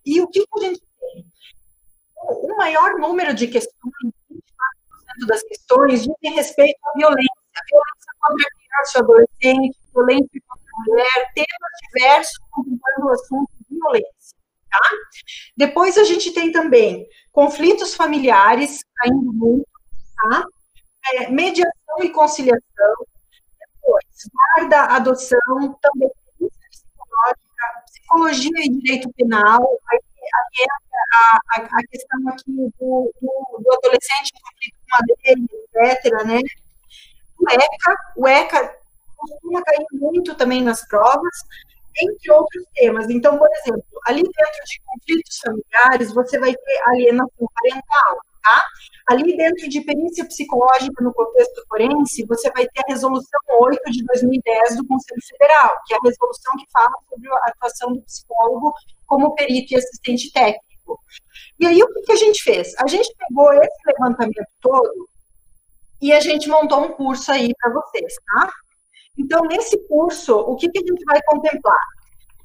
E 0.05 0.21
o 0.21 0.29
que, 0.29 0.41
que 0.41 0.59
a 0.59 0.69
gente 0.69 0.81
tem? 0.81 1.27
O 2.17 2.57
maior 2.57 2.99
número 2.99 3.35
de 3.35 3.47
questões, 3.47 3.93
24% 4.31 5.27
das 5.27 5.43
questões, 5.43 6.01
dizem 6.01 6.35
respeito 6.37 6.79
à 6.85 6.93
violência. 6.97 7.29
Violência 7.71 8.13
contra 8.21 8.47
a 8.47 8.51
criança 8.51 8.99
e 8.99 9.03
adolescente, 9.03 9.79
violência 9.93 10.41
contra 10.49 10.65
a 10.73 10.85
mulher, 10.87 11.33
temas 11.35 11.73
diversos 11.83 12.39
contemplando 12.51 13.07
o 13.07 13.11
assunto 13.11 13.51
de 13.69 13.77
violência. 13.77 14.39
Tá? 14.71 14.91
Depois 15.57 15.99
a 15.99 16.05
gente 16.05 16.33
tem 16.33 16.53
também 16.53 17.07
conflitos 17.33 17.95
familiares 17.95 18.85
caindo 18.97 19.33
muito, 19.33 19.67
tá? 20.17 20.45
É, 21.15 21.31
mediação 21.31 22.03
e 22.03 22.11
conciliação, 22.11 22.95
depois 23.59 24.05
guarda, 24.31 24.95
adoção, 24.95 25.79
também 25.81 26.11
psicologia 28.09 28.65
e 28.65 28.69
direito 28.71 29.13
penal, 29.13 29.61
aí, 29.91 30.01
entra 30.61 31.39
a, 31.55 31.79
a, 31.79 31.87
questão 31.91 32.29
aqui 32.29 32.45
do, 32.51 32.73
do, 32.81 33.63
do 33.63 33.73
adolescente 33.75 34.33
conflito 34.43 34.79
com 34.91 34.97
a 34.97 35.01
dele, 35.25 35.47
etc., 35.75 36.27
né? 36.27 36.41
O 37.39 37.49
ECA, 37.51 37.97
o 38.17 38.27
ECA 38.27 38.77
costuma 39.17 39.63
cair 39.63 39.87
muito 39.93 40.35
também 40.35 40.63
nas 40.63 40.87
provas, 40.89 41.37
entre 42.01 42.33
outros 42.33 42.65
temas. 42.75 43.09
Então, 43.11 43.39
por 43.39 43.49
exemplo, 43.59 43.85
ali 44.07 44.23
dentro 44.23 44.65
de 44.65 44.81
conflitos 44.85 45.39
familiares, 45.39 46.13
você 46.13 46.39
vai 46.39 46.53
ter 46.53 46.83
alienação 46.87 47.49
parental, 47.55 48.21
tá? 48.43 48.65
Ali 49.09 49.37
dentro 49.37 49.69
de 49.69 49.81
perícia 49.83 50.25
psicológica 50.27 51.03
no 51.03 51.13
contexto 51.13 51.65
forense, 51.69 52.27
você 52.27 52.51
vai 52.51 52.67
ter 52.67 52.81
a 52.81 52.93
resolução 52.93 53.41
8 53.61 53.91
de 53.91 54.05
2010 54.05 54.77
do 54.77 54.87
Conselho 54.87 55.23
Federal, 55.27 55.71
que 55.87 55.95
é 55.95 55.97
a 55.97 56.01
resolução 56.05 56.57
que 56.57 56.71
fala 56.73 56.93
sobre 57.09 57.29
a 57.31 57.51
atuação 57.51 57.93
do 57.93 58.03
psicólogo 58.03 58.75
como 59.07 59.35
perito 59.35 59.73
e 59.73 59.77
assistente 59.77 60.31
técnico. 60.33 61.01
E 61.59 61.67
aí, 61.67 61.83
o 61.83 61.93
que, 62.05 62.13
a 62.13 62.17
gente 62.17 62.43
fez? 62.43 62.75
A 62.79 62.87
gente 62.87 63.13
pegou 63.17 63.53
esse 63.53 63.79
levantamento 63.87 64.47
todo 64.61 65.09
e 66.01 66.13
a 66.13 66.21
gente 66.21 66.49
montou 66.49 66.85
um 66.85 66.93
curso 66.93 67.33
aí 67.33 67.53
para 67.59 67.73
vocês, 67.73 68.15
tá? 68.27 68.51
Então, 69.19 69.45
nesse 69.47 69.77
curso, 69.89 70.37
o 70.37 70.55
que, 70.55 70.69
que 70.69 70.79
a 70.79 70.87
gente 70.87 71.05
vai 71.05 71.21
contemplar? 71.27 71.81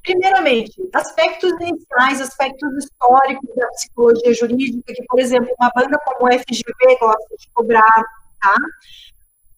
Primeiramente, 0.04 0.74
aspectos 0.92 1.50
iniciais, 1.52 2.20
aspectos 2.20 2.76
históricos 2.76 3.48
da 3.56 3.66
psicologia 3.68 4.34
jurídica, 4.34 4.92
que, 4.92 5.02
por 5.08 5.18
exemplo, 5.18 5.50
uma 5.58 5.70
banca 5.74 5.98
como 6.04 6.26
a 6.26 6.38
FGV 6.38 6.98
gosta 7.00 7.36
de 7.38 7.48
cobrar, 7.54 8.04
tá? 8.38 8.54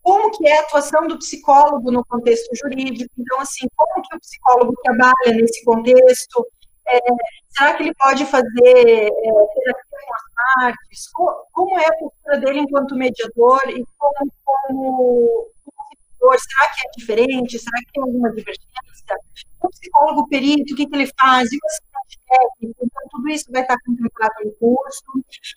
Como 0.02 0.30
que 0.30 0.46
é 0.46 0.56
a 0.56 0.60
atuação 0.60 1.08
do 1.08 1.18
psicólogo 1.18 1.90
no 1.90 2.04
contexto 2.04 2.54
jurídico? 2.54 3.10
Então, 3.18 3.40
assim, 3.40 3.66
como 3.74 4.08
que 4.08 4.16
o 4.16 4.20
psicólogo 4.20 4.72
trabalha 4.84 5.34
nesse 5.34 5.64
contexto? 5.64 6.46
É, 6.86 7.00
será 7.48 7.74
que 7.74 7.82
ele 7.82 7.94
pode 7.94 8.24
fazer 8.26 8.46
é, 8.54 9.10
terapia 9.10 9.74
com 9.90 10.14
as 10.14 10.54
partes? 10.54 11.10
Como, 11.12 11.46
como, 11.50 11.80
é 11.80 11.86
a 11.86 11.98
postura 11.98 12.38
dele 12.38 12.60
enquanto 12.60 12.94
mediador 12.94 13.68
e 13.68 13.84
como, 13.98 14.32
como, 14.44 15.48
como 16.20 16.38
será 16.38 16.72
que 16.72 16.86
é 16.86 16.90
diferente? 16.98 17.58
Será 17.58 17.78
que 17.78 17.92
tem 17.92 18.02
alguma 18.04 18.30
divergência? 18.30 18.76
O 19.66 19.70
psicólogo 19.70 20.28
perito, 20.28 20.72
o 20.72 20.76
que, 20.76 20.86
que 20.86 20.96
ele 20.96 21.10
faz, 21.18 21.50
e 21.52 21.58
assistente 21.64 22.18
técnico, 22.28 22.84
então 22.84 23.02
tudo 23.10 23.28
isso 23.28 23.50
vai 23.50 23.62
estar 23.62 23.76
contemplado 23.84 24.34
no 24.44 24.52
curso, 24.52 25.02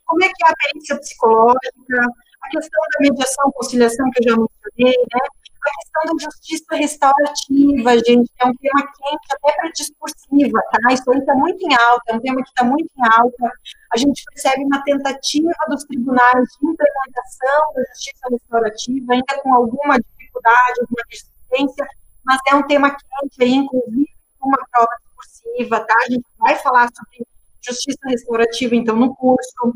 como 0.05 0.23
é 0.23 0.27
que 0.27 0.45
é 0.45 0.49
a 0.49 0.55
perícia 0.55 0.97
psicológica, 0.99 2.01
a 2.41 2.49
questão 2.49 2.81
da 2.81 3.09
mediação, 3.09 3.51
conciliação, 3.51 4.09
que 4.11 4.19
eu 4.19 4.31
já 4.31 4.37
mencionei, 4.37 4.97
né? 4.97 5.21
A 5.59 5.71
questão 5.75 6.15
da 6.15 6.23
justiça 6.23 6.75
restaurativa, 6.75 7.91
gente, 8.07 8.31
é 8.39 8.45
um 8.45 8.55
tema 8.55 8.81
quente 8.81 9.27
até 9.33 9.55
para 9.57 9.71
discursiva, 9.71 10.61
tá? 10.71 10.93
Isso 10.93 11.11
aí 11.11 11.19
está 11.19 11.35
muito 11.35 11.61
em 11.61 11.73
alta, 11.73 12.03
é 12.07 12.15
um 12.15 12.21
tema 12.21 12.41
que 12.41 12.49
está 12.49 12.63
muito 12.63 12.89
em 12.97 13.01
alta. 13.03 13.51
A 13.93 13.97
gente 13.97 14.23
percebe 14.31 14.63
uma 14.63 14.81
tentativa 14.83 15.51
dos 15.67 15.83
tribunais 15.83 16.47
de 16.61 16.67
implementação 16.69 17.73
da 17.75 17.83
justiça 17.89 18.27
restaurativa, 18.31 19.13
ainda 19.13 19.41
com 19.43 19.53
alguma 19.53 19.99
dificuldade, 19.99 20.79
alguma 20.79 21.03
resistência, 21.09 21.85
mas 22.25 22.39
é 22.47 22.55
um 22.55 22.65
tema 22.67 22.89
quente 22.89 23.41
aí, 23.43 23.53
inclusive 23.53 24.09
uma 24.41 24.57
prova 24.71 24.89
discursiva, 25.01 25.79
tá? 25.81 25.95
A 26.07 26.11
gente 26.11 26.25
vai 26.37 26.55
falar 26.57 26.89
sobre 26.95 27.25
justiça 27.61 27.99
restaurativa, 28.07 28.75
então, 28.75 28.95
no 28.95 29.15
curso 29.15 29.73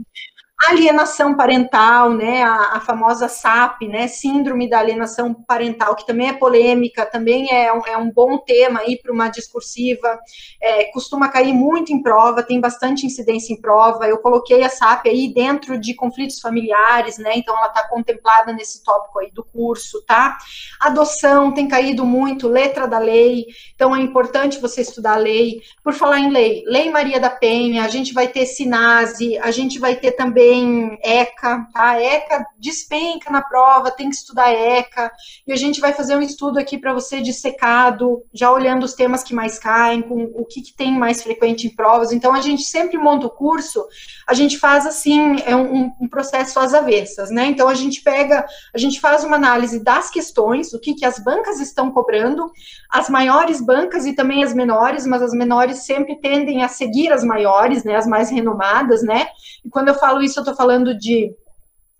alienação 0.69 1.35
parental, 1.35 2.11
né, 2.11 2.43
a, 2.43 2.77
a, 2.77 2.79
famosa 2.79 3.27
SAP, 3.27 3.81
né, 3.81 4.07
síndrome 4.07 4.69
da 4.69 4.79
alienação 4.79 5.33
parental, 5.33 5.95
que 5.95 6.05
também 6.05 6.29
é 6.29 6.33
polêmica, 6.33 7.05
também 7.05 7.51
é 7.51 7.73
um, 7.73 7.81
é 7.85 7.97
um 7.97 8.09
bom 8.09 8.37
tema 8.37 8.79
aí 8.79 8.97
para 8.97 9.11
uma 9.11 9.27
discursiva, 9.27 10.17
é, 10.61 10.85
costuma 10.85 11.27
cair 11.27 11.53
muito 11.53 11.91
em 11.91 12.01
prova, 12.01 12.43
tem 12.43 12.61
bastante 12.61 13.05
incidência 13.05 13.53
em 13.53 13.59
prova, 13.59 14.07
eu 14.07 14.19
coloquei 14.19 14.63
a 14.63 14.69
SAP 14.69 15.07
aí 15.07 15.33
dentro 15.33 15.77
de 15.77 15.93
conflitos 15.95 16.39
familiares, 16.39 17.17
né, 17.17 17.33
então 17.35 17.57
ela 17.57 17.67
está 17.67 17.87
contemplada 17.89 18.53
nesse 18.53 18.83
tópico 18.83 19.19
aí 19.19 19.31
do 19.31 19.43
curso, 19.43 20.01
tá? 20.05 20.37
Adoção 20.79 21.51
tem 21.53 21.67
caído 21.67 22.05
muito, 22.05 22.47
letra 22.47 22.87
da 22.87 22.99
lei, 22.99 23.47
então 23.75 23.93
é 23.95 23.99
importante 23.99 24.59
você 24.59 24.81
estudar 24.81 25.13
a 25.13 25.17
lei. 25.17 25.61
Por 25.83 25.93
falar 25.93 26.19
em 26.19 26.29
lei, 26.29 26.63
Lei 26.65 26.89
Maria 26.89 27.19
da 27.19 27.29
Penha, 27.29 27.83
a 27.83 27.87
gente 27.87 28.13
vai 28.13 28.27
ter 28.27 28.45
SINASE, 28.45 29.37
a 29.39 29.51
gente 29.51 29.79
vai 29.79 29.95
ter 29.95 30.11
também 30.13 30.42
tem 30.43 30.99
ECA, 31.01 31.65
tá? 31.73 32.01
ECA 32.01 32.45
despenca 32.59 33.31
na 33.31 33.41
prova, 33.41 33.89
tem 33.89 34.09
que 34.09 34.15
estudar 34.15 34.51
ECA, 34.51 35.09
e 35.47 35.53
a 35.53 35.55
gente 35.55 35.79
vai 35.79 35.93
fazer 35.93 36.17
um 36.17 36.21
estudo 36.21 36.59
aqui 36.59 36.77
para 36.77 36.93
você 36.93 37.21
de 37.21 37.31
secado, 37.31 38.21
já 38.33 38.51
olhando 38.51 38.83
os 38.83 38.93
temas 38.93 39.23
que 39.23 39.33
mais 39.33 39.57
caem, 39.57 40.01
com 40.01 40.23
o 40.35 40.45
que, 40.45 40.61
que, 40.61 40.75
tem 40.75 40.91
mais 40.91 41.23
frequente 41.23 41.65
em 41.65 41.73
provas. 41.73 42.11
Então, 42.11 42.33
a 42.33 42.41
gente 42.41 42.63
sempre 42.63 42.97
monta 42.97 43.27
o 43.27 43.29
curso, 43.29 43.85
a 44.27 44.33
gente 44.33 44.57
faz 44.57 44.85
assim, 44.85 45.37
é 45.45 45.55
um, 45.55 45.93
um 46.01 46.09
processo 46.09 46.59
às 46.59 46.73
avessas, 46.73 47.29
né? 47.29 47.45
Então, 47.45 47.69
a 47.69 47.73
gente 47.73 48.01
pega, 48.01 48.45
a 48.73 48.77
gente 48.77 48.99
faz 48.99 49.23
uma 49.23 49.37
análise 49.37 49.81
das 49.81 50.09
questões, 50.09 50.73
o 50.73 50.79
que, 50.79 50.93
que 50.93 51.05
as 51.05 51.19
bancas 51.19 51.61
estão 51.61 51.89
cobrando, 51.89 52.51
as 52.89 53.09
maiores 53.09 53.61
bancas 53.61 54.05
e 54.05 54.13
também 54.13 54.43
as 54.43 54.53
menores, 54.53 55.05
mas 55.07 55.21
as 55.21 55.31
menores 55.31 55.85
sempre 55.85 56.17
tendem 56.17 56.63
a 56.63 56.67
seguir 56.67 57.13
as 57.13 57.23
maiores, 57.23 57.85
né? 57.85 57.95
As 57.95 58.05
mais 58.07 58.29
renomadas, 58.29 59.01
né? 59.03 59.27
E 59.63 59.69
quando 59.69 59.87
eu 59.87 59.95
falo 59.95 60.21
isso, 60.21 60.32
eu 60.39 60.43
estou 60.43 60.55
falando 60.55 60.97
de 60.97 61.35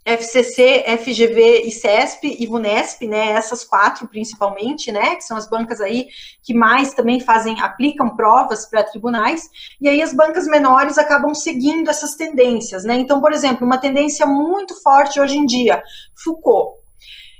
FCC, 0.05 0.83
FGV 0.97 1.61
e 1.65 1.71
CESP 1.71 2.35
e 2.37 2.45
VUNESP, 2.45 3.07
né, 3.07 3.29
essas 3.31 3.63
quatro 3.63 4.05
principalmente, 4.07 4.91
né, 4.91 5.15
que 5.15 5.23
são 5.23 5.37
as 5.37 5.49
bancas 5.49 5.79
aí 5.79 6.07
que 6.41 6.53
mais 6.53 6.93
também 6.93 7.21
fazem, 7.21 7.61
aplicam 7.61 8.13
provas 8.15 8.65
para 8.65 8.83
tribunais, 8.83 9.49
e 9.79 9.87
aí 9.87 10.01
as 10.01 10.13
bancas 10.13 10.45
menores 10.45 10.97
acabam 10.97 11.33
seguindo 11.33 11.89
essas 11.89 12.15
tendências, 12.15 12.83
né, 12.83 12.95
então, 12.95 13.21
por 13.21 13.31
exemplo, 13.31 13.65
uma 13.65 13.77
tendência 13.77 14.25
muito 14.25 14.75
forte 14.81 15.21
hoje 15.21 15.37
em 15.37 15.45
dia, 15.45 15.81
Foucault, 16.21 16.82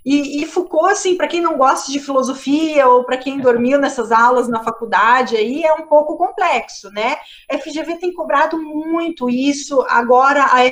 e, 0.05 0.41
e, 0.41 0.45
Foucault, 0.45 0.91
assim, 0.91 1.15
para 1.15 1.27
quem 1.27 1.41
não 1.41 1.57
gosta 1.57 1.91
de 1.91 1.99
filosofia 1.99 2.87
ou 2.87 3.03
para 3.03 3.17
quem 3.17 3.39
dormiu 3.39 3.79
nessas 3.79 4.11
aulas 4.11 4.47
na 4.47 4.63
faculdade, 4.63 5.37
aí 5.37 5.63
é 5.63 5.73
um 5.73 5.87
pouco 5.87 6.17
complexo, 6.17 6.89
né? 6.91 7.17
FGV 7.51 7.97
tem 7.97 8.13
cobrado 8.13 8.61
muito 8.61 9.29
isso. 9.29 9.81
Agora 9.87 10.45
a 10.45 10.65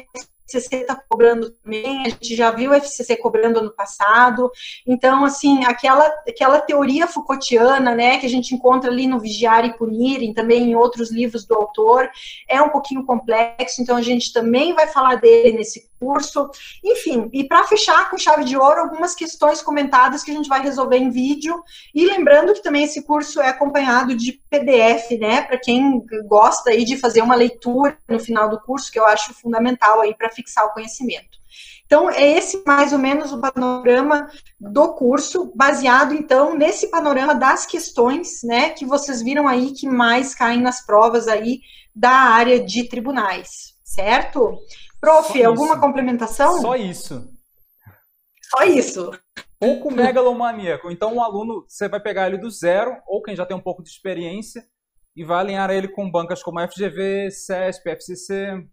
FCC 0.51 0.81
está 0.81 0.95
cobrando 0.95 1.49
também, 1.51 2.01
a 2.01 2.09
gente 2.09 2.35
já 2.35 2.51
viu 2.51 2.71
o 2.71 2.73
FCC 2.73 3.15
cobrando 3.15 3.59
ano 3.59 3.71
passado, 3.71 4.51
então, 4.85 5.23
assim, 5.23 5.63
aquela, 5.63 6.05
aquela 6.27 6.59
teoria 6.59 7.07
Foucaultiana, 7.07 7.95
né, 7.95 8.17
que 8.17 8.25
a 8.25 8.29
gente 8.29 8.53
encontra 8.53 8.91
ali 8.91 9.07
no 9.07 9.19
Vigiar 9.19 9.65
e 9.65 9.77
Punir, 9.77 10.21
e 10.21 10.33
também 10.33 10.71
em 10.71 10.75
outros 10.75 11.09
livros 11.09 11.45
do 11.45 11.55
autor, 11.55 12.09
é 12.49 12.61
um 12.61 12.69
pouquinho 12.69 13.05
complexo, 13.05 13.81
então 13.81 13.95
a 13.95 14.01
gente 14.01 14.33
também 14.33 14.73
vai 14.73 14.87
falar 14.87 15.15
dele 15.15 15.57
nesse 15.57 15.90
curso, 16.01 16.49
enfim, 16.83 17.29
e 17.31 17.43
para 17.43 17.63
fechar 17.65 18.09
com 18.09 18.17
chave 18.17 18.43
de 18.43 18.57
ouro, 18.57 18.81
algumas 18.81 19.13
questões 19.13 19.61
comentadas 19.61 20.23
que 20.23 20.31
a 20.31 20.33
gente 20.33 20.49
vai 20.49 20.63
resolver 20.63 20.97
em 20.97 21.11
vídeo, 21.11 21.63
e 21.93 22.07
lembrando 22.07 22.53
que 22.53 22.63
também 22.63 22.85
esse 22.85 23.03
curso 23.03 23.39
é 23.39 23.49
acompanhado 23.49 24.15
de 24.15 24.41
PDF, 24.49 25.11
né, 25.19 25.43
para 25.43 25.59
quem 25.59 26.03
gosta 26.27 26.71
aí 26.71 26.83
de 26.83 26.97
fazer 26.97 27.21
uma 27.21 27.35
leitura 27.35 27.95
no 28.09 28.19
final 28.19 28.49
do 28.49 28.59
curso, 28.59 28.91
que 28.91 28.97
eu 28.97 29.05
acho 29.05 29.31
fundamental 29.35 30.01
aí 30.01 30.15
para 30.15 30.31
fixar 30.31 30.65
o 30.65 30.73
conhecimento. 30.73 31.39
Então, 31.85 32.09
é 32.09 32.37
esse 32.37 32.63
mais 32.65 32.93
ou 32.93 32.99
menos 32.99 33.33
o 33.33 33.41
panorama 33.41 34.31
do 34.57 34.93
curso, 34.93 35.51
baseado, 35.53 36.15
então, 36.15 36.55
nesse 36.55 36.89
panorama 36.89 37.35
das 37.35 37.65
questões, 37.65 38.41
né, 38.43 38.69
que 38.69 38.85
vocês 38.85 39.21
viram 39.21 39.47
aí 39.47 39.71
que 39.73 39.87
mais 39.87 40.33
caem 40.33 40.61
nas 40.61 40.83
provas 40.85 41.27
aí 41.27 41.59
da 41.93 42.11
área 42.11 42.63
de 42.63 42.87
tribunais, 42.87 43.75
certo? 43.83 44.57
Prof, 45.01 45.27
Só 45.37 45.47
alguma 45.47 45.73
isso. 45.73 45.81
complementação? 45.81 46.61
Só 46.61 46.75
isso. 46.75 47.33
Só 48.43 48.63
isso. 48.63 49.11
Pouco 49.59 49.91
megalomaníaco. 49.91 50.91
Então, 50.91 51.15
o 51.15 51.21
aluno, 51.21 51.65
você 51.67 51.89
vai 51.89 51.99
pegar 51.99 52.27
ele 52.27 52.37
do 52.37 52.49
zero, 52.49 52.95
ou 53.07 53.21
quem 53.21 53.35
já 53.35 53.45
tem 53.45 53.57
um 53.57 53.61
pouco 53.61 53.83
de 53.83 53.89
experiência, 53.89 54.63
e 55.15 55.23
vai 55.25 55.39
alinhar 55.39 55.69
ele 55.71 55.87
com 55.87 56.09
bancas 56.09 56.41
como 56.43 56.59
FGV, 56.59 57.31
CESP, 57.31 57.89
FCC, 57.89 58.63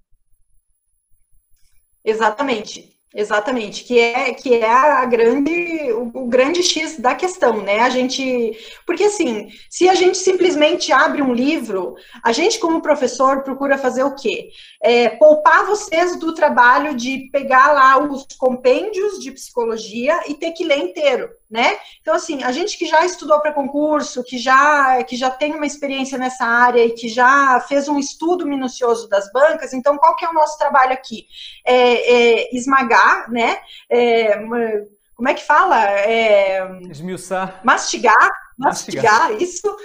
Exatamente. 2.04 2.97
Exatamente, 3.14 3.84
que 3.84 3.98
é 3.98 4.34
que 4.34 4.54
é 4.54 4.70
a 4.70 5.04
grande 5.06 5.90
o, 5.92 6.10
o, 6.12 6.26
grande 6.26 6.62
X 6.62 7.00
da 7.00 7.14
questão, 7.14 7.62
né? 7.62 7.80
A 7.80 7.88
gente, 7.88 8.54
porque 8.86 9.04
assim, 9.04 9.48
se 9.70 9.88
a 9.88 9.94
gente 9.94 10.18
simplesmente 10.18 10.92
abre 10.92 11.22
um 11.22 11.32
livro, 11.32 11.94
a 12.22 12.32
gente 12.32 12.58
como 12.58 12.82
professor 12.82 13.42
procura 13.42 13.78
fazer 13.78 14.02
o 14.02 14.14
quê? 14.14 14.50
É, 14.82 15.08
poupar 15.08 15.64
vocês 15.64 16.18
do 16.18 16.34
trabalho 16.34 16.94
de 16.94 17.30
pegar 17.32 17.72
lá 17.72 17.98
os 17.98 18.26
compêndios 18.36 19.18
de 19.20 19.32
psicologia 19.32 20.20
e 20.28 20.34
ter 20.34 20.52
que 20.52 20.64
ler 20.64 20.76
inteiro 20.76 21.30
né? 21.50 21.78
Então, 22.00 22.14
assim, 22.14 22.42
a 22.42 22.52
gente 22.52 22.76
que 22.76 22.86
já 22.86 23.04
estudou 23.06 23.40
para 23.40 23.54
concurso, 23.54 24.22
que 24.22 24.36
já, 24.36 25.02
que 25.04 25.16
já 25.16 25.30
tem 25.30 25.54
uma 25.54 25.66
experiência 25.66 26.18
nessa 26.18 26.44
área 26.44 26.84
e 26.84 26.90
que 26.90 27.08
já 27.08 27.58
fez 27.60 27.88
um 27.88 27.98
estudo 27.98 28.46
minucioso 28.46 29.08
das 29.08 29.32
bancas, 29.32 29.72
então, 29.72 29.96
qual 29.96 30.14
que 30.14 30.26
é 30.26 30.28
o 30.28 30.34
nosso 30.34 30.58
trabalho 30.58 30.92
aqui? 30.92 31.26
É, 31.64 32.42
é 32.44 32.56
esmagar, 32.56 32.97
né? 33.28 33.58
É, 33.90 34.36
como 35.14 35.28
é 35.28 35.34
que 35.34 35.44
fala? 35.44 35.82
É, 35.84 36.60
Esmiuçar. 36.90 37.60
Mastigar, 37.64 38.30
mastigar, 38.56 39.28
mastigar, 39.28 39.42
isso, 39.42 39.76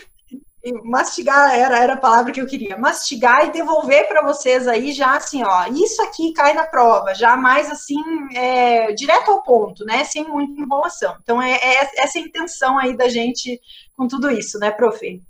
mastigar 0.83 1.53
era, 1.53 1.77
era 1.77 1.93
a 1.93 1.97
palavra 1.97 2.31
que 2.31 2.39
eu 2.39 2.47
queria, 2.47 2.77
mastigar 2.77 3.47
e 3.47 3.51
devolver 3.51 4.07
para 4.07 4.21
vocês 4.21 4.67
aí 4.67 4.93
já 4.93 5.17
assim, 5.17 5.43
ó, 5.43 5.65
isso 5.67 6.01
aqui 6.01 6.31
cai 6.31 6.53
na 6.53 6.65
prova, 6.65 7.13
já 7.13 7.35
mais 7.35 7.69
assim, 7.69 8.01
é, 8.33 8.93
direto 8.93 9.31
ao 9.31 9.43
ponto, 9.43 9.83
né, 9.83 10.03
sem 10.05 10.23
muita 10.25 10.61
enrolação. 10.61 11.17
Então, 11.21 11.41
é, 11.41 11.51
é 11.53 12.01
essa 12.01 12.17
a 12.17 12.21
intenção 12.21 12.79
aí 12.79 12.95
da 12.95 13.09
gente 13.09 13.59
com 13.97 14.07
tudo 14.07 14.31
isso, 14.31 14.57
né, 14.57 14.71
profe? 14.71 15.21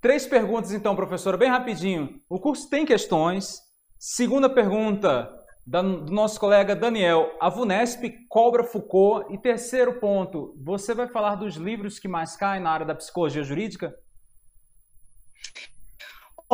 Três 0.00 0.26
perguntas 0.26 0.72
então, 0.72 0.96
professora, 0.96 1.36
bem 1.36 1.48
rapidinho. 1.48 2.20
O 2.28 2.38
curso 2.38 2.68
tem 2.68 2.84
questões. 2.84 3.60
Segunda 3.98 4.50
pergunta, 4.50 5.30
do 5.64 6.12
nosso 6.12 6.40
colega 6.40 6.74
Daniel, 6.74 7.36
a 7.40 7.48
VUNESP 7.48 8.26
cobra 8.28 8.64
Foucault. 8.64 9.32
E 9.32 9.38
terceiro 9.38 10.00
ponto, 10.00 10.54
você 10.60 10.94
vai 10.94 11.08
falar 11.08 11.36
dos 11.36 11.54
livros 11.56 11.98
que 11.98 12.08
mais 12.08 12.36
caem 12.36 12.62
na 12.62 12.70
área 12.70 12.86
da 12.86 12.94
psicologia 12.94 13.44
jurídica? 13.44 13.94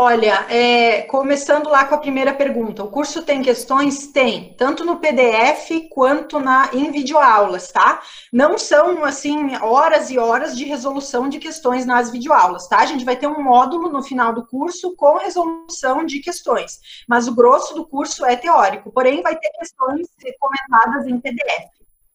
Olha, 0.01 0.47
é, 0.49 1.03
começando 1.03 1.69
lá 1.69 1.85
com 1.85 1.97
a 1.97 1.99
primeira 1.99 2.33
pergunta, 2.33 2.85
o 2.85 2.89
curso 2.89 3.21
tem 3.25 3.43
questões? 3.43 4.07
Tem, 4.07 4.55
tanto 4.55 4.85
no 4.85 5.01
PDF 5.01 5.89
quanto 5.91 6.39
na 6.39 6.71
em 6.73 6.93
videoaulas, 6.93 7.73
tá? 7.73 8.01
Não 8.33 8.57
são, 8.57 9.05
assim, 9.05 9.57
horas 9.57 10.09
e 10.09 10.17
horas 10.17 10.57
de 10.57 10.65
resolução 10.65 11.29
de 11.29 11.41
questões 11.41 11.85
nas 11.85 12.13
videoaulas, 12.13 12.69
tá? 12.69 12.79
A 12.79 12.87
gente 12.87 13.05
vai 13.05 13.17
ter 13.17 13.27
um 13.27 13.43
módulo 13.43 13.89
no 13.89 14.01
final 14.01 14.33
do 14.33 14.47
curso 14.47 14.95
com 14.95 15.19
resolução 15.19 16.07
de 16.07 16.21
questões, 16.21 16.79
mas 17.09 17.27
o 17.27 17.35
grosso 17.35 17.75
do 17.75 17.85
curso 17.85 18.25
é 18.25 18.37
teórico, 18.37 18.93
porém 18.93 19.21
vai 19.21 19.35
ter 19.35 19.51
questões 19.59 20.07
comentadas 20.39 21.09
em 21.09 21.19
PDF, 21.19 21.73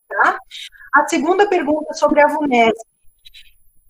tá? 0.08 0.38
A 0.94 1.06
segunda 1.10 1.50
pergunta 1.50 1.94
sobre 1.94 2.22
a 2.22 2.28
VUNESP, 2.28 2.94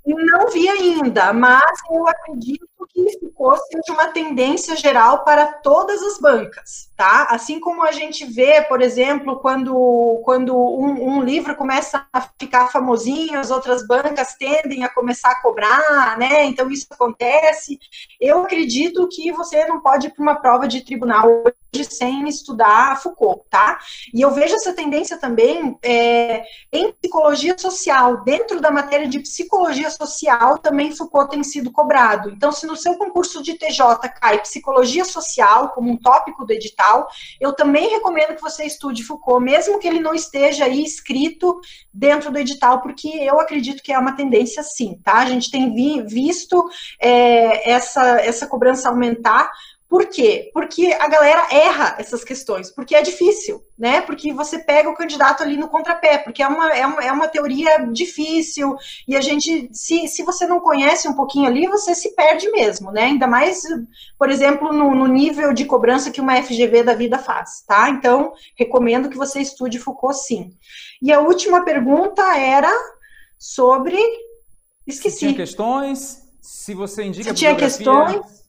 não 0.06 0.50
vi 0.50 0.68
ainda, 0.68 1.32
mas 1.32 1.62
eu 1.90 2.08
acredito 2.08 2.68
que 2.88 3.20
ficou 3.20 3.56
seja 3.58 3.92
uma 3.94 4.08
tendência 4.08 4.76
geral 4.76 5.24
para 5.24 5.48
todas 5.48 6.02
as 6.02 6.20
bancas, 6.20 6.90
tá? 6.96 7.28
Assim 7.30 7.60
como 7.60 7.84
a 7.84 7.92
gente 7.92 8.26
vê, 8.26 8.62
por 8.62 8.82
exemplo, 8.82 9.40
quando, 9.40 10.22
quando 10.24 10.56
um, 10.56 11.18
um, 11.18 11.24
livro 11.24 11.56
começa 11.56 12.06
a 12.12 12.22
ficar 12.40 12.72
famosinho, 12.72 13.40
as 13.40 13.52
outras 13.52 13.86
bancas 13.86 14.36
tendem 14.36 14.84
a 14.84 14.90
começar 14.90 15.32
a 15.32 15.42
cobrar, 15.42 16.18
né? 16.18 16.46
Então 16.46 16.70
isso 16.70 16.88
acontece. 16.90 17.80
Eu 18.20 18.44
acredito 18.44 19.08
que 19.08 19.32
você 19.32 19.66
não 19.66 19.82
pode 19.82 20.08
ir 20.08 20.10
para 20.12 20.24
uma 20.24 20.36
prova 20.36 20.68
de 20.68 20.82
tribunal 20.82 21.28
hoje 21.28 21.86
sem 21.90 22.28
estudar 22.28 23.02
Foucault, 23.02 23.44
tá? 23.50 23.80
E 24.14 24.22
eu 24.22 24.32
vejo 24.32 24.56
essa 24.56 24.74
tendência 24.74 25.18
também 25.18 25.78
é, 25.82 26.44
em 26.72 26.92
psicologia 26.94 27.58
social, 27.58 28.24
dentro 28.24 28.62
da 28.62 28.72
matéria 28.72 29.08
de 29.08 29.20
psicologia 29.20 29.90
social, 29.90 30.58
também 30.58 30.96
Foucault 30.96 31.32
tem 31.32 31.44
sido 31.44 31.72
cobrado. 31.72 32.30
Então, 32.30 32.52
se 32.52 32.68
no 32.68 32.73
seu 32.76 32.96
concurso 32.96 33.42
de 33.42 33.54
TJ 33.54 34.10
cai 34.20 34.42
psicologia 34.42 35.06
social 35.06 35.70
como 35.70 35.92
um 35.92 35.98
tópico 35.98 36.46
do 36.46 36.54
edital, 36.54 37.08
eu 37.40 37.54
também 37.54 37.90
recomendo 37.90 38.36
que 38.36 38.42
você 38.42 38.66
estude 38.66 39.04
Foucault, 39.04 39.44
mesmo 39.44 39.80
que 39.80 39.88
ele 39.88 40.00
não 40.00 40.14
esteja 40.14 40.66
aí 40.66 40.84
escrito 40.84 41.60
dentro 41.94 42.32
do 42.32 42.38
edital, 42.38 42.82
porque 42.82 43.08
eu 43.08 43.40
acredito 43.40 43.84
que 43.84 43.92
é 43.92 44.00
uma 44.00 44.16
tendência 44.16 44.64
sim, 44.64 45.00
tá? 45.04 45.20
A 45.20 45.26
gente 45.26 45.52
tem 45.52 45.74
vi, 45.74 46.02
visto 46.02 46.70
é, 47.00 47.72
essa, 47.72 48.20
essa 48.22 48.48
cobrança 48.48 48.90
aumentar 48.90 49.52
Por 49.94 50.08
quê? 50.08 50.50
Porque 50.52 50.88
a 51.00 51.08
galera 51.08 51.50
erra 51.52 51.98
essas 52.00 52.24
questões, 52.24 52.72
porque 52.72 52.96
é 52.96 53.04
difícil, 53.04 53.62
né? 53.78 54.02
Porque 54.02 54.34
você 54.34 54.58
pega 54.58 54.90
o 54.90 54.96
candidato 54.96 55.44
ali 55.44 55.56
no 55.56 55.68
contrapé, 55.68 56.18
porque 56.18 56.42
é 56.42 56.48
uma, 56.48 56.68
é 56.72 56.84
uma, 56.84 57.04
é 57.04 57.12
uma 57.12 57.28
teoria 57.28 57.78
difícil, 57.92 58.76
e 59.08 59.16
a 59.16 59.22
gente, 59.22 59.70
se, 59.72 60.08
se 60.08 60.24
você 60.24 60.48
não 60.48 60.60
conhece 60.60 61.08
um 61.08 61.14
pouquinho 61.14 61.46
ali, 61.46 61.68
você 61.68 61.94
se 61.94 62.16
perde 62.16 62.50
mesmo, 62.50 62.92
né? 62.92 63.04
Ainda 63.04 63.28
mais, 63.28 63.62
por 64.18 64.32
exemplo, 64.32 64.74
no, 64.74 64.96
no 64.96 65.06
nível 65.06 65.54
de 65.54 65.64
cobrança 65.64 66.10
que 66.10 66.20
uma 66.20 66.42
FGV 66.42 66.82
da 66.82 66.96
vida 66.96 67.20
faz, 67.20 67.62
tá? 67.68 67.88
Então, 67.92 68.34
recomendo 68.58 69.10
que 69.10 69.18
você 69.18 69.42
estude 69.42 69.78
Foucault 69.78 70.18
sim. 70.18 70.58
E 71.04 71.14
a 71.14 71.20
última 71.20 71.64
pergunta 71.64 72.24
era 72.36 72.74
sobre. 73.38 74.00
Esqueci. 74.88 75.12
Se 75.12 75.20
tinha 75.20 75.36
questões, 75.36 76.24
se 76.42 76.74
você 76.74 77.04
indica. 77.04 77.30
Se 77.30 77.36
tinha 77.36 77.56
questões. 77.56 78.43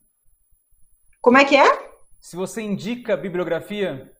Como 1.24 1.38
é 1.38 1.44
que 1.46 1.56
é? 1.56 1.88
Se 2.20 2.37
você 2.37 2.60
indica 2.60 3.16
bibliografia. 3.16 4.12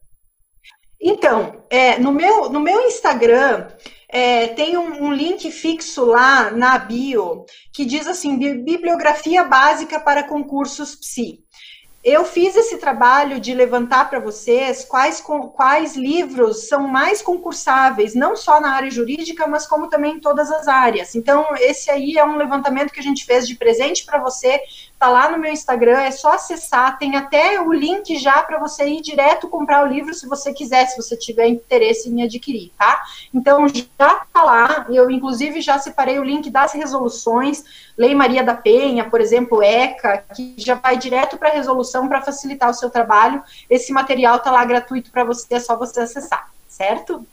Então, 0.99 1.63
é, 1.69 1.99
no, 1.99 2.11
meu, 2.11 2.49
no 2.49 2.59
meu 2.59 2.81
Instagram 2.87 3.67
é, 4.09 4.47
tem 4.47 4.75
um, 4.75 5.03
um, 5.03 5.13
link 5.13 5.51
fixo 5.51 6.03
lá 6.03 6.49
na 6.49 6.79
bio 6.79 7.45
que 7.71 7.85
diz 7.85 8.07
assim: 8.07 8.63
bibliografia 8.63 9.43
básica 9.43 9.99
para 9.99 10.23
concursos 10.23 10.95
PSI. 10.95 11.45
Eu 12.03 12.23
fiz 12.23 12.55
esse 12.55 12.77
trabalho 12.77 13.39
de 13.39 13.51
levantar 13.53 14.09
para 14.09 14.19
vocês 14.19 14.85
quais, 14.85 15.19
quais 15.55 15.95
livros 15.95 16.67
são 16.67 16.87
mais 16.87 17.19
concursáveis, 17.19 18.13
não 18.13 18.35
só 18.35 18.61
na 18.61 18.75
área 18.75 18.91
jurídica, 18.91 19.47
mas 19.47 19.65
como 19.65 19.89
também 19.89 20.17
em 20.17 20.19
todas 20.19 20.51
as 20.51 20.67
áreas. 20.67 21.15
Então, 21.15 21.47
esse 21.57 21.89
aí 21.89 22.15
é 22.15 22.23
um 22.23 22.37
levantamento 22.37 22.91
que 22.91 22.99
a 22.99 23.03
gente 23.03 23.25
fez 23.25 23.47
de 23.47 23.55
presente 23.55 24.05
para 24.05 24.19
você 24.19 24.59
tá 25.05 25.09
lá 25.09 25.31
no 25.31 25.37
meu 25.37 25.51
Instagram, 25.51 25.99
é 25.99 26.09
só 26.09 26.33
acessar, 26.33 26.97
tem 26.97 27.15
até 27.15 27.61
o 27.61 27.71
link 27.71 28.17
já 28.17 28.41
para 28.41 28.57
você 28.57 28.87
ir 28.87 29.01
direto 29.01 29.47
comprar 29.47 29.83
o 29.83 29.87
livro 29.87 30.15
se 30.15 30.27
você 30.27 30.51
quiser, 30.51 30.87
se 30.87 30.97
você 30.97 31.15
tiver 31.15 31.47
interesse 31.47 32.09
em 32.09 32.23
adquirir, 32.23 32.71
tá? 32.75 33.03
Então 33.31 33.67
já 33.67 34.25
tá 34.33 34.43
lá, 34.43 34.87
eu 34.89 35.11
inclusive 35.11 35.61
já 35.61 35.77
separei 35.77 36.17
o 36.17 36.23
link 36.23 36.49
das 36.49 36.73
resoluções, 36.73 37.63
Lei 37.95 38.15
Maria 38.15 38.43
da 38.43 38.55
Penha, 38.55 39.07
por 39.07 39.21
exemplo, 39.21 39.61
ECA, 39.61 40.23
que 40.35 40.55
já 40.57 40.73
vai 40.73 40.97
direto 40.97 41.37
para 41.37 41.49
a 41.49 41.53
resolução 41.53 42.07
para 42.07 42.23
facilitar 42.23 42.71
o 42.71 42.73
seu 42.73 42.89
trabalho. 42.89 43.43
Esse 43.69 43.93
material 43.93 44.39
tá 44.39 44.51
lá 44.51 44.65
gratuito 44.65 45.11
para 45.11 45.23
você, 45.23 45.53
é 45.53 45.59
só 45.59 45.77
você 45.77 45.99
acessar, 45.99 46.49
certo? 46.67 47.23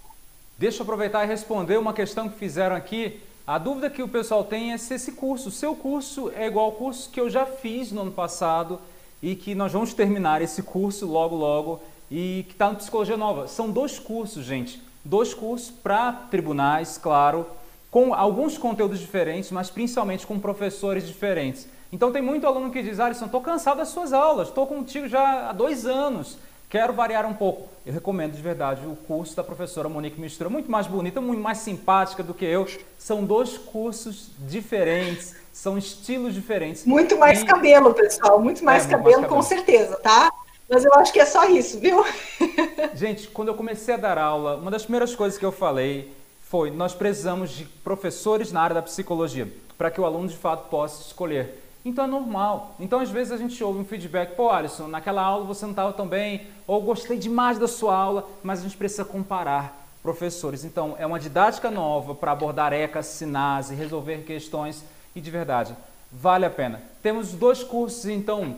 Deixa 0.58 0.80
eu 0.80 0.82
aproveitar 0.82 1.24
e 1.24 1.26
responder 1.26 1.78
uma 1.78 1.94
questão 1.94 2.28
que 2.28 2.38
fizeram 2.38 2.76
aqui 2.76 3.18
a 3.46 3.59
dúvida 3.59 3.90
que 3.90 4.02
o 4.02 4.09
pessoal 4.09 4.44
tem 4.44 4.72
é 4.72 4.78
se 4.78 4.94
esse 4.94 5.12
curso, 5.12 5.50
seu 5.50 5.74
curso 5.74 6.31
é 6.35 6.46
igual 6.46 6.66
ao 6.66 6.72
curso 6.72 7.11
que 7.11 7.20
eu 7.20 7.28
já 7.28 7.44
fiz 7.44 7.90
no 7.90 8.02
ano 8.02 8.12
passado 8.12 8.78
e 9.20 9.35
que 9.35 9.55
nós 9.55 9.72
vamos 9.72 9.92
terminar 9.92 10.40
esse 10.40 10.62
curso 10.62 11.07
logo, 11.07 11.35
logo 11.35 11.81
e 12.09 12.44
que 12.46 12.52
está 12.52 12.70
no 12.70 12.76
Psicologia 12.76 13.16
Nova. 13.16 13.48
São 13.48 13.70
dois 13.70 13.98
cursos, 13.98 14.44
gente. 14.44 14.81
Dois 15.05 15.35
cursos 15.35 15.70
para 15.70 16.12
tribunais, 16.31 16.96
claro, 16.98 17.44
com 17.90 18.14
alguns 18.14 18.57
conteúdos 18.57 19.00
diferentes, 19.00 19.50
mas 19.50 19.70
principalmente 19.70 20.24
com 20.24 20.38
professores 20.38 21.07
diferentes. 21.07 21.66
Então 21.92 22.12
tem 22.12 22.22
muito 22.22 22.46
aluno 22.46 22.70
que 22.70 22.83
diz, 22.83 23.00
Alisson, 23.00 23.26
estou 23.26 23.40
cansado 23.40 23.78
das 23.78 23.88
suas 23.88 24.12
aulas, 24.12 24.48
estou 24.48 24.68
contigo 24.68 25.09
já 25.09 25.50
há 25.50 25.52
dois 25.52 25.85
anos 25.85 26.38
quero 26.72 26.94
variar 26.94 27.26
um 27.26 27.35
pouco, 27.35 27.68
eu 27.85 27.92
recomendo 27.92 28.32
de 28.32 28.40
verdade 28.40 28.87
o 28.87 28.96
curso 28.96 29.37
da 29.37 29.44
professora 29.44 29.90
Monique 29.90 30.18
Mistura, 30.18 30.48
muito 30.48 30.70
mais 30.70 30.87
bonita, 30.87 31.20
muito 31.20 31.42
mais 31.42 31.58
simpática 31.58 32.22
do 32.22 32.32
que 32.32 32.46
eu. 32.46 32.66
São 32.98 33.26
dois 33.26 33.58
cursos 33.58 34.30
diferentes, 34.38 35.35
são 35.52 35.76
estilos 35.76 36.32
diferentes. 36.32 36.87
Muito 36.87 37.18
mais 37.18 37.42
e... 37.42 37.44
cabelo, 37.44 37.92
pessoal, 37.92 38.40
muito 38.40 38.64
mais, 38.64 38.87
é, 38.87 38.88
cabelo, 38.88 39.20
muito 39.20 39.20
mais 39.20 39.28
cabelo, 39.28 39.35
com 39.35 39.42
certeza, 39.42 39.96
tá? 39.96 40.32
Mas 40.66 40.82
eu 40.82 40.94
acho 40.94 41.12
que 41.12 41.20
é 41.20 41.26
só 41.26 41.44
isso, 41.44 41.78
viu? 41.78 42.02
Gente, 42.96 43.28
quando 43.28 43.48
eu 43.48 43.54
comecei 43.54 43.92
a 43.92 43.98
dar 43.98 44.16
aula, 44.16 44.56
uma 44.56 44.70
das 44.70 44.85
primeiras 44.85 45.14
coisas 45.14 45.38
que 45.38 45.44
eu 45.44 45.52
falei 45.52 46.11
foi: 46.40 46.70
nós 46.70 46.94
precisamos 46.94 47.50
de 47.50 47.66
professores 47.85 48.50
na 48.50 48.62
área 48.62 48.74
da 48.76 48.82
psicologia 48.82 49.46
para 49.76 49.90
que 49.90 50.00
o 50.00 50.06
aluno 50.06 50.26
de 50.26 50.38
fato 50.38 50.70
possa 50.70 51.02
escolher. 51.02 51.62
Então 51.85 52.05
é 52.05 52.07
normal. 52.07 52.77
Então 52.79 53.01
às 53.01 53.11
vezes 53.11 53.33
a 53.33 53.37
gente 53.37 53.62
ouve 53.62 53.81
um 53.81 53.85
feedback, 53.85 54.37
pô 54.37 54.51
Alisson, 54.51 54.87
naquela 54.87 55.23
aula 55.23 55.45
você 55.45 55.64
não 55.64 55.73
estava 55.73 55.92
tão 55.92 56.07
bem, 56.07 56.47
ou 56.66 56.81
gostei 56.81 57.18
demais 57.18 57.59
da 57.59 57.66
sua 57.66 57.97
aula, 57.97 58.29
mas 58.42 58.61
a 58.61 58.62
gente 58.62 58.77
precisa 58.77 59.05
comparar 59.05 59.81
professores. 60.03 60.64
Então 60.64 60.95
é 60.99 61.07
uma 61.07 61.18
didática 61.18 61.71
nova 61.71 62.14
para 62.14 62.33
abordar 62.33 62.73
ECA, 62.73 63.03
SINASE, 63.03 63.75
resolver 63.75 64.18
questões 64.25 64.85
e 65.14 65.21
de 65.21 65.31
verdade, 65.31 65.75
vale 66.11 66.45
a 66.47 66.51
pena. 66.51 66.81
Temos 67.03 67.33
dois 67.33 67.62
cursos, 67.62 68.07
então 68.07 68.57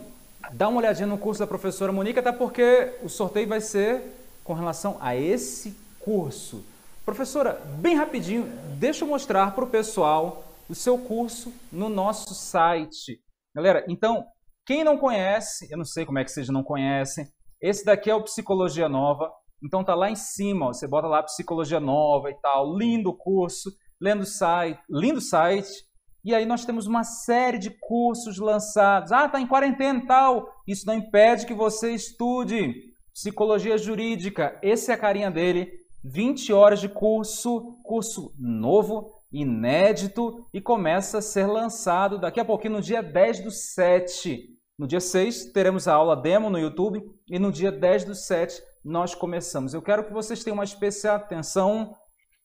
dá 0.51 0.67
uma 0.67 0.79
olhadinha 0.79 1.07
no 1.07 1.17
curso 1.17 1.39
da 1.39 1.47
professora 1.47 1.91
Monica, 1.91 2.19
até 2.19 2.31
porque 2.31 2.93
o 3.03 3.09
sorteio 3.09 3.47
vai 3.47 3.61
ser 3.61 4.01
com 4.43 4.53
relação 4.53 4.97
a 5.01 5.15
esse 5.15 5.75
curso. 5.99 6.63
Professora, 7.03 7.61
bem 7.79 7.95
rapidinho, 7.95 8.51
deixa 8.77 9.03
eu 9.03 9.07
mostrar 9.07 9.51
para 9.51 9.63
o 9.63 9.67
pessoal 9.67 10.44
o 10.69 10.75
seu 10.75 10.97
curso 10.97 11.53
no 11.71 11.89
nosso 11.89 12.33
site. 12.33 13.19
Galera, 13.53 13.85
então, 13.87 14.25
quem 14.65 14.83
não 14.83 14.97
conhece, 14.97 15.67
eu 15.71 15.77
não 15.77 15.85
sei 15.85 16.05
como 16.05 16.19
é 16.19 16.23
que 16.23 16.31
vocês 16.31 16.49
não 16.49 16.63
conhecem, 16.63 17.27
esse 17.61 17.85
daqui 17.85 18.09
é 18.09 18.15
o 18.15 18.23
Psicologia 18.23 18.89
Nova. 18.89 19.31
Então 19.63 19.83
tá 19.83 19.95
lá 19.95 20.09
em 20.09 20.15
cima, 20.15 20.67
ó, 20.67 20.73
você 20.73 20.87
bota 20.87 21.07
lá 21.07 21.23
Psicologia 21.23 21.79
Nova 21.79 22.29
e 22.29 22.35
tal, 22.41 22.77
lindo 22.77 23.15
curso, 23.15 23.71
lindo 24.01 24.25
site, 24.25 24.79
lindo 24.89 25.21
site. 25.21 25.85
E 26.23 26.33
aí 26.33 26.45
nós 26.45 26.65
temos 26.65 26.87
uma 26.87 27.03
série 27.03 27.59
de 27.59 27.69
cursos 27.79 28.39
lançados. 28.39 29.11
Ah, 29.11 29.29
tá 29.29 29.39
em 29.39 29.47
quarentena 29.47 29.99
e 29.99 30.07
tal. 30.07 30.49
Isso 30.67 30.85
não 30.87 30.95
impede 30.95 31.45
que 31.45 31.53
você 31.53 31.91
estude 31.93 32.73
psicologia 33.13 33.77
jurídica. 33.77 34.59
Esse 34.63 34.91
é 34.91 34.95
a 34.95 34.97
carinha 34.97 35.29
dele. 35.29 35.71
20 36.03 36.51
horas 36.51 36.79
de 36.79 36.89
curso, 36.89 37.79
curso 37.83 38.33
novo, 38.39 39.11
inédito 39.35 40.45
e 40.53 40.61
começa 40.61 41.17
a 41.17 41.21
ser 41.21 41.45
lançado 41.45 42.17
daqui 42.17 42.39
a 42.39 42.45
pouquinho, 42.45 42.75
no 42.75 42.81
dia 42.81 43.03
10 43.03 43.41
do 43.41 43.51
7. 43.51 44.49
No 44.79 44.87
dia 44.87 44.99
6 44.99 45.51
teremos 45.51 45.87
a 45.87 45.93
aula 45.93 46.15
demo 46.15 46.49
no 46.49 46.57
YouTube 46.57 47.01
e 47.29 47.37
no 47.37 47.51
dia 47.51 47.71
10 47.71 48.05
do 48.05 48.15
7 48.15 48.61
nós 48.83 49.13
começamos. 49.13 49.73
Eu 49.73 49.81
quero 49.81 50.05
que 50.05 50.13
vocês 50.13 50.43
tenham 50.43 50.55
uma 50.55 50.63
especial 50.63 51.17
atenção 51.17 51.93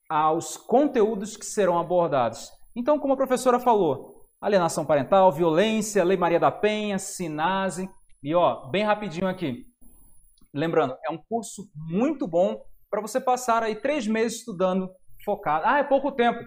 aos 0.08 0.56
conteúdos 0.56 1.36
que 1.36 1.46
serão 1.46 1.78
abordados. 1.78 2.50
Então, 2.74 2.98
como 2.98 3.12
a 3.12 3.16
professora 3.16 3.60
falou, 3.60 4.16
alienação 4.40 4.84
parental, 4.84 5.30
violência, 5.30 6.04
Lei 6.04 6.16
Maria 6.16 6.40
da 6.40 6.50
Penha, 6.50 6.98
Sinase 6.98 7.88
e 8.22 8.34
ó, 8.34 8.68
bem 8.68 8.84
rapidinho 8.84 9.28
aqui. 9.28 9.64
Lembrando, 10.52 10.96
é 11.06 11.10
um 11.12 11.18
curso 11.28 11.62
muito 11.74 12.26
bom 12.26 12.60
para 12.90 13.00
você 13.00 13.20
passar 13.20 13.62
aí 13.62 13.76
três 13.76 14.06
meses 14.08 14.38
estudando 14.38 14.90
focado. 15.24 15.64
Ah, 15.66 15.78
é 15.78 15.84
pouco 15.84 16.10
tempo. 16.10 16.40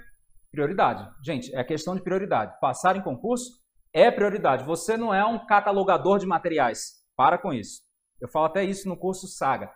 Prioridade. 0.53 1.09
Gente, 1.25 1.53
é 1.55 1.63
questão 1.63 1.95
de 1.95 2.03
prioridade. 2.03 2.53
Passar 2.61 2.95
em 2.95 3.01
concurso 3.01 3.49
é 3.91 4.11
prioridade. 4.11 4.63
Você 4.65 4.95
não 4.95 5.11
é 5.11 5.25
um 5.25 5.43
catalogador 5.47 6.19
de 6.19 6.27
materiais. 6.27 7.01
Para 7.17 7.39
com 7.39 7.51
isso. 7.51 7.81
Eu 8.21 8.29
falo 8.29 8.45
até 8.45 8.63
isso 8.63 8.87
no 8.87 8.95
curso 8.95 9.27
Saga. 9.27 9.71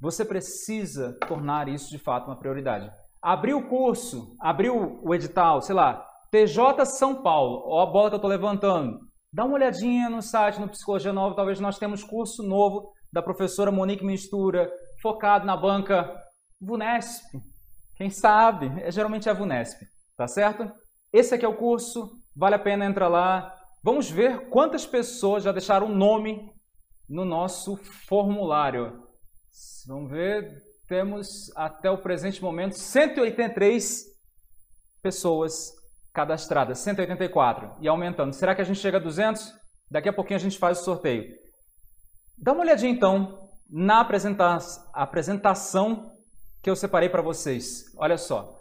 Você 0.00 0.24
precisa 0.24 1.18
tornar 1.26 1.66
isso 1.66 1.90
de 1.90 1.98
fato 1.98 2.28
uma 2.28 2.38
prioridade. 2.38 2.88
Abriu 3.20 3.58
o 3.58 3.68
curso, 3.68 4.36
abriu 4.40 5.00
o 5.02 5.12
edital, 5.12 5.60
sei 5.60 5.74
lá, 5.74 6.04
TJ 6.30 6.86
São 6.86 7.20
Paulo, 7.20 7.64
ó 7.66 7.82
a 7.82 7.86
bola 7.86 8.08
que 8.08 8.14
eu 8.14 8.18
estou 8.18 8.30
levantando. 8.30 9.00
Dá 9.32 9.44
uma 9.44 9.54
olhadinha 9.54 10.08
no 10.08 10.22
site, 10.22 10.60
no 10.60 10.68
Psicologia 10.68 11.12
Nova, 11.12 11.34
talvez 11.34 11.58
nós 11.58 11.78
temos 11.78 12.04
curso 12.04 12.44
novo 12.44 12.92
da 13.12 13.20
professora 13.20 13.72
Monique 13.72 14.04
Mistura, 14.04 14.72
focado 15.00 15.44
na 15.44 15.56
banca 15.56 16.12
VUNESP. 16.60 17.38
Quem 17.96 18.08
sabe? 18.08 18.72
É, 18.82 18.90
geralmente 18.90 19.28
é 19.28 19.32
a 19.32 19.34
VUNESP. 19.34 19.91
Tá 20.22 20.28
certo? 20.28 20.70
Esse 21.12 21.34
aqui 21.34 21.44
é 21.44 21.48
o 21.48 21.56
curso, 21.56 22.12
vale 22.36 22.54
a 22.54 22.58
pena 22.60 22.86
entrar 22.86 23.08
lá. 23.08 23.52
Vamos 23.82 24.08
ver 24.08 24.48
quantas 24.50 24.86
pessoas 24.86 25.42
já 25.42 25.50
deixaram 25.50 25.88
um 25.88 25.96
nome 25.96 26.48
no 27.08 27.24
nosso 27.24 27.76
formulário. 28.06 29.02
Vamos 29.88 30.12
ver, 30.12 30.48
temos 30.86 31.50
até 31.56 31.90
o 31.90 32.00
presente 32.00 32.40
momento 32.40 32.78
183 32.78 34.04
pessoas 35.02 35.72
cadastradas, 36.14 36.78
184 36.78 37.78
e 37.80 37.88
aumentando. 37.88 38.32
Será 38.32 38.54
que 38.54 38.62
a 38.62 38.64
gente 38.64 38.78
chega 38.78 38.98
a 38.98 39.02
200? 39.02 39.52
Daqui 39.90 40.08
a 40.08 40.12
pouquinho 40.12 40.36
a 40.36 40.40
gente 40.40 40.56
faz 40.56 40.82
o 40.82 40.84
sorteio. 40.84 41.34
Dá 42.38 42.52
uma 42.52 42.62
olhadinha 42.62 42.92
então 42.92 43.50
na 43.68 44.00
apresentação 44.92 46.12
que 46.62 46.70
eu 46.70 46.76
separei 46.76 47.08
para 47.08 47.22
vocês. 47.22 47.92
Olha 47.96 48.16
só. 48.16 48.56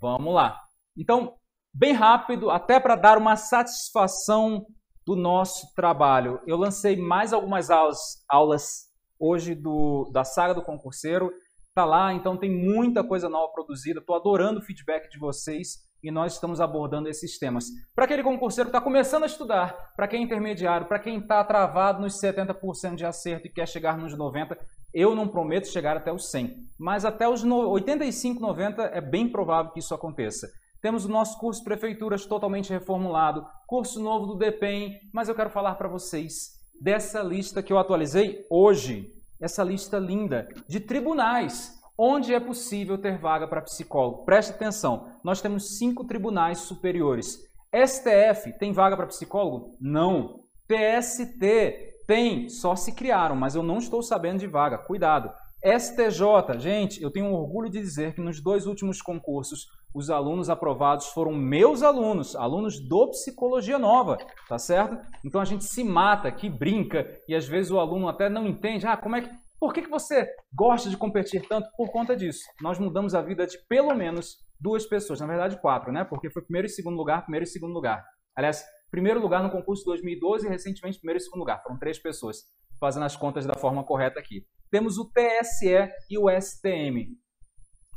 Vamos 0.00 0.32
lá. 0.32 0.63
Então, 0.96 1.34
bem 1.72 1.92
rápido, 1.92 2.50
até 2.50 2.78
para 2.78 2.94
dar 2.94 3.18
uma 3.18 3.36
satisfação 3.36 4.66
do 5.06 5.14
nosso 5.14 5.72
trabalho. 5.74 6.40
Eu 6.46 6.56
lancei 6.56 6.96
mais 6.96 7.32
algumas 7.32 7.70
aulas, 7.70 7.98
aulas 8.28 8.88
hoje 9.18 9.54
do, 9.54 10.10
da 10.12 10.24
saga 10.24 10.54
do 10.54 10.62
concurseiro. 10.62 11.30
Tá 11.74 11.84
lá, 11.84 12.12
então 12.12 12.36
tem 12.36 12.50
muita 12.50 13.02
coisa 13.02 13.28
nova 13.28 13.52
produzida. 13.52 14.00
Estou 14.00 14.16
adorando 14.16 14.60
o 14.60 14.62
feedback 14.62 15.10
de 15.10 15.18
vocês. 15.18 15.82
e 16.02 16.10
nós 16.10 16.34
estamos 16.34 16.60
abordando 16.60 17.08
esses 17.08 17.38
temas. 17.38 17.64
Para 17.94 18.04
aquele 18.04 18.22
concurseiro 18.22 18.68
que 18.68 18.76
está 18.76 18.84
começando 18.84 19.22
a 19.22 19.26
estudar, 19.26 19.94
para 19.96 20.06
quem 20.06 20.20
é 20.20 20.22
intermediário, 20.22 20.86
para 20.86 20.98
quem 20.98 21.18
está 21.18 21.42
travado 21.42 22.02
nos 22.02 22.20
70% 22.20 22.94
de 22.94 23.06
acerto 23.06 23.46
e 23.46 23.50
quer 23.50 23.66
chegar 23.66 23.96
nos 23.96 24.14
90%, 24.14 24.58
eu 24.92 25.14
não 25.14 25.26
prometo 25.26 25.66
chegar 25.66 25.96
até 25.96 26.12
os 26.12 26.30
100%, 26.30 26.56
mas 26.78 27.06
até 27.06 27.26
os 27.26 27.42
85, 27.42 28.38
90% 28.38 28.90
é 28.92 29.00
bem 29.00 29.28
provável 29.28 29.72
que 29.72 29.80
isso 29.80 29.94
aconteça. 29.94 30.46
Temos 30.84 31.06
o 31.06 31.08
nosso 31.08 31.38
curso 31.38 31.64
Prefeituras 31.64 32.26
totalmente 32.26 32.68
reformulado, 32.68 33.46
curso 33.66 33.98
novo 34.02 34.26
do 34.26 34.36
DPEM, 34.36 35.00
mas 35.14 35.30
eu 35.30 35.34
quero 35.34 35.48
falar 35.48 35.76
para 35.76 35.88
vocês 35.88 36.60
dessa 36.78 37.22
lista 37.22 37.62
que 37.62 37.72
eu 37.72 37.78
atualizei 37.78 38.44
hoje, 38.50 39.10
essa 39.40 39.64
lista 39.64 39.98
linda 39.98 40.46
de 40.68 40.80
tribunais 40.80 41.72
onde 41.96 42.34
é 42.34 42.38
possível 42.38 42.98
ter 42.98 43.16
vaga 43.16 43.48
para 43.48 43.62
psicólogo. 43.62 44.26
Preste 44.26 44.50
atenção, 44.50 45.08
nós 45.24 45.40
temos 45.40 45.78
cinco 45.78 46.04
tribunais 46.04 46.58
superiores. 46.58 47.38
STF 47.74 48.52
tem 48.58 48.74
vaga 48.74 48.94
para 48.94 49.06
psicólogo? 49.06 49.78
Não. 49.80 50.40
TST 50.68 51.94
tem, 52.06 52.50
só 52.50 52.76
se 52.76 52.92
criaram, 52.92 53.34
mas 53.34 53.54
eu 53.54 53.62
não 53.62 53.78
estou 53.78 54.02
sabendo 54.02 54.40
de 54.40 54.46
vaga. 54.46 54.76
Cuidado. 54.76 55.32
STJ, 55.64 56.60
gente, 56.60 57.02
eu 57.02 57.10
tenho 57.10 57.32
orgulho 57.32 57.70
de 57.70 57.80
dizer 57.80 58.14
que 58.14 58.20
nos 58.20 58.38
dois 58.38 58.66
últimos 58.66 59.00
concursos, 59.00 59.66
os 59.94 60.10
alunos 60.10 60.50
aprovados 60.50 61.06
foram 61.06 61.32
meus 61.32 61.82
alunos, 61.82 62.36
alunos 62.36 62.78
do 62.86 63.08
Psicologia 63.08 63.78
Nova, 63.78 64.18
tá 64.46 64.58
certo? 64.58 64.98
Então 65.24 65.40
a 65.40 65.44
gente 65.46 65.64
se 65.64 65.82
mata, 65.82 66.30
que 66.30 66.50
brinca, 66.50 67.08
e 67.26 67.34
às 67.34 67.48
vezes 67.48 67.70
o 67.70 67.80
aluno 67.80 68.08
até 68.08 68.28
não 68.28 68.46
entende, 68.46 68.86
ah, 68.86 68.94
como 68.94 69.16
é 69.16 69.22
que, 69.22 69.30
por 69.58 69.72
que, 69.72 69.80
que 69.80 69.88
você 69.88 70.28
gosta 70.52 70.90
de 70.90 70.98
competir 70.98 71.48
tanto? 71.48 71.70
Por 71.78 71.90
conta 71.90 72.14
disso. 72.14 72.42
Nós 72.60 72.78
mudamos 72.78 73.14
a 73.14 73.22
vida 73.22 73.46
de 73.46 73.56
pelo 73.66 73.94
menos 73.94 74.36
duas 74.60 74.84
pessoas, 74.84 75.20
na 75.20 75.26
verdade 75.26 75.58
quatro, 75.62 75.90
né? 75.90 76.04
Porque 76.04 76.28
foi 76.28 76.42
primeiro 76.42 76.66
e 76.66 76.70
segundo 76.70 76.96
lugar, 76.96 77.22
primeiro 77.22 77.44
e 77.44 77.48
segundo 77.48 77.72
lugar. 77.72 78.04
Aliás, 78.36 78.62
primeiro 78.90 79.18
lugar 79.18 79.42
no 79.42 79.50
concurso 79.50 79.82
2012 79.86 80.46
e 80.46 80.50
recentemente 80.50 80.98
primeiro 80.98 81.18
e 81.18 81.22
segundo 81.22 81.40
lugar. 81.40 81.62
Foram 81.62 81.78
três 81.78 81.98
pessoas, 81.98 82.42
fazendo 82.84 83.06
as 83.06 83.16
contas 83.16 83.46
da 83.46 83.54
forma 83.54 83.82
correta 83.82 84.20
aqui. 84.20 84.44
Temos 84.70 84.98
o 84.98 85.06
TSE 85.06 85.90
e 86.10 86.18
o 86.18 86.28
STM. 86.28 87.16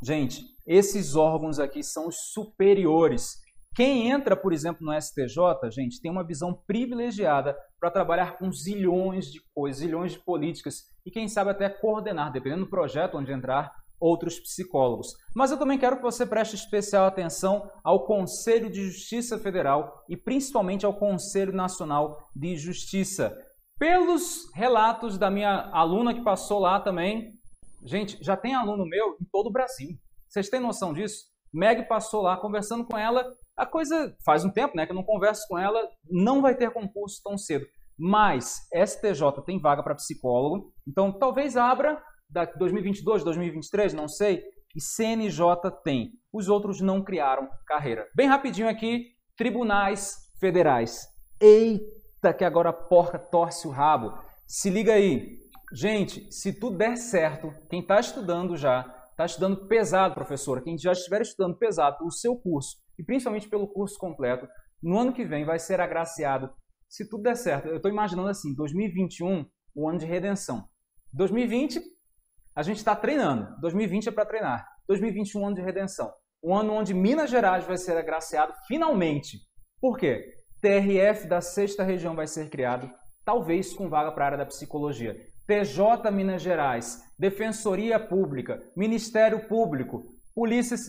Gente, 0.02 0.42
esses 0.66 1.14
órgãos 1.14 1.58
aqui 1.58 1.82
são 1.82 2.08
os 2.08 2.16
superiores. 2.32 3.34
Quem 3.76 4.10
entra, 4.10 4.34
por 4.34 4.50
exemplo, 4.50 4.86
no 4.86 4.98
STJ, 4.98 5.70
gente, 5.70 6.00
tem 6.00 6.10
uma 6.10 6.26
visão 6.26 6.54
privilegiada 6.66 7.54
para 7.78 7.90
trabalhar 7.90 8.38
com 8.38 8.50
zilhões 8.50 9.26
de 9.26 9.40
coisas, 9.54 9.80
zilhões 9.80 10.12
de 10.12 10.24
políticas 10.24 10.76
e 11.04 11.10
quem 11.10 11.28
sabe 11.28 11.50
até 11.50 11.68
coordenar, 11.68 12.32
dependendo 12.32 12.64
do 12.64 12.70
projeto 12.70 13.18
onde 13.18 13.30
entrar, 13.30 13.70
outros 14.00 14.40
psicólogos. 14.40 15.08
Mas 15.34 15.50
eu 15.50 15.58
também 15.58 15.78
quero 15.78 15.96
que 15.96 16.02
você 16.02 16.24
preste 16.24 16.54
especial 16.54 17.04
atenção 17.04 17.70
ao 17.84 18.06
Conselho 18.06 18.70
de 18.70 18.86
Justiça 18.86 19.38
Federal 19.38 20.02
e 20.08 20.16
principalmente 20.16 20.86
ao 20.86 20.94
Conselho 20.94 21.52
Nacional 21.52 22.30
de 22.34 22.56
Justiça. 22.56 23.36
Pelos 23.78 24.52
relatos 24.54 25.16
da 25.16 25.30
minha 25.30 25.70
aluna 25.72 26.12
que 26.12 26.24
passou 26.24 26.58
lá 26.58 26.80
também, 26.80 27.32
gente, 27.84 28.18
já 28.20 28.36
tem 28.36 28.52
aluno 28.52 28.84
meu 28.84 29.16
em 29.20 29.24
todo 29.30 29.46
o 29.46 29.52
Brasil. 29.52 29.90
Vocês 30.28 30.48
têm 30.48 30.58
noção 30.58 30.92
disso? 30.92 31.26
Meg 31.52 31.86
passou 31.86 32.22
lá 32.22 32.36
conversando 32.36 32.84
com 32.84 32.98
ela. 32.98 33.24
A 33.56 33.64
coisa 33.64 34.14
faz 34.24 34.44
um 34.44 34.50
tempo, 34.50 34.76
né, 34.76 34.84
que 34.84 34.90
eu 34.90 34.96
não 34.96 35.04
converso 35.04 35.46
com 35.48 35.56
ela. 35.56 35.80
Não 36.10 36.42
vai 36.42 36.56
ter 36.56 36.72
concurso 36.72 37.20
tão 37.22 37.38
cedo. 37.38 37.64
Mas 37.96 38.68
STJ 38.74 39.42
tem 39.46 39.60
vaga 39.60 39.82
para 39.82 39.94
psicólogo, 39.94 40.72
então 40.86 41.12
talvez 41.12 41.56
abra 41.56 42.00
da 42.30 42.44
2022, 42.44 43.24
2023, 43.24 43.94
não 43.94 44.08
sei. 44.08 44.42
E 44.76 44.80
CNJ 44.80 45.70
tem. 45.82 46.12
Os 46.32 46.48
outros 46.48 46.80
não 46.80 47.02
criaram 47.02 47.48
carreira. 47.66 48.06
Bem 48.14 48.28
rapidinho 48.28 48.68
aqui, 48.68 49.06
tribunais 49.36 50.16
federais. 50.38 51.06
Eita! 51.40 51.97
Eita, 52.18 52.34
que 52.34 52.44
agora 52.44 52.70
a 52.70 52.72
porca 52.72 53.16
torce 53.16 53.68
o 53.68 53.70
rabo. 53.70 54.18
Se 54.44 54.68
liga 54.68 54.94
aí. 54.94 55.38
Gente, 55.72 56.32
se 56.32 56.52
tudo 56.52 56.76
der 56.76 56.96
certo, 56.96 57.54
quem 57.70 57.80
está 57.80 58.00
estudando 58.00 58.56
já, 58.56 58.80
está 59.10 59.24
estudando 59.24 59.68
pesado, 59.68 60.14
professora, 60.14 60.60
quem 60.60 60.76
já 60.76 60.90
estiver 60.92 61.20
estudando 61.20 61.56
pesado 61.56 61.98
pelo 61.98 62.10
seu 62.10 62.34
curso, 62.36 62.76
e 62.98 63.04
principalmente 63.04 63.48
pelo 63.48 63.68
curso 63.68 63.96
completo, 63.98 64.48
no 64.82 64.98
ano 64.98 65.12
que 65.12 65.24
vem 65.24 65.44
vai 65.44 65.58
ser 65.60 65.80
agraciado. 65.80 66.50
Se 66.88 67.08
tudo 67.08 67.22
der 67.22 67.36
certo, 67.36 67.68
eu 67.68 67.76
estou 67.76 67.90
imaginando 67.90 68.28
assim, 68.28 68.54
2021, 68.54 69.46
o 69.74 69.88
ano 69.88 69.98
de 69.98 70.06
redenção. 70.06 70.68
2020, 71.12 71.80
a 72.56 72.62
gente 72.62 72.78
está 72.78 72.96
treinando. 72.96 73.54
2020 73.60 74.08
é 74.08 74.12
para 74.12 74.26
treinar. 74.26 74.66
2021, 74.88 75.46
ano 75.46 75.54
de 75.54 75.62
redenção. 75.62 76.12
O 76.42 76.52
ano 76.54 76.72
onde 76.72 76.94
Minas 76.94 77.30
Gerais 77.30 77.64
vai 77.64 77.76
ser 77.76 77.96
agraciado 77.96 78.54
finalmente. 78.66 79.38
Por 79.80 79.96
quê? 79.96 80.37
TRF 80.60 81.28
da 81.28 81.40
sexta 81.40 81.84
região 81.84 82.16
vai 82.16 82.26
ser 82.26 82.50
criado, 82.50 82.90
talvez 83.24 83.72
com 83.72 83.88
vaga 83.88 84.10
para 84.10 84.24
a 84.24 84.26
área 84.26 84.38
da 84.38 84.46
psicologia. 84.46 85.16
TJ 85.46 86.10
Minas 86.12 86.42
Gerais, 86.42 86.98
Defensoria 87.18 87.98
Pública, 87.98 88.60
Ministério 88.76 89.48
Público, 89.48 90.02
Polícias. 90.34 90.80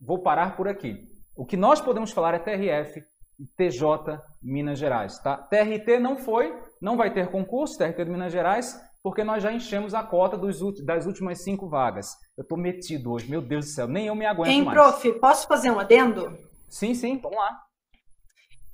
Vou 0.00 0.20
parar 0.22 0.56
por 0.56 0.68
aqui. 0.68 0.96
O 1.36 1.46
que 1.46 1.56
nós 1.56 1.80
podemos 1.80 2.10
falar 2.10 2.34
é 2.34 2.38
TRF 2.38 3.00
e 3.38 3.46
TJ 3.56 4.18
Minas 4.42 4.78
Gerais. 4.78 5.18
Tá? 5.20 5.36
TRT 5.36 5.98
não 5.98 6.16
foi, 6.16 6.54
não 6.80 6.96
vai 6.96 7.12
ter 7.12 7.30
concurso, 7.30 7.78
TRT 7.78 8.04
de 8.04 8.10
Minas 8.10 8.32
Gerais, 8.32 8.78
porque 9.02 9.24
nós 9.24 9.42
já 9.42 9.52
enchemos 9.52 9.94
a 9.94 10.02
cota 10.02 10.36
dos, 10.36 10.58
das 10.84 11.06
últimas 11.06 11.42
cinco 11.42 11.68
vagas. 11.68 12.08
Eu 12.36 12.42
estou 12.42 12.58
metido 12.58 13.12
hoje, 13.12 13.30
meu 13.30 13.40
Deus 13.40 13.66
do 13.66 13.70
céu, 13.70 13.88
nem 13.88 14.08
eu 14.08 14.14
me 14.14 14.26
aguento 14.26 14.50
hein, 14.50 14.62
mais. 14.62 14.76
prof, 14.76 15.12
posso 15.20 15.46
fazer 15.48 15.70
um 15.70 15.78
adendo? 15.78 16.36
Sim, 16.68 16.94
sim, 16.94 17.18
vamos 17.18 17.38
lá 17.38 17.62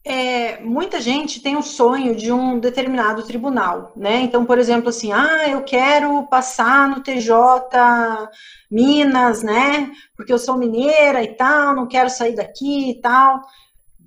é, 0.09 0.59
muita 0.61 1.01
gente 1.01 1.41
tem 1.41 1.55
o 1.55 1.59
um 1.59 1.63
sonho 1.63 2.17
de 2.17 2.33
um 2.33 2.59
determinado 2.59 3.23
tribunal, 3.23 3.93
né? 3.95 4.21
Então, 4.21 4.45
por 4.47 4.59
exemplo, 4.59 4.89
assim, 4.89 5.13
ah, 5.13 5.49
eu 5.49 5.63
quero 5.63 6.23
passar 6.25 6.89
no 6.89 7.03
TJ 7.03 7.31
Minas, 8.71 9.43
né? 9.43 9.93
Porque 10.17 10.33
eu 10.33 10.39
sou 10.39 10.57
mineira 10.57 11.23
e 11.23 11.35
tal, 11.35 11.77
não 11.77 11.87
quero 11.87 12.09
sair 12.09 12.35
daqui 12.35 12.91
e 12.91 13.01
tal. 13.03 13.43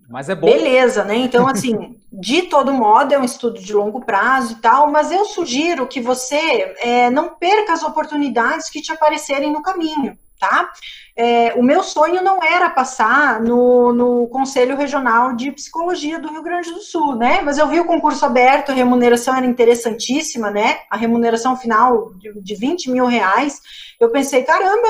Mas 0.09 0.27
é 0.27 0.35
bom. 0.35 0.47
Beleza, 0.47 1.03
né? 1.03 1.15
Então, 1.17 1.45
assim, 1.47 1.95
de 2.11 2.43
todo 2.43 2.73
modo, 2.73 3.13
é 3.13 3.19
um 3.19 3.23
estudo 3.23 3.61
de 3.61 3.71
longo 3.71 4.03
prazo 4.03 4.53
e 4.53 4.55
tal, 4.55 4.89
mas 4.89 5.11
eu 5.11 5.25
sugiro 5.25 5.87
que 5.87 6.01
você 6.01 6.75
é, 6.79 7.11
não 7.11 7.35
perca 7.35 7.73
as 7.73 7.83
oportunidades 7.83 8.71
que 8.71 8.81
te 8.81 8.91
aparecerem 8.91 9.53
no 9.53 9.61
caminho, 9.61 10.17
tá? 10.39 10.71
É, 11.15 11.53
o 11.55 11.63
meu 11.63 11.83
sonho 11.83 12.23
não 12.23 12.43
era 12.43 12.69
passar 12.69 13.41
no, 13.41 13.93
no 13.93 14.27
Conselho 14.27 14.77
Regional 14.77 15.35
de 15.35 15.51
Psicologia 15.51 16.19
do 16.19 16.29
Rio 16.29 16.43
Grande 16.43 16.71
do 16.71 16.79
Sul, 16.79 17.15
né? 17.15 17.41
Mas 17.41 17.57
eu 17.57 17.67
vi 17.67 17.79
o 17.79 17.85
concurso 17.85 18.25
aberto, 18.25 18.71
a 18.71 18.75
remuneração 18.75 19.35
era 19.35 19.45
interessantíssima, 19.45 20.49
né? 20.49 20.79
A 20.89 20.97
remuneração 20.97 21.55
final 21.57 22.13
de, 22.15 22.33
de 22.41 22.55
20 22.55 22.91
mil 22.91 23.05
reais. 23.05 23.61
Eu 23.99 24.09
pensei, 24.09 24.43
caramba, 24.43 24.87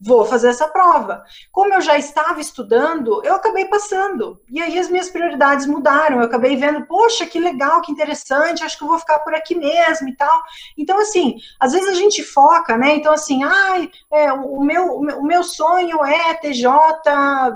vou 0.00 0.24
fazer 0.24 0.48
essa 0.48 0.68
prova. 0.68 1.24
Como 1.50 1.72
eu 1.72 1.80
já 1.80 1.98
estava 1.98 2.40
estudando, 2.40 3.22
eu 3.24 3.34
acabei 3.34 3.64
passando. 3.64 4.40
E 4.50 4.60
aí 4.60 4.78
as 4.78 4.88
minhas 4.88 5.08
prioridades 5.10 5.66
mudaram. 5.66 6.18
Eu 6.18 6.26
acabei 6.26 6.56
vendo, 6.56 6.86
poxa, 6.86 7.26
que 7.26 7.38
legal, 7.38 7.80
que 7.80 7.90
interessante, 7.90 8.62
acho 8.62 8.76
que 8.76 8.84
eu 8.84 8.88
vou 8.88 8.98
ficar 8.98 9.18
por 9.20 9.34
aqui 9.34 9.54
mesmo 9.54 10.08
e 10.08 10.16
tal. 10.16 10.42
Então, 10.76 10.98
assim, 10.98 11.36
às 11.58 11.72
vezes 11.72 11.88
a 11.88 11.94
gente 11.94 12.22
foca, 12.22 12.76
né? 12.76 12.94
Então, 12.94 13.12
assim, 13.12 13.42
ai, 13.42 13.90
é, 14.12 14.32
o, 14.32 14.60
meu, 14.62 14.96
o 14.96 15.24
meu 15.24 15.42
sonho 15.42 15.63
é 16.06 16.34
TJ 16.34 16.68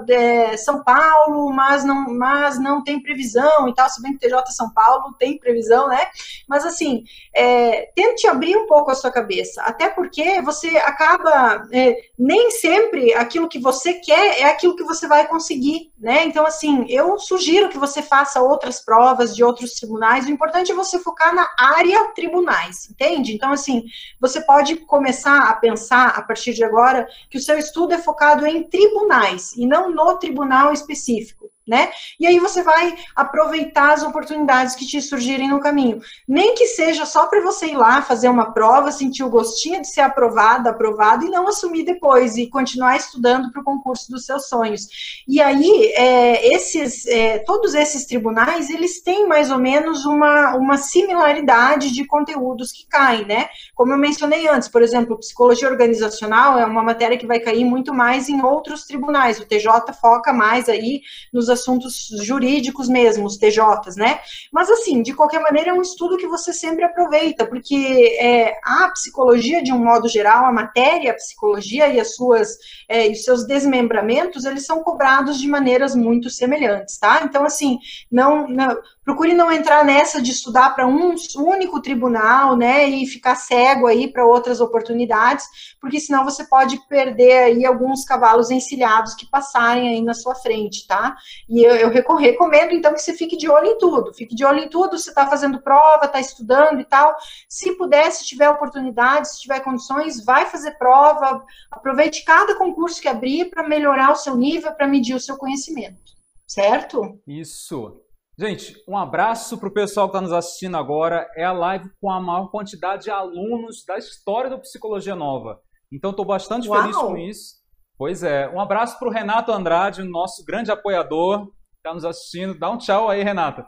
é, 0.08 0.56
São 0.56 0.82
Paulo, 0.82 1.50
mas 1.52 1.84
não, 1.84 2.14
mas 2.14 2.58
não 2.58 2.82
tem 2.82 3.02
previsão 3.02 3.68
e 3.68 3.74
tal, 3.74 3.88
se 3.88 4.02
bem 4.02 4.12
que 4.12 4.20
TJ 4.20 4.52
São 4.52 4.70
Paulo 4.70 5.14
tem 5.18 5.38
previsão, 5.38 5.88
né? 5.88 6.00
Mas, 6.46 6.64
assim, 6.64 7.04
é, 7.34 7.90
tente 7.94 8.26
abrir 8.26 8.56
um 8.56 8.66
pouco 8.66 8.90
a 8.90 8.94
sua 8.94 9.10
cabeça, 9.10 9.62
até 9.62 9.88
porque 9.88 10.40
você 10.42 10.76
acaba 10.78 11.66
é, 11.72 11.96
nem 12.18 12.50
sempre 12.50 13.14
aquilo 13.14 13.48
que 13.48 13.58
você 13.58 13.94
quer 13.94 14.40
é 14.40 14.44
aquilo 14.44 14.76
que 14.76 14.84
você 14.84 15.06
vai 15.06 15.26
conseguir, 15.26 15.92
né? 15.98 16.24
Então, 16.24 16.46
assim, 16.46 16.86
eu 16.88 17.18
sugiro 17.18 17.68
que 17.68 17.78
você 17.78 18.00
faça 18.00 18.40
outras 18.40 18.80
provas 18.80 19.34
de 19.34 19.42
outros 19.42 19.72
tribunais. 19.72 20.26
O 20.26 20.30
importante 20.30 20.70
é 20.70 20.74
você 20.74 20.98
focar 20.98 21.34
na 21.34 21.48
área 21.58 22.12
tribunais, 22.14 22.88
entende? 22.88 23.34
Então, 23.34 23.52
assim, 23.52 23.84
você 24.20 24.40
pode 24.40 24.76
começar 24.76 25.48
a 25.48 25.54
pensar 25.54 26.08
a 26.10 26.22
partir 26.22 26.54
de 26.54 26.64
agora 26.64 27.08
que 27.28 27.38
o 27.38 27.42
seu 27.42 27.58
estudo 27.58 27.94
é 27.94 27.98
focado 27.98 28.46
em 28.46 28.62
tribunais 28.62 29.52
e 29.56 29.66
não 29.66 29.90
no 29.90 30.16
tribunal 30.18 30.72
específico. 30.72 31.50
Né? 31.68 31.90
E 32.18 32.26
aí 32.26 32.38
você 32.38 32.62
vai 32.62 32.96
aproveitar 33.14 33.92
as 33.92 34.02
oportunidades 34.02 34.74
que 34.74 34.86
te 34.86 35.00
surgirem 35.00 35.48
no 35.48 35.60
caminho. 35.60 36.00
Nem 36.26 36.54
que 36.54 36.66
seja 36.66 37.04
só 37.04 37.26
para 37.26 37.40
você 37.40 37.66
ir 37.66 37.76
lá 37.76 38.02
fazer 38.02 38.28
uma 38.28 38.52
prova, 38.52 38.90
sentir 38.90 39.22
o 39.22 39.30
gostinho 39.30 39.80
de 39.80 39.88
ser 39.88 40.00
aprovado, 40.00 40.68
aprovado, 40.68 41.26
e 41.26 41.30
não 41.30 41.46
assumir 41.46 41.84
depois 41.84 42.36
e 42.36 42.46
continuar 42.46 42.96
estudando 42.96 43.52
para 43.52 43.60
o 43.60 43.64
concurso 43.64 44.10
dos 44.10 44.24
seus 44.24 44.48
sonhos. 44.48 44.88
E 45.26 45.40
aí, 45.40 45.92
é, 45.94 46.54
esses, 46.54 47.06
é, 47.06 47.38
todos 47.40 47.74
esses 47.74 48.06
tribunais, 48.06 48.70
eles 48.70 49.02
têm 49.02 49.28
mais 49.28 49.50
ou 49.50 49.58
menos 49.58 50.04
uma, 50.04 50.54
uma 50.56 50.76
similaridade 50.78 51.92
de 51.92 52.04
conteúdos 52.06 52.72
que 52.72 52.86
caem, 52.88 53.26
né? 53.26 53.48
Como 53.74 53.92
eu 53.92 53.98
mencionei 53.98 54.48
antes, 54.48 54.68
por 54.68 54.82
exemplo, 54.82 55.18
psicologia 55.18 55.68
organizacional 55.68 56.58
é 56.58 56.64
uma 56.64 56.82
matéria 56.82 57.18
que 57.18 57.26
vai 57.26 57.40
cair 57.40 57.64
muito 57.64 57.92
mais 57.92 58.28
em 58.28 58.42
outros 58.42 58.84
tribunais. 58.84 59.38
O 59.38 59.44
TJ 59.44 59.92
foca 60.00 60.32
mais 60.32 60.68
aí 60.68 61.02
nos 61.32 61.48
assuntos 61.60 62.08
jurídicos 62.22 62.88
mesmo, 62.88 63.26
os 63.26 63.36
TJs, 63.36 63.96
né? 63.96 64.20
Mas 64.52 64.70
assim, 64.70 65.02
de 65.02 65.12
qualquer 65.12 65.40
maneira, 65.40 65.70
é 65.70 65.72
um 65.72 65.82
estudo 65.82 66.16
que 66.16 66.26
você 66.26 66.52
sempre 66.52 66.84
aproveita, 66.84 67.46
porque 67.46 68.16
é, 68.20 68.58
a 68.64 68.90
psicologia, 68.90 69.62
de 69.62 69.72
um 69.72 69.78
modo 69.78 70.08
geral, 70.08 70.46
a 70.46 70.52
matéria, 70.52 71.12
a 71.12 71.16
psicologia 71.16 71.88
e 71.88 72.00
as 72.00 72.14
suas 72.14 72.56
é, 72.88 73.08
e 73.08 73.12
os 73.12 73.24
seus 73.24 73.46
desmembramentos, 73.46 74.44
eles 74.44 74.64
são 74.64 74.82
cobrados 74.82 75.38
de 75.38 75.48
maneiras 75.48 75.94
muito 75.94 76.30
semelhantes, 76.30 76.98
tá? 76.98 77.20
Então, 77.24 77.44
assim, 77.44 77.78
não, 78.10 78.48
não 78.48 78.76
procure 79.08 79.32
não 79.32 79.50
entrar 79.50 79.86
nessa 79.86 80.20
de 80.20 80.32
estudar 80.32 80.74
para 80.74 80.86
um 80.86 81.14
único 81.38 81.80
tribunal, 81.80 82.54
né, 82.54 82.84
e 82.84 83.06
ficar 83.06 83.36
cego 83.36 83.86
aí 83.86 84.06
para 84.06 84.26
outras 84.26 84.60
oportunidades, 84.60 85.46
porque 85.80 85.98
senão 85.98 86.26
você 86.26 86.44
pode 86.44 86.78
perder 86.88 87.44
aí 87.44 87.64
alguns 87.64 88.04
cavalos 88.04 88.50
encilhados 88.50 89.14
que 89.14 89.24
passarem 89.24 89.88
aí 89.88 90.02
na 90.02 90.12
sua 90.12 90.34
frente, 90.34 90.86
tá? 90.86 91.16
E 91.48 91.64
eu, 91.64 91.74
eu 91.74 92.16
recomendo, 92.16 92.74
então, 92.74 92.92
que 92.92 93.00
você 93.00 93.14
fique 93.14 93.34
de 93.34 93.48
olho 93.48 93.68
em 93.68 93.78
tudo, 93.78 94.12
fique 94.12 94.34
de 94.34 94.44
olho 94.44 94.58
em 94.58 94.68
tudo, 94.68 94.98
você 94.98 95.08
está 95.08 95.26
fazendo 95.26 95.62
prova, 95.62 96.04
está 96.04 96.20
estudando 96.20 96.78
e 96.78 96.84
tal, 96.84 97.16
se 97.48 97.78
puder, 97.78 98.12
se 98.12 98.26
tiver 98.26 98.50
oportunidade, 98.50 99.30
se 99.30 99.40
tiver 99.40 99.60
condições, 99.60 100.22
vai 100.22 100.44
fazer 100.44 100.72
prova, 100.72 101.42
aproveite 101.70 102.26
cada 102.26 102.56
concurso 102.56 103.00
que 103.00 103.08
abrir 103.08 103.48
para 103.48 103.66
melhorar 103.66 104.12
o 104.12 104.16
seu 104.16 104.36
nível, 104.36 104.70
para 104.72 104.86
medir 104.86 105.14
o 105.14 105.20
seu 105.20 105.38
conhecimento, 105.38 106.12
certo? 106.46 107.18
Isso. 107.26 108.06
Gente, 108.40 108.72
um 108.86 108.96
abraço 108.96 109.58
para 109.58 109.68
o 109.68 109.72
pessoal 109.72 110.06
que 110.06 110.16
está 110.16 110.20
nos 110.20 110.32
assistindo 110.32 110.76
agora. 110.76 111.28
É 111.34 111.42
a 111.42 111.50
live 111.50 111.90
com 112.00 112.08
a 112.08 112.20
maior 112.20 112.46
quantidade 112.52 113.02
de 113.02 113.10
alunos 113.10 113.84
da 113.84 113.98
história 113.98 114.48
do 114.48 114.60
Psicologia 114.60 115.16
Nova. 115.16 115.58
Então, 115.92 116.10
estou 116.10 116.24
bastante 116.24 116.68
Uau. 116.68 116.80
feliz 116.80 116.96
com 116.96 117.16
isso. 117.16 117.54
Pois 117.96 118.22
é. 118.22 118.48
Um 118.48 118.60
abraço 118.60 118.96
para 118.96 119.08
o 119.08 119.10
Renato 119.10 119.50
Andrade, 119.50 120.04
nosso 120.04 120.44
grande 120.44 120.70
apoiador, 120.70 121.50
está 121.78 121.92
nos 121.92 122.04
assistindo. 122.04 122.56
Dá 122.56 122.70
um 122.70 122.78
tchau 122.78 123.10
aí, 123.10 123.24
Renata. 123.24 123.66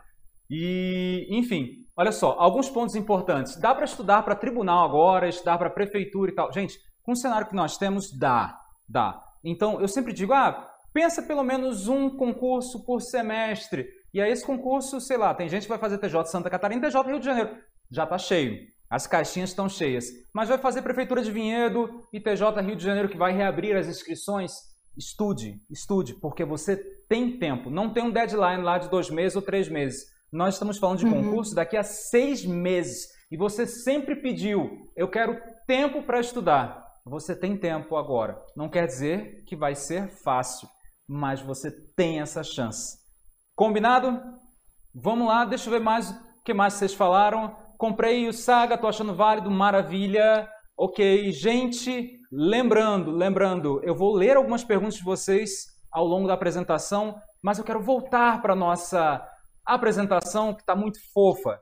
E, 0.49 1.27
enfim, 1.31 1.71
olha 1.97 2.13
só, 2.13 2.37
alguns 2.39 2.71
pontos 2.71 2.95
importantes. 2.95 3.57
Dá 3.57 3.75
para 3.75 3.85
estudar 3.85 4.23
para 4.23 4.37
tribunal 4.37 4.85
agora, 4.85 5.29
estudar 5.29 5.59
para 5.59 5.69
prefeitura 5.69 6.31
e 6.31 6.35
tal. 6.37 6.53
Gente, 6.53 6.79
com 7.03 7.11
o 7.11 7.17
cenário 7.17 7.49
que 7.49 7.57
nós 7.57 7.77
temos, 7.77 8.17
dá, 8.17 8.57
dá. 8.89 9.21
Então, 9.45 9.81
eu 9.81 9.89
sempre 9.89 10.13
digo, 10.13 10.33
ah, 10.33 10.71
pensa 10.95 11.23
pelo 11.23 11.43
menos 11.43 11.89
um 11.89 12.09
concurso 12.09 12.85
por 12.85 13.01
semestre. 13.01 13.85
E 14.13 14.21
aí 14.21 14.31
esse 14.31 14.45
concurso, 14.45 15.01
sei 15.01 15.17
lá, 15.17 15.35
tem 15.35 15.49
gente 15.49 15.63
que 15.63 15.69
vai 15.69 15.79
fazer 15.79 15.99
TJ 15.99 16.27
Santa 16.27 16.51
Catarina 16.51 16.87
e 16.87 16.91
TJ 16.91 17.03
Rio 17.07 17.21
de 17.21 17.25
Janeiro. 17.25 17.57
Já 17.91 18.05
está 18.05 18.19
cheio. 18.19 18.59
As 18.89 19.07
caixinhas 19.07 19.51
estão 19.51 19.69
cheias. 19.69 20.07
Mas 20.35 20.49
vai 20.49 20.59
fazer 20.59 20.83
Prefeitura 20.83 21.23
de 21.23 21.31
Vinhedo 21.31 22.05
e 22.13 22.21
TJ 22.21 22.61
Rio 22.61 22.77
de 22.77 22.85
Janeiro 22.85 23.09
que 23.09 23.17
vai 23.17 23.33
reabrir 23.33 23.77
as 23.77 23.87
inscrições? 23.87 24.53
Estude, 24.97 25.61
estude, 25.71 26.15
porque 26.15 26.45
você 26.45 26.77
tem 27.09 27.39
tempo. 27.39 27.71
Não 27.71 27.93
tem 27.93 28.03
um 28.03 28.11
deadline 28.11 28.63
lá 28.63 28.79
de 28.79 28.91
dois 28.91 29.09
meses 29.09 29.37
ou 29.37 29.43
três 29.43 29.69
meses. 29.69 30.07
Nós 30.33 30.55
estamos 30.55 30.79
falando 30.79 30.99
de 30.99 31.07
uhum. 31.07 31.25
concurso 31.25 31.55
daqui 31.55 31.77
a 31.77 31.83
seis 31.83 32.45
meses. 32.45 33.09
E 33.31 33.37
você 33.37 33.67
sempre 33.67 34.17
pediu, 34.17 34.91
eu 34.97 35.09
quero 35.09 35.41
tempo 35.67 36.03
para 36.03 36.21
estudar. 36.21 36.85
Você 37.05 37.35
tem 37.35 37.57
tempo 37.57 37.97
agora. 37.97 38.41
Não 38.57 38.69
quer 38.69 38.87
dizer 38.87 39.45
que 39.45 39.57
vai 39.57 39.75
ser 39.75 40.09
fácil, 40.09 40.69
mas 41.09 41.41
você 41.41 41.71
tem 41.97 42.21
essa 42.21 42.43
chance. 42.43 43.00
Combinado? 43.55 44.21
Vamos 44.95 45.29
lá, 45.29 45.45
deixa 45.45 45.69
eu 45.69 45.73
ver 45.73 45.81
mais 45.81 46.11
o 46.11 46.43
que 46.45 46.55
mais 46.55 46.75
vocês 46.75 46.95
falaram. 46.95 47.55
Comprei 47.79 48.29
o 48.29 48.33
Saga, 48.33 48.77
tô 48.77 48.87
achando 48.87 49.15
válido, 49.15 49.51
maravilha. 49.51 50.49
Ok, 50.77 51.31
gente, 51.33 52.19
lembrando, 52.33 53.11
lembrando, 53.11 53.81
eu 53.85 53.95
vou 53.95 54.15
ler 54.15 54.37
algumas 54.37 54.65
perguntas 54.65 54.97
de 54.97 55.05
vocês 55.05 55.67
ao 55.93 56.07
longo 56.07 56.27
da 56.27 56.35
apresentação, 56.35 57.21
mas 57.43 57.59
eu 57.59 57.65
quero 57.65 57.81
voltar 57.81 58.41
para 58.41 58.55
nossa 58.55 59.27
apresentação 59.65 60.55
que 60.55 60.63
está 60.63 60.75
muito 60.75 60.99
fofa. 61.13 61.61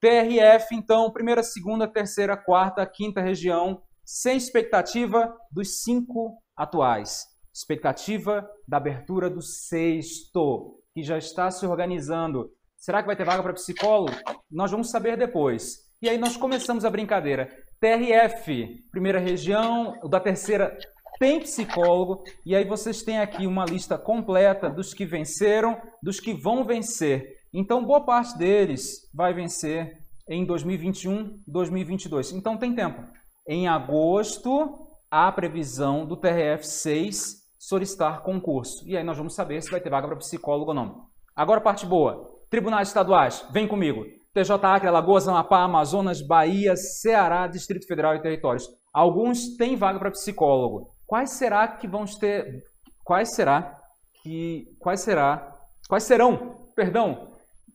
TRF, 0.00 0.74
então, 0.74 1.10
primeira, 1.10 1.42
segunda, 1.42 1.86
terceira, 1.86 2.36
quarta, 2.36 2.86
quinta 2.86 3.20
região, 3.20 3.82
sem 4.04 4.36
expectativa 4.36 5.34
dos 5.50 5.82
cinco 5.82 6.38
atuais. 6.56 7.26
Expectativa 7.54 8.48
da 8.66 8.78
abertura 8.78 9.28
do 9.28 9.42
sexto 9.42 10.79
que 11.00 11.06
já 11.06 11.16
está 11.16 11.50
se 11.50 11.66
organizando. 11.66 12.50
Será 12.76 13.00
que 13.00 13.06
vai 13.06 13.16
ter 13.16 13.24
vaga 13.24 13.42
para 13.42 13.54
psicólogo? 13.54 14.14
Nós 14.50 14.70
vamos 14.70 14.90
saber 14.90 15.16
depois. 15.16 15.88
E 16.02 16.08
aí 16.08 16.18
nós 16.18 16.36
começamos 16.36 16.84
a 16.84 16.90
brincadeira. 16.90 17.48
TRF, 17.80 18.84
primeira 18.90 19.18
região, 19.18 19.98
da 20.08 20.20
terceira 20.20 20.76
tem 21.18 21.40
psicólogo, 21.40 22.22
e 22.46 22.56
aí 22.56 22.64
vocês 22.64 23.02
têm 23.02 23.18
aqui 23.18 23.46
uma 23.46 23.66
lista 23.66 23.98
completa 23.98 24.70
dos 24.70 24.94
que 24.94 25.04
venceram, 25.04 25.78
dos 26.02 26.18
que 26.18 26.32
vão 26.32 26.64
vencer. 26.64 27.36
Então, 27.52 27.84
boa 27.84 28.00
parte 28.00 28.38
deles 28.38 29.10
vai 29.12 29.34
vencer 29.34 29.98
em 30.28 30.46
2021, 30.46 31.42
2022. 31.46 32.32
Então, 32.32 32.56
tem 32.56 32.74
tempo. 32.74 33.02
Em 33.46 33.68
agosto, 33.68 34.86
a 35.10 35.30
previsão 35.30 36.06
do 36.06 36.16
TRF 36.16 36.66
6 36.66 37.39
solicitar 37.60 38.22
concurso. 38.22 38.82
E 38.88 38.96
aí 38.96 39.04
nós 39.04 39.18
vamos 39.18 39.34
saber 39.34 39.60
se 39.60 39.70
vai 39.70 39.80
ter 39.80 39.90
vaga 39.90 40.08
para 40.08 40.16
psicólogo 40.16 40.70
ou 40.70 40.74
não. 40.74 41.04
Agora, 41.36 41.60
parte 41.60 41.84
boa. 41.84 42.26
Tribunais 42.48 42.88
estaduais, 42.88 43.46
vem 43.52 43.68
comigo. 43.68 44.04
TJ 44.32 44.64
Acre, 44.64 44.88
Alagoas, 44.88 45.28
Amapá, 45.28 45.62
Amazonas, 45.62 46.26
Bahia, 46.26 46.74
Ceará, 46.74 47.46
Distrito 47.46 47.86
Federal 47.86 48.14
e 48.16 48.22
Territórios. 48.22 48.66
Alguns 48.92 49.56
têm 49.56 49.76
vaga 49.76 49.98
para 49.98 50.10
psicólogo. 50.10 50.88
Quais 51.06 51.30
será 51.30 51.68
que 51.68 51.86
vão 51.86 52.04
ter? 52.06 52.62
Quais 53.04 53.34
será 53.34 53.76
que? 54.22 54.64
Quais 54.78 55.00
será? 55.00 55.52
Quais 55.88 56.04
serão? 56.04 56.70
Perdão. 56.74 57.28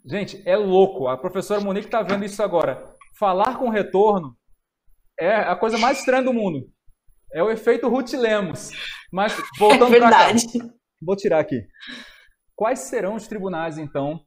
Gente, 0.06 0.42
é 0.46 0.58
louco. 0.58 1.08
A 1.08 1.18
professora 1.18 1.62
Monique 1.62 1.88
está 1.88 2.02
vendo 2.02 2.26
isso 2.26 2.42
agora. 2.42 2.84
Falar 3.20 3.58
com 3.58 3.70
retorno 3.70 4.36
é 5.20 5.36
a 5.36 5.56
coisa 5.56 5.78
mais 5.78 6.00
estranha 6.00 6.24
do 6.24 6.34
mundo. 6.34 6.66
É 7.36 7.44
o 7.44 7.52
efeito 7.52 7.90
Ruth 7.90 8.14
Lemos. 8.14 8.72
Mas 9.12 9.36
voltando 9.60 9.94
é 9.94 10.00
para 10.00 10.10
cá. 10.10 10.28
Vou 11.02 11.18
tirar 11.18 11.40
aqui. 11.40 11.68
Quais 12.56 12.80
serão 12.80 13.16
os 13.16 13.28
tribunais, 13.28 13.78
então? 13.78 14.22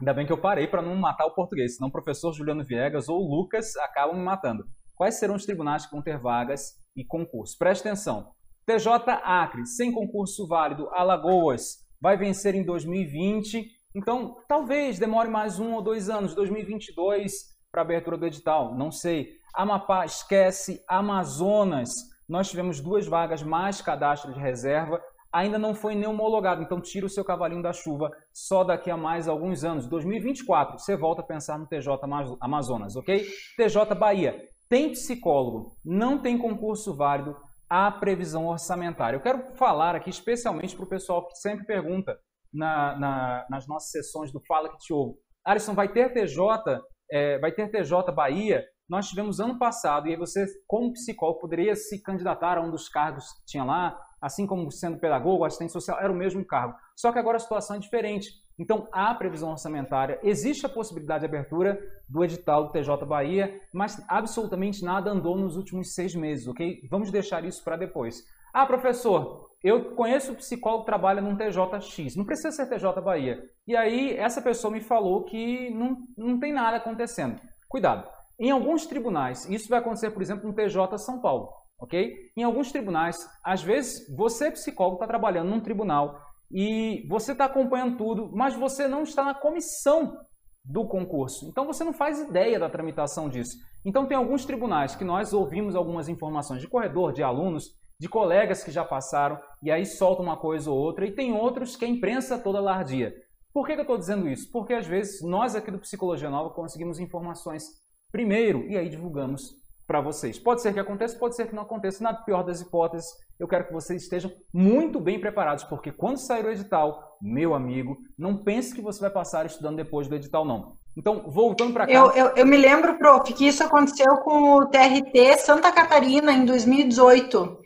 Ainda 0.00 0.14
bem 0.14 0.24
que 0.24 0.32
eu 0.32 0.40
parei 0.40 0.68
para 0.68 0.80
não 0.80 0.94
matar 0.94 1.26
o 1.26 1.34
português, 1.34 1.74
senão 1.74 1.88
o 1.88 1.92
professor 1.92 2.32
Juliano 2.32 2.64
Viegas 2.64 3.08
ou 3.08 3.20
o 3.20 3.28
Lucas 3.28 3.74
acabam 3.78 4.16
me 4.16 4.22
matando. 4.22 4.64
Quais 4.94 5.16
serão 5.16 5.34
os 5.34 5.44
tribunais 5.44 5.84
que 5.84 5.90
vão 5.90 6.00
ter 6.00 6.16
vagas 6.16 6.76
e 6.94 7.04
concurso? 7.04 7.58
Preste 7.58 7.80
atenção. 7.80 8.30
TJ 8.64 8.86
Acre, 9.24 9.66
sem 9.66 9.90
concurso 9.90 10.46
válido, 10.46 10.88
Alagoas, 10.92 11.78
vai 12.00 12.16
vencer 12.16 12.54
em 12.54 12.64
2020. 12.64 13.66
Então, 13.96 14.36
talvez 14.46 15.00
demore 15.00 15.28
mais 15.28 15.58
um 15.58 15.72
ou 15.72 15.82
dois 15.82 16.08
anos, 16.08 16.36
2022, 16.36 17.32
para 17.72 17.82
abertura 17.82 18.16
do 18.16 18.26
edital, 18.26 18.76
não 18.76 18.92
sei. 18.92 19.32
Amapá, 19.52 20.04
esquece. 20.04 20.84
Amazonas, 20.88 21.90
nós 22.28 22.50
tivemos 22.50 22.80
duas 22.80 23.06
vagas 23.06 23.42
mais 23.42 23.80
cadastro 23.80 24.32
de 24.32 24.40
reserva, 24.40 25.00
ainda 25.32 25.58
não 25.58 25.74
foi 25.74 25.94
nem 25.94 26.06
homologado, 26.06 26.62
então 26.62 26.80
tira 26.80 27.06
o 27.06 27.08
seu 27.08 27.24
cavalinho 27.24 27.62
da 27.62 27.72
chuva 27.72 28.10
só 28.32 28.64
daqui 28.64 28.90
a 28.90 28.96
mais 28.96 29.28
alguns 29.28 29.64
anos. 29.64 29.86
2024, 29.86 30.78
você 30.78 30.96
volta 30.96 31.22
a 31.22 31.26
pensar 31.26 31.58
no 31.58 31.66
TJ 31.66 31.98
Amazonas, 32.40 32.96
ok? 32.96 33.24
TJ 33.56 33.94
Bahia, 33.94 34.36
tem 34.68 34.90
psicólogo, 34.90 35.76
não 35.84 36.20
tem 36.20 36.36
concurso 36.36 36.94
válido, 36.94 37.36
há 37.68 37.90
previsão 37.90 38.46
orçamentária. 38.46 39.16
Eu 39.16 39.22
quero 39.22 39.54
falar 39.56 39.94
aqui 39.94 40.10
especialmente 40.10 40.74
para 40.74 40.84
o 40.84 40.88
pessoal 40.88 41.26
que 41.26 41.36
sempre 41.36 41.66
pergunta 41.66 42.18
na, 42.52 42.98
na, 42.98 43.46
nas 43.50 43.66
nossas 43.66 43.90
sessões 43.90 44.32
do 44.32 44.40
Fala 44.46 44.70
que 44.70 44.78
te 44.78 44.92
ouve. 44.92 45.18
Alisson, 45.44 45.74
vai 45.74 45.88
ter 45.88 46.12
TJ, 46.12 46.80
é, 47.10 47.38
vai 47.38 47.52
ter 47.52 47.70
TJ 47.70 48.12
Bahia? 48.12 48.64
Nós 48.88 49.08
tivemos 49.08 49.38
ano 49.38 49.58
passado, 49.58 50.08
e 50.08 50.12
aí 50.12 50.16
você, 50.16 50.46
como 50.66 50.92
psicólogo, 50.92 51.40
poderia 51.40 51.74
se 51.76 52.02
candidatar 52.02 52.58
a 52.58 52.62
um 52.62 52.70
dos 52.70 52.88
cargos 52.88 53.24
que 53.32 53.46
tinha 53.46 53.64
lá, 53.64 53.98
assim 54.20 54.46
como 54.46 54.70
sendo 54.70 54.98
pedagogo, 54.98 55.44
assistente 55.44 55.72
social, 55.72 55.98
era 56.00 56.12
o 56.12 56.16
mesmo 56.16 56.44
cargo. 56.44 56.74
Só 56.96 57.12
que 57.12 57.18
agora 57.18 57.36
a 57.36 57.40
situação 57.40 57.76
é 57.76 57.78
diferente. 57.78 58.28
Então, 58.58 58.88
há 58.90 59.14
previsão 59.14 59.50
orçamentária, 59.50 60.18
existe 60.22 60.66
a 60.66 60.68
possibilidade 60.68 61.20
de 61.20 61.26
abertura 61.26 61.78
do 62.08 62.24
edital 62.24 62.64
do 62.64 62.72
TJ 62.72 63.06
Bahia, 63.06 63.60
mas 63.72 64.02
absolutamente 64.08 64.82
nada 64.82 65.10
andou 65.10 65.38
nos 65.38 65.56
últimos 65.56 65.94
seis 65.94 66.14
meses, 66.14 66.48
ok? 66.48 66.80
Vamos 66.90 67.12
deixar 67.12 67.44
isso 67.44 67.62
para 67.62 67.76
depois. 67.76 68.24
Ah, 68.52 68.66
professor, 68.66 69.50
eu 69.62 69.94
conheço 69.94 70.32
um 70.32 70.34
psicólogo 70.34 70.82
que 70.82 70.90
trabalha 70.90 71.20
num 71.20 71.36
TJX, 71.36 72.16
não 72.16 72.24
precisa 72.24 72.50
ser 72.50 72.66
TJ 72.66 73.00
Bahia. 73.00 73.40
E 73.66 73.76
aí 73.76 74.16
essa 74.16 74.42
pessoa 74.42 74.72
me 74.72 74.80
falou 74.80 75.24
que 75.24 75.70
não, 75.70 75.96
não 76.16 76.40
tem 76.40 76.52
nada 76.52 76.78
acontecendo. 76.78 77.38
Cuidado. 77.68 78.17
Em 78.38 78.50
alguns 78.50 78.86
tribunais, 78.86 79.48
isso 79.50 79.68
vai 79.68 79.80
acontecer, 79.80 80.10
por 80.10 80.22
exemplo, 80.22 80.46
no 80.46 80.54
TJ 80.54 80.96
São 80.98 81.20
Paulo, 81.20 81.48
ok? 81.80 82.14
Em 82.36 82.44
alguns 82.44 82.70
tribunais, 82.70 83.28
às 83.42 83.62
vezes 83.62 84.06
você, 84.16 84.50
psicólogo, 84.50 84.96
está 84.96 85.06
trabalhando 85.06 85.50
num 85.50 85.60
tribunal 85.60 86.20
e 86.50 87.04
você 87.08 87.32
está 87.32 87.46
acompanhando 87.46 87.96
tudo, 87.96 88.30
mas 88.32 88.54
você 88.54 88.86
não 88.86 89.02
está 89.02 89.24
na 89.24 89.34
comissão 89.34 90.16
do 90.64 90.86
concurso. 90.86 91.48
Então 91.48 91.66
você 91.66 91.82
não 91.82 91.92
faz 91.92 92.20
ideia 92.20 92.58
da 92.58 92.70
tramitação 92.70 93.28
disso. 93.28 93.56
Então 93.84 94.06
tem 94.06 94.16
alguns 94.16 94.44
tribunais 94.44 94.94
que 94.94 95.04
nós 95.04 95.32
ouvimos 95.32 95.74
algumas 95.74 96.08
informações 96.08 96.60
de 96.60 96.68
corredor, 96.68 97.12
de 97.12 97.22
alunos, 97.22 97.72
de 97.98 98.08
colegas 98.08 98.62
que 98.62 98.70
já 98.70 98.84
passaram 98.84 99.40
e 99.62 99.70
aí 99.70 99.84
soltam 99.84 100.24
uma 100.24 100.36
coisa 100.36 100.70
ou 100.70 100.78
outra, 100.78 101.06
e 101.06 101.12
tem 101.12 101.32
outros 101.32 101.74
que 101.74 101.84
a 101.84 101.88
imprensa 101.88 102.38
toda 102.38 102.60
lardia. 102.60 103.12
Por 103.52 103.66
que, 103.66 103.72
que 103.74 103.80
eu 103.80 103.82
estou 103.82 103.98
dizendo 103.98 104.28
isso? 104.28 104.48
Porque 104.52 104.74
às 104.74 104.86
vezes 104.86 105.22
nós 105.22 105.56
aqui 105.56 105.70
do 105.70 105.80
Psicologia 105.80 106.30
Nova 106.30 106.50
conseguimos 106.50 107.00
informações 107.00 107.64
primeiro 108.10 108.66
e 108.68 108.76
aí 108.76 108.88
divulgamos 108.88 109.58
para 109.86 110.00
vocês. 110.02 110.38
Pode 110.38 110.60
ser 110.60 110.74
que 110.74 110.80
aconteça, 110.80 111.18
pode 111.18 111.34
ser 111.34 111.46
que 111.46 111.54
não 111.54 111.62
aconteça. 111.62 112.04
Na 112.04 112.12
pior 112.12 112.42
das 112.42 112.60
hipóteses, 112.60 113.08
eu 113.40 113.48
quero 113.48 113.66
que 113.66 113.72
vocês 113.72 114.02
estejam 114.02 114.30
muito 114.52 115.00
bem 115.00 115.18
preparados, 115.18 115.64
porque 115.64 115.90
quando 115.90 116.18
sair 116.18 116.44
o 116.44 116.50
edital, 116.50 117.16
meu 117.22 117.54
amigo, 117.54 117.96
não 118.18 118.36
pense 118.36 118.74
que 118.74 118.82
você 118.82 119.00
vai 119.00 119.10
passar 119.10 119.46
estudando 119.46 119.76
depois 119.76 120.06
do 120.06 120.14
edital, 120.14 120.44
não. 120.44 120.74
Então, 120.96 121.24
voltando 121.30 121.72
para 121.72 121.86
cá. 121.86 121.92
Eu, 121.92 122.10
eu, 122.12 122.26
eu, 122.36 122.46
me 122.46 122.56
lembro, 122.56 122.98
prof, 122.98 123.32
que 123.32 123.46
isso 123.46 123.62
aconteceu 123.64 124.16
com 124.18 124.56
o 124.56 124.66
TRT 124.66 125.38
Santa 125.38 125.72
Catarina 125.72 126.32
em 126.32 126.44
2018. 126.44 127.58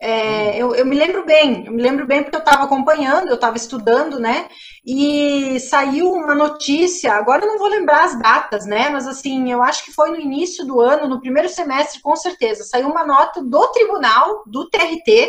É, 0.00 0.58
eu, 0.58 0.74
eu, 0.74 0.84
me 0.84 0.94
lembro 0.94 1.24
bem, 1.24 1.64
eu 1.66 1.72
me 1.72 1.82
lembro 1.82 2.06
bem 2.06 2.22
porque 2.22 2.36
eu 2.36 2.40
estava 2.40 2.64
acompanhando, 2.64 3.28
eu 3.28 3.34
estava 3.34 3.56
estudando, 3.56 4.20
né? 4.20 4.46
E 4.86 5.58
saiu 5.58 6.12
uma 6.12 6.32
notícia, 6.32 7.14
agora 7.14 7.44
eu 7.44 7.48
não 7.48 7.58
vou 7.58 7.66
lembrar 7.66 8.04
as 8.04 8.16
datas, 8.16 8.64
né? 8.66 8.88
Mas 8.88 9.08
assim, 9.08 9.50
eu 9.50 9.60
acho 9.60 9.84
que 9.84 9.92
foi 9.92 10.10
no 10.10 10.20
início 10.20 10.64
do 10.64 10.80
ano, 10.80 11.08
no 11.08 11.20
primeiro 11.20 11.48
semestre, 11.48 12.00
com 12.00 12.14
certeza, 12.14 12.62
saiu 12.62 12.88
uma 12.88 13.04
nota 13.04 13.42
do 13.42 13.66
tribunal, 13.72 14.44
do 14.46 14.70
TRT, 14.70 15.28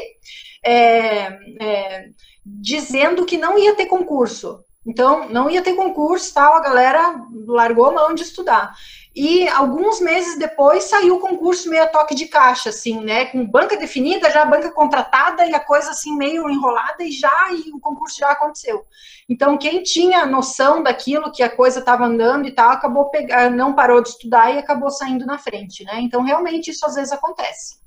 é, 0.63 1.39
é, 1.59 2.09
dizendo 2.45 3.25
que 3.25 3.35
não 3.35 3.57
ia 3.57 3.75
ter 3.75 3.87
concurso. 3.87 4.59
Então, 4.85 5.27
não 5.27 5.49
ia 5.49 5.63
ter 5.63 5.73
concurso, 5.73 6.33
tal, 6.33 6.53
a 6.53 6.61
galera 6.61 7.19
largou 7.47 7.87
a 7.87 7.91
mão 7.91 8.13
de 8.13 8.21
estudar. 8.21 8.73
E 9.19 9.49
alguns 9.49 9.99
meses 9.99 10.37
depois 10.37 10.83
saiu 10.83 11.15
o 11.15 11.19
concurso 11.19 11.67
meio 11.71 11.81
a 11.81 11.87
toque 11.87 12.13
de 12.13 12.27
caixa, 12.27 12.69
assim, 12.69 13.03
né? 13.03 13.25
Com 13.25 13.43
banca 13.43 13.75
definida, 13.75 14.29
já 14.29 14.45
banca 14.45 14.69
contratada 14.71 15.43
e 15.43 15.55
a 15.55 15.59
coisa 15.59 15.89
assim 15.89 16.15
meio 16.15 16.47
enrolada 16.47 17.03
e 17.03 17.11
já 17.11 17.51
e 17.51 17.71
o 17.73 17.79
concurso 17.79 18.15
já 18.19 18.29
aconteceu. 18.29 18.85
Então, 19.27 19.57
quem 19.57 19.81
tinha 19.81 20.23
noção 20.27 20.83
daquilo 20.83 21.31
que 21.31 21.41
a 21.41 21.49
coisa 21.49 21.79
estava 21.79 22.05
andando 22.05 22.47
e 22.47 22.51
tal, 22.51 22.69
acabou 22.69 23.09
pegar, 23.09 23.49
não 23.49 23.73
parou 23.73 24.03
de 24.03 24.09
estudar 24.09 24.53
e 24.53 24.59
acabou 24.59 24.91
saindo 24.91 25.25
na 25.25 25.39
frente, 25.39 25.83
né? 25.83 25.99
Então, 25.99 26.21
realmente 26.21 26.69
isso 26.69 26.85
às 26.85 26.93
vezes 26.93 27.11
acontece. 27.11 27.79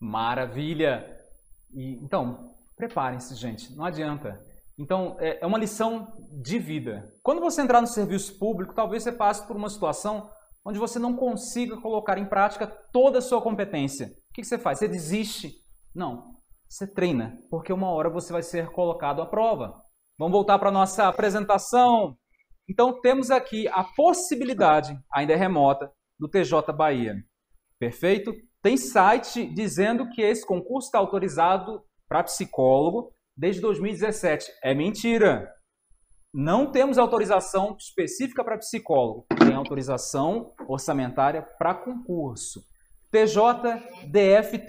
Maravilha. 0.00 1.16
E, 1.72 1.92
então, 2.02 2.56
preparem-se, 2.76 3.36
gente. 3.36 3.72
Não 3.76 3.84
adianta. 3.84 4.44
Então, 4.78 5.16
é, 5.18 5.42
é 5.42 5.46
uma 5.46 5.58
lição 5.58 6.06
de 6.42 6.58
vida. 6.58 7.10
Quando 7.22 7.40
você 7.40 7.62
entrar 7.62 7.80
no 7.80 7.86
serviço 7.86 8.38
público, 8.38 8.74
talvez 8.74 9.02
você 9.02 9.12
passe 9.12 9.46
por 9.46 9.56
uma 9.56 9.70
situação 9.70 10.30
onde 10.64 10.78
você 10.78 10.98
não 10.98 11.14
consiga 11.14 11.80
colocar 11.80 12.18
em 12.18 12.26
prática 12.26 12.66
toda 12.92 13.18
a 13.18 13.22
sua 13.22 13.40
competência. 13.40 14.08
O 14.30 14.34
que 14.34 14.44
você 14.44 14.58
faz? 14.58 14.78
Você 14.78 14.88
desiste? 14.88 15.52
Não. 15.94 16.34
Você 16.68 16.86
treina, 16.86 17.38
porque 17.48 17.72
uma 17.72 17.88
hora 17.90 18.10
você 18.10 18.32
vai 18.32 18.42
ser 18.42 18.70
colocado 18.70 19.22
à 19.22 19.26
prova. 19.26 19.80
Vamos 20.18 20.32
voltar 20.32 20.58
para 20.58 20.68
a 20.68 20.72
nossa 20.72 21.06
apresentação. 21.06 22.16
Então, 22.68 23.00
temos 23.00 23.30
aqui 23.30 23.68
a 23.68 23.84
possibilidade, 23.84 24.98
ainda 25.12 25.32
é 25.32 25.36
remota, 25.36 25.90
do 26.18 26.28
TJ 26.28 26.72
Bahia. 26.72 27.14
Perfeito? 27.78 28.34
Tem 28.60 28.76
site 28.76 29.46
dizendo 29.54 30.08
que 30.10 30.20
esse 30.20 30.44
concurso 30.44 30.88
está 30.88 30.98
autorizado 30.98 31.82
para 32.08 32.24
psicólogo 32.24 33.12
desde 33.36 33.60
2017. 33.60 34.46
É 34.62 34.74
mentira. 34.74 35.52
Não 36.32 36.70
temos 36.70 36.98
autorização 36.98 37.76
específica 37.78 38.44
para 38.44 38.58
psicólogo, 38.58 39.26
tem 39.38 39.54
autorização 39.54 40.52
orçamentária 40.68 41.42
para 41.58 41.74
concurso. 41.74 42.60
TJDFT. 43.10 44.66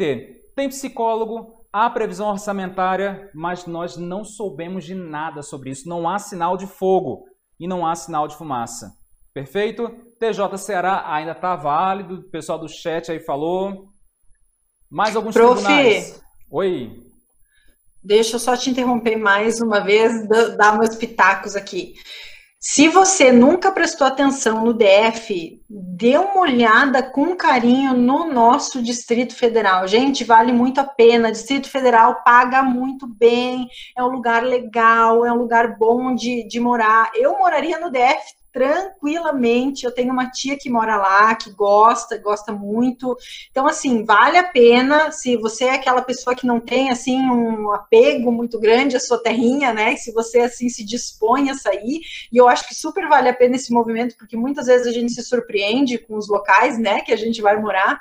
Tem 0.55 0.69
psicólogo, 0.69 1.65
há 1.71 1.89
previsão 1.89 2.29
orçamentária, 2.29 3.29
mas 3.33 3.65
nós 3.65 3.97
não 3.97 4.23
soubemos 4.23 4.85
de 4.85 4.95
nada 4.95 5.41
sobre 5.41 5.71
isso. 5.71 5.89
Não 5.89 6.07
há 6.09 6.17
sinal 6.17 6.55
de 6.55 6.65
fogo 6.65 7.25
e 7.59 7.67
não 7.67 7.85
há 7.85 7.95
sinal 7.95 8.27
de 8.27 8.37
fumaça. 8.37 8.91
Perfeito? 9.33 9.89
TJ 10.19 10.57
Ceará 10.57 11.13
ainda 11.13 11.33
está 11.33 11.55
válido, 11.55 12.15
o 12.15 12.29
pessoal 12.29 12.57
do 12.57 12.67
chat 12.67 13.11
aí 13.11 13.19
falou. 13.19 13.89
Mais 14.89 15.15
alguns 15.15 15.35
Prof, 15.35 15.61
tribunais. 15.61 16.21
Oi. 16.49 17.06
Deixa 18.07 18.37
eu 18.37 18.39
só 18.39 18.55
te 18.55 18.69
interromper 18.69 19.17
mais 19.17 19.59
uma 19.59 19.81
vez, 19.81 20.25
dar 20.55 20.79
meus 20.79 20.95
pitacos 20.95 21.57
aqui. 21.57 21.95
Se 22.57 22.87
você 22.87 23.33
nunca 23.33 23.69
prestou 23.69 24.07
atenção 24.07 24.63
no 24.63 24.73
DF, 24.73 25.61
dê 25.69 26.17
uma 26.17 26.39
olhada 26.39 27.03
com 27.03 27.35
carinho 27.35 27.91
no 27.91 28.31
nosso 28.31 28.81
Distrito 28.81 29.35
Federal. 29.35 29.85
Gente, 29.89 30.23
vale 30.23 30.53
muito 30.53 30.79
a 30.79 30.85
pena. 30.85 31.33
Distrito 31.33 31.69
Federal 31.69 32.23
paga 32.23 32.63
muito 32.63 33.05
bem, 33.05 33.67
é 33.97 34.01
um 34.01 34.07
lugar 34.07 34.41
legal, 34.41 35.25
é 35.25 35.31
um 35.33 35.37
lugar 35.37 35.77
bom 35.77 36.15
de, 36.15 36.47
de 36.47 36.61
morar. 36.61 37.11
Eu 37.13 37.37
moraria 37.37 37.77
no 37.77 37.91
DF 37.91 38.36
tranquilamente. 38.57 39.85
Eu 39.85 39.91
tenho 39.91 40.11
uma 40.11 40.31
tia 40.31 40.57
que 40.57 40.67
mora 40.67 40.97
lá, 40.97 41.35
que 41.35 41.51
gosta, 41.51 42.17
gosta 42.17 42.51
muito. 42.51 43.15
Então, 43.51 43.67
assim, 43.67 44.03
vale 44.03 44.35
a 44.35 44.43
pena 44.43 45.11
se 45.11 45.37
você 45.37 45.65
é 45.65 45.75
aquela 45.75 46.01
pessoa 46.01 46.35
que 46.35 46.47
não 46.47 46.59
tem, 46.59 46.89
assim, 46.89 47.21
um 47.21 47.71
apego 47.71 48.31
muito 48.31 48.59
grande 48.59 48.97
à 48.97 48.99
sua 48.99 49.21
terrinha, 49.21 49.71
né? 49.71 49.95
Se 49.95 50.11
você, 50.11 50.39
assim, 50.39 50.69
se 50.69 50.83
dispõe 50.83 51.51
a 51.51 51.53
sair. 51.53 52.01
E 52.31 52.37
eu 52.37 52.47
acho 52.47 52.67
que 52.67 52.73
super 52.73 53.07
vale 53.07 53.29
a 53.29 53.33
pena 53.33 53.55
esse 53.55 53.71
movimento, 53.71 54.17
porque 54.17 54.35
muitas 54.35 54.65
vezes 54.65 54.87
a 54.87 54.91
gente 54.91 55.13
se 55.13 55.21
surpreende 55.21 55.99
com 55.99 56.17
os 56.17 56.27
locais, 56.27 56.79
né, 56.79 57.01
que 57.01 57.13
a 57.13 57.17
gente 57.17 57.41
vai 57.43 57.61
morar. 57.61 57.99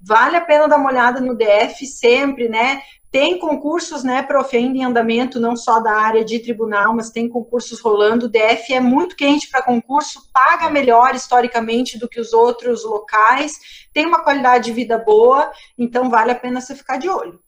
Vale 0.00 0.36
a 0.36 0.40
pena 0.40 0.68
dar 0.68 0.78
uma 0.78 0.90
olhada 0.90 1.20
no 1.20 1.34
DF 1.34 1.84
sempre, 1.84 2.48
né? 2.48 2.80
Tem 3.10 3.38
concursos, 3.38 4.04
né, 4.04 4.22
prof, 4.22 4.54
ainda 4.54 4.78
em 4.78 4.84
andamento, 4.84 5.40
não 5.40 5.56
só 5.56 5.80
da 5.80 5.92
área 5.92 6.24
de 6.24 6.38
tribunal, 6.40 6.94
mas 6.94 7.10
tem 7.10 7.28
concursos 7.28 7.80
rolando. 7.80 8.26
O 8.26 8.28
DF 8.28 8.74
é 8.74 8.80
muito 8.80 9.16
quente 9.16 9.48
para 9.48 9.62
concurso, 9.62 10.30
paga 10.30 10.68
melhor 10.68 11.14
historicamente 11.14 11.98
do 11.98 12.08
que 12.08 12.20
os 12.20 12.34
outros 12.34 12.84
locais, 12.84 13.88
tem 13.94 14.06
uma 14.06 14.22
qualidade 14.22 14.66
de 14.66 14.72
vida 14.72 14.98
boa, 14.98 15.50
então 15.76 16.10
vale 16.10 16.32
a 16.32 16.34
pena 16.34 16.60
você 16.60 16.74
ficar 16.74 16.98
de 16.98 17.08
olho. 17.08 17.40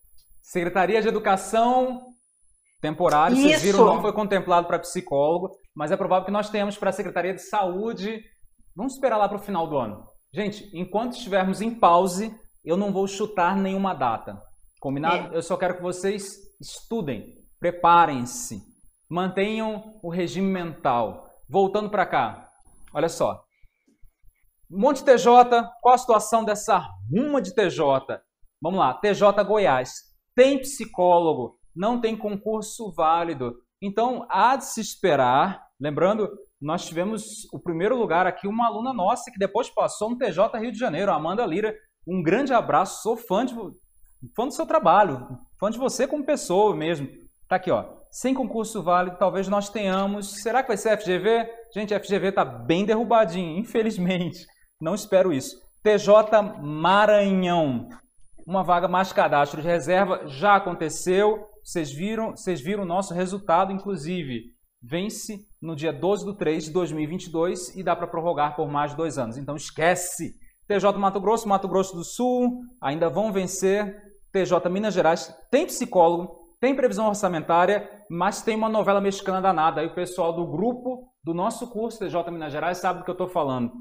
Secretaria 0.42 1.02
de 1.02 1.08
Educação 1.08 2.10
temporário, 2.80 3.36
Isso. 3.36 3.46
vocês 3.46 3.62
viram, 3.62 3.84
não 3.84 4.00
foi 4.00 4.12
contemplado 4.12 4.66
para 4.66 4.78
psicólogo, 4.78 5.50
mas 5.74 5.92
é 5.92 5.96
provável 5.96 6.24
que 6.24 6.32
nós 6.32 6.48
tenhamos 6.48 6.78
para 6.78 6.90
a 6.90 6.92
Secretaria 6.92 7.34
de 7.34 7.42
Saúde. 7.42 8.22
Vamos 8.74 8.94
esperar 8.94 9.18
lá 9.18 9.28
para 9.28 9.36
o 9.36 9.42
final 9.42 9.66
do 9.66 9.76
ano. 9.76 10.04
Gente, 10.32 10.70
enquanto 10.72 11.12
estivermos 11.12 11.60
em 11.60 11.74
pause, 11.74 12.34
eu 12.64 12.76
não 12.76 12.92
vou 12.92 13.06
chutar 13.06 13.56
nenhuma 13.56 13.94
data. 13.94 14.40
Combinado? 14.80 15.34
É. 15.34 15.36
Eu 15.36 15.42
só 15.42 15.56
quero 15.58 15.76
que 15.76 15.82
vocês 15.82 16.38
estudem, 16.58 17.36
preparem-se, 17.60 18.62
mantenham 19.08 20.00
o 20.02 20.08
regime 20.08 20.50
mental. 20.50 21.28
Voltando 21.48 21.90
para 21.90 22.06
cá, 22.06 22.50
olha 22.94 23.08
só. 23.08 23.44
Monte 24.70 25.04
TJ, 25.04 25.68
qual 25.82 25.94
a 25.94 25.98
situação 25.98 26.44
dessa 26.44 26.78
ruma 27.12 27.42
de 27.42 27.54
TJ? 27.54 28.20
Vamos 28.62 28.78
lá, 28.78 28.94
TJ 28.94 29.44
Goiás. 29.44 29.92
Tem 30.34 30.58
psicólogo, 30.58 31.58
não 31.74 32.00
tem 32.00 32.16
concurso 32.16 32.92
válido. 32.92 33.56
Então, 33.82 34.26
há 34.30 34.56
de 34.56 34.64
se 34.64 34.80
esperar. 34.80 35.62
Lembrando, 35.80 36.28
nós 36.60 36.86
tivemos 36.86 37.46
o 37.52 37.58
primeiro 37.58 37.96
lugar 37.96 38.26
aqui, 38.26 38.46
uma 38.46 38.66
aluna 38.66 38.92
nossa 38.92 39.30
que 39.30 39.38
depois 39.38 39.68
passou 39.68 40.10
no 40.10 40.18
TJ 40.18 40.58
Rio 40.58 40.72
de 40.72 40.78
Janeiro, 40.78 41.12
Amanda 41.12 41.44
Lira. 41.44 41.74
Um 42.06 42.22
grande 42.22 42.52
abraço, 42.52 43.02
sou 43.02 43.16
fã 43.16 43.44
de, 43.44 43.54
fã 44.34 44.46
do 44.46 44.54
seu 44.54 44.66
trabalho, 44.66 45.26
fã 45.58 45.70
de 45.70 45.78
você 45.78 46.06
como 46.06 46.24
pessoa 46.24 46.74
mesmo. 46.74 47.08
Tá 47.48 47.56
aqui, 47.56 47.70
ó. 47.70 47.84
Sem 48.10 48.34
concurso 48.34 48.82
válido, 48.82 49.18
talvez 49.18 49.48
nós 49.48 49.68
tenhamos. 49.68 50.42
Será 50.42 50.62
que 50.62 50.68
vai 50.68 50.76
ser 50.76 50.96
FGV? 50.98 51.48
Gente, 51.74 51.98
FGV 51.98 52.32
tá 52.32 52.44
bem 52.44 52.84
derrubadinho, 52.84 53.58
infelizmente. 53.58 54.44
Não 54.80 54.94
espero 54.94 55.32
isso. 55.32 55.56
TJ 55.82 56.60
Maranhão. 56.60 57.88
Uma 58.46 58.64
vaga 58.64 58.88
mais 58.88 59.12
cadastro 59.12 59.62
de 59.62 59.68
reserva 59.68 60.26
já 60.26 60.56
aconteceu. 60.56 61.46
Vocês 61.62 61.92
viram, 61.92 62.30
vocês 62.30 62.60
viram 62.60 62.82
o 62.82 62.86
nosso 62.86 63.14
resultado, 63.14 63.72
inclusive. 63.72 64.42
Vence 64.82 65.38
no 65.60 65.76
dia 65.76 65.92
12 65.92 66.24
de 66.24 66.36
3 66.36 66.64
de 66.64 66.72
2022 66.72 67.76
e 67.76 67.82
dá 67.82 67.94
para 67.94 68.06
prorrogar 68.06 68.56
por 68.56 68.68
mais 68.68 68.94
dois 68.94 69.18
anos. 69.18 69.36
Então 69.36 69.54
esquece. 69.54 70.34
TJ 70.66 70.92
Mato 70.98 71.20
Grosso, 71.20 71.48
Mato 71.48 71.68
Grosso 71.68 71.94
do 71.94 72.04
Sul, 72.04 72.60
ainda 72.80 73.08
vão 73.08 73.32
vencer 73.32 74.09
TJ 74.32 74.68
Minas 74.70 74.94
Gerais 74.94 75.34
tem 75.50 75.66
psicólogo, 75.66 76.38
tem 76.60 76.74
previsão 76.74 77.08
orçamentária, 77.08 77.88
mas 78.08 78.42
tem 78.42 78.54
uma 78.54 78.68
novela 78.68 79.00
mexicana 79.00 79.40
danada. 79.40 79.80
Aí 79.80 79.86
o 79.86 79.94
pessoal 79.94 80.32
do 80.32 80.46
grupo 80.46 81.08
do 81.24 81.32
nosso 81.34 81.68
curso 81.70 81.98
TJ 81.98 82.30
Minas 82.30 82.52
Gerais 82.52 82.78
sabe 82.78 83.00
do 83.00 83.04
que 83.04 83.10
eu 83.10 83.14
estou 83.14 83.28
falando. 83.28 83.72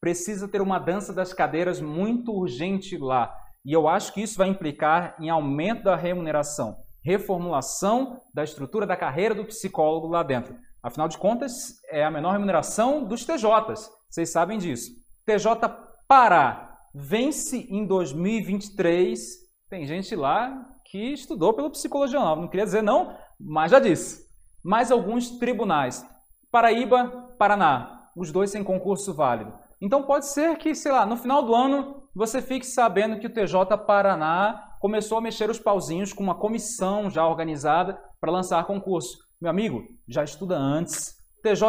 Precisa 0.00 0.46
ter 0.46 0.60
uma 0.60 0.78
dança 0.78 1.12
das 1.12 1.32
cadeiras 1.32 1.80
muito 1.80 2.32
urgente 2.32 2.96
lá. 2.96 3.34
E 3.64 3.72
eu 3.72 3.88
acho 3.88 4.12
que 4.12 4.22
isso 4.22 4.38
vai 4.38 4.48
implicar 4.48 5.16
em 5.20 5.28
aumento 5.28 5.84
da 5.84 5.96
remuneração, 5.96 6.76
reformulação 7.04 8.20
da 8.32 8.44
estrutura 8.44 8.86
da 8.86 8.96
carreira 8.96 9.34
do 9.34 9.44
psicólogo 9.44 10.06
lá 10.06 10.22
dentro. 10.22 10.54
Afinal 10.82 11.08
de 11.08 11.18
contas, 11.18 11.74
é 11.90 12.04
a 12.04 12.10
menor 12.10 12.32
remuneração 12.32 13.04
dos 13.04 13.24
TJs. 13.24 13.90
Vocês 14.08 14.30
sabem 14.30 14.58
disso. 14.58 14.90
TJ 15.26 15.68
Pará 16.06 16.78
vence 16.94 17.66
em 17.68 17.86
2023. 17.86 19.47
Tem 19.68 19.86
gente 19.86 20.16
lá 20.16 20.66
que 20.86 21.12
estudou 21.12 21.52
pelo 21.52 21.70
Psicologia 21.70 22.18
Nova. 22.18 22.40
Não 22.40 22.48
queria 22.48 22.64
dizer 22.64 22.82
não, 22.82 23.14
mas 23.38 23.70
já 23.70 23.78
disse. 23.78 24.26
Mais 24.64 24.90
alguns 24.90 25.38
tribunais. 25.38 26.04
Paraíba, 26.50 27.34
Paraná. 27.38 28.08
Os 28.16 28.32
dois 28.32 28.50
sem 28.50 28.64
concurso 28.64 29.12
válido. 29.12 29.52
Então 29.80 30.02
pode 30.02 30.26
ser 30.26 30.56
que, 30.56 30.74
sei 30.74 30.90
lá, 30.90 31.04
no 31.04 31.16
final 31.16 31.42
do 31.42 31.54
ano 31.54 32.02
você 32.14 32.40
fique 32.40 32.66
sabendo 32.66 33.20
que 33.20 33.26
o 33.26 33.32
TJ 33.32 33.76
Paraná 33.86 34.76
começou 34.80 35.18
a 35.18 35.20
mexer 35.20 35.50
os 35.50 35.58
pauzinhos 35.58 36.12
com 36.12 36.22
uma 36.22 36.34
comissão 36.34 37.10
já 37.10 37.26
organizada 37.26 38.00
para 38.18 38.32
lançar 38.32 38.66
concurso. 38.66 39.18
Meu 39.40 39.50
amigo, 39.50 39.84
já 40.08 40.24
estuda 40.24 40.56
antes. 40.56 41.14
TJ 41.42 41.62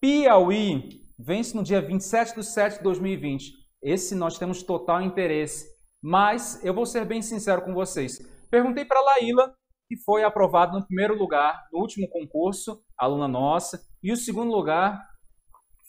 Piauí 0.00 1.00
vence 1.18 1.56
no 1.56 1.64
dia 1.64 1.80
27 1.80 2.36
de 2.36 2.44
setembro 2.44 2.76
de 2.76 2.84
2020. 2.84 3.52
Esse 3.82 4.14
nós 4.14 4.38
temos 4.38 4.62
total 4.62 5.00
interesse. 5.00 5.77
Mas 6.02 6.64
eu 6.64 6.72
vou 6.72 6.86
ser 6.86 7.04
bem 7.04 7.22
sincero 7.22 7.62
com 7.62 7.74
vocês. 7.74 8.18
Perguntei 8.50 8.84
para 8.84 8.98
a 9.00 9.02
Laíla, 9.02 9.54
que 9.88 9.96
foi 10.04 10.22
aprovada 10.22 10.72
no 10.72 10.86
primeiro 10.86 11.16
lugar 11.16 11.66
no 11.72 11.80
último 11.80 12.08
concurso, 12.08 12.82
aluna 12.96 13.26
nossa, 13.26 13.80
e 14.02 14.12
o 14.12 14.16
segundo 14.16 14.52
lugar 14.52 15.02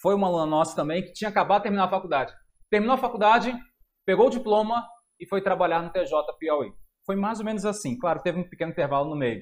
foi 0.01 0.15
uma 0.15 0.27
aluna 0.27 0.45
nossa 0.45 0.75
também, 0.75 1.03
que 1.03 1.13
tinha 1.13 1.29
acabado 1.29 1.59
de 1.59 1.63
terminar 1.63 1.85
a 1.85 1.89
faculdade. 1.89 2.33
Terminou 2.69 2.95
a 2.95 2.99
faculdade, 2.99 3.53
pegou 4.05 4.27
o 4.27 4.31
diploma 4.31 4.87
e 5.19 5.27
foi 5.27 5.41
trabalhar 5.41 5.83
no 5.83 5.91
TJ 5.91 6.11
Piauí. 6.39 6.71
Foi 7.05 7.15
mais 7.15 7.39
ou 7.39 7.45
menos 7.45 7.65
assim. 7.65 7.97
Claro, 7.97 8.21
teve 8.21 8.39
um 8.39 8.49
pequeno 8.49 8.71
intervalo 8.71 9.09
no 9.09 9.15
meio. 9.15 9.41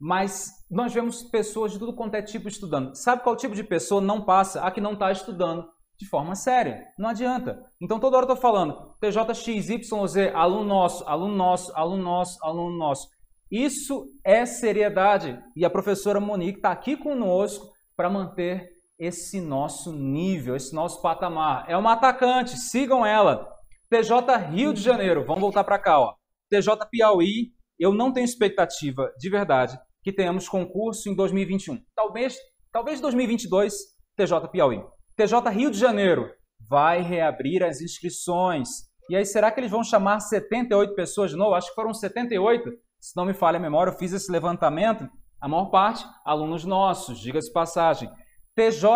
Mas 0.00 0.50
nós 0.70 0.94
vemos 0.94 1.24
pessoas 1.24 1.72
de 1.72 1.78
tudo 1.78 1.94
quanto 1.94 2.14
é 2.14 2.22
tipo 2.22 2.46
estudando. 2.46 2.94
Sabe 2.94 3.22
qual 3.22 3.34
tipo 3.34 3.54
de 3.54 3.64
pessoa 3.64 4.00
não 4.00 4.24
passa? 4.24 4.62
A 4.62 4.70
que 4.70 4.80
não 4.80 4.92
está 4.92 5.10
estudando 5.10 5.68
de 5.98 6.08
forma 6.08 6.34
séria. 6.34 6.84
Não 6.98 7.08
adianta. 7.08 7.60
Então 7.80 7.98
toda 7.98 8.16
hora 8.16 8.26
eu 8.26 8.32
estou 8.32 8.40
falando 8.40 8.94
TJXYZ, 9.00 9.92
aluno 10.34 10.64
nosso, 10.64 11.04
aluno 11.08 11.34
nosso, 11.34 11.72
aluno 11.74 12.02
nosso, 12.02 12.38
aluno 12.42 12.76
nosso. 12.76 13.08
Isso 13.50 14.06
é 14.24 14.46
seriedade. 14.46 15.38
E 15.56 15.64
a 15.64 15.70
professora 15.70 16.20
Monique 16.20 16.58
está 16.58 16.70
aqui 16.70 16.96
conosco 16.96 17.72
para 17.96 18.10
manter 18.10 18.68
esse 18.98 19.40
nosso 19.40 19.92
nível, 19.92 20.54
esse 20.54 20.74
nosso 20.74 21.00
patamar. 21.02 21.64
É 21.68 21.76
uma 21.76 21.94
atacante, 21.94 22.56
sigam 22.56 23.04
ela. 23.04 23.48
TJ 23.90 24.36
Rio 24.50 24.72
de 24.72 24.82
Janeiro, 24.82 25.24
vamos 25.24 25.40
voltar 25.40 25.64
para 25.64 25.78
cá. 25.78 25.98
Ó. 25.98 26.14
TJ 26.50 26.86
Piauí, 26.90 27.52
eu 27.78 27.92
não 27.92 28.12
tenho 28.12 28.24
expectativa, 28.24 29.10
de 29.18 29.30
verdade, 29.30 29.78
que 30.02 30.12
tenhamos 30.12 30.48
concurso 30.48 31.08
em 31.08 31.14
2021. 31.14 31.80
Talvez, 31.94 32.36
talvez 32.70 33.00
2022, 33.00 33.74
TJ 34.16 34.48
Piauí. 34.50 34.82
TJ 35.18 35.50
Rio 35.50 35.68
de 35.68 35.76
Janeiro 35.76 36.30
vai 36.60 37.02
reabrir 37.02 37.64
as 37.64 37.80
inscrições. 37.80 38.68
E 39.10 39.16
aí, 39.16 39.26
será 39.26 39.50
que 39.50 39.58
eles 39.58 39.72
vão 39.72 39.82
chamar 39.82 40.20
78 40.20 40.94
pessoas 40.94 41.32
de 41.32 41.36
novo? 41.36 41.56
Acho 41.56 41.70
que 41.70 41.74
foram 41.74 41.92
78. 41.92 42.70
Se 43.00 43.16
não 43.16 43.24
me 43.24 43.34
falha 43.34 43.56
a 43.56 43.60
memória, 43.60 43.90
eu 43.90 43.98
fiz 43.98 44.12
esse 44.12 44.30
levantamento. 44.30 45.10
A 45.40 45.48
maior 45.48 45.70
parte, 45.70 46.06
alunos 46.24 46.64
nossos, 46.64 47.18
diga-se 47.18 47.52
passagem. 47.52 48.08
TJ, 48.54 48.88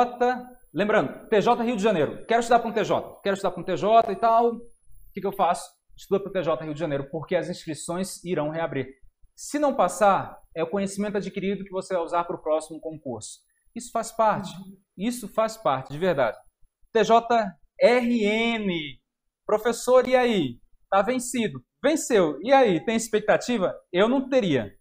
lembrando, 0.72 1.28
TJ 1.28 1.60
Rio 1.64 1.76
de 1.76 1.82
Janeiro. 1.82 2.24
Quero 2.24 2.38
estudar 2.38 2.60
para 2.60 2.70
um 2.70 2.72
TJ. 2.72 3.20
Quero 3.20 3.34
estudar 3.34 3.50
para 3.50 3.60
um 3.60 3.64
TJ 3.64 4.12
e 4.12 4.16
tal. 4.16 4.46
O 4.52 4.60
que, 5.12 5.20
que 5.20 5.26
eu 5.26 5.32
faço? 5.32 5.68
Estuda 5.96 6.20
para 6.20 6.30
o 6.30 6.32
TJ 6.32 6.64
Rio 6.64 6.74
de 6.74 6.78
Janeiro, 6.78 7.08
porque 7.10 7.34
as 7.34 7.48
inscrições 7.48 8.22
irão 8.24 8.50
reabrir. 8.50 8.86
Se 9.34 9.58
não 9.58 9.74
passar, 9.74 10.38
é 10.54 10.62
o 10.62 10.70
conhecimento 10.70 11.16
adquirido 11.16 11.64
que 11.64 11.72
você 11.72 11.94
vai 11.94 12.04
usar 12.04 12.22
para 12.22 12.36
o 12.36 12.40
próximo 12.40 12.80
concurso. 12.80 13.40
Isso 13.74 13.90
faz 13.92 14.12
parte. 14.12 14.50
Isso 14.96 15.28
faz 15.28 15.56
parte, 15.56 15.92
de 15.92 15.98
verdade. 15.98 16.38
TJRN. 16.92 18.68
Professor, 19.46 20.06
e 20.06 20.14
aí? 20.14 20.58
Está 20.84 21.02
vencido. 21.02 21.62
Venceu. 21.82 22.38
E 22.42 22.52
aí? 22.52 22.84
Tem 22.84 22.96
expectativa? 22.96 23.74
Eu 23.92 24.08
não 24.08 24.28
teria. 24.28 24.72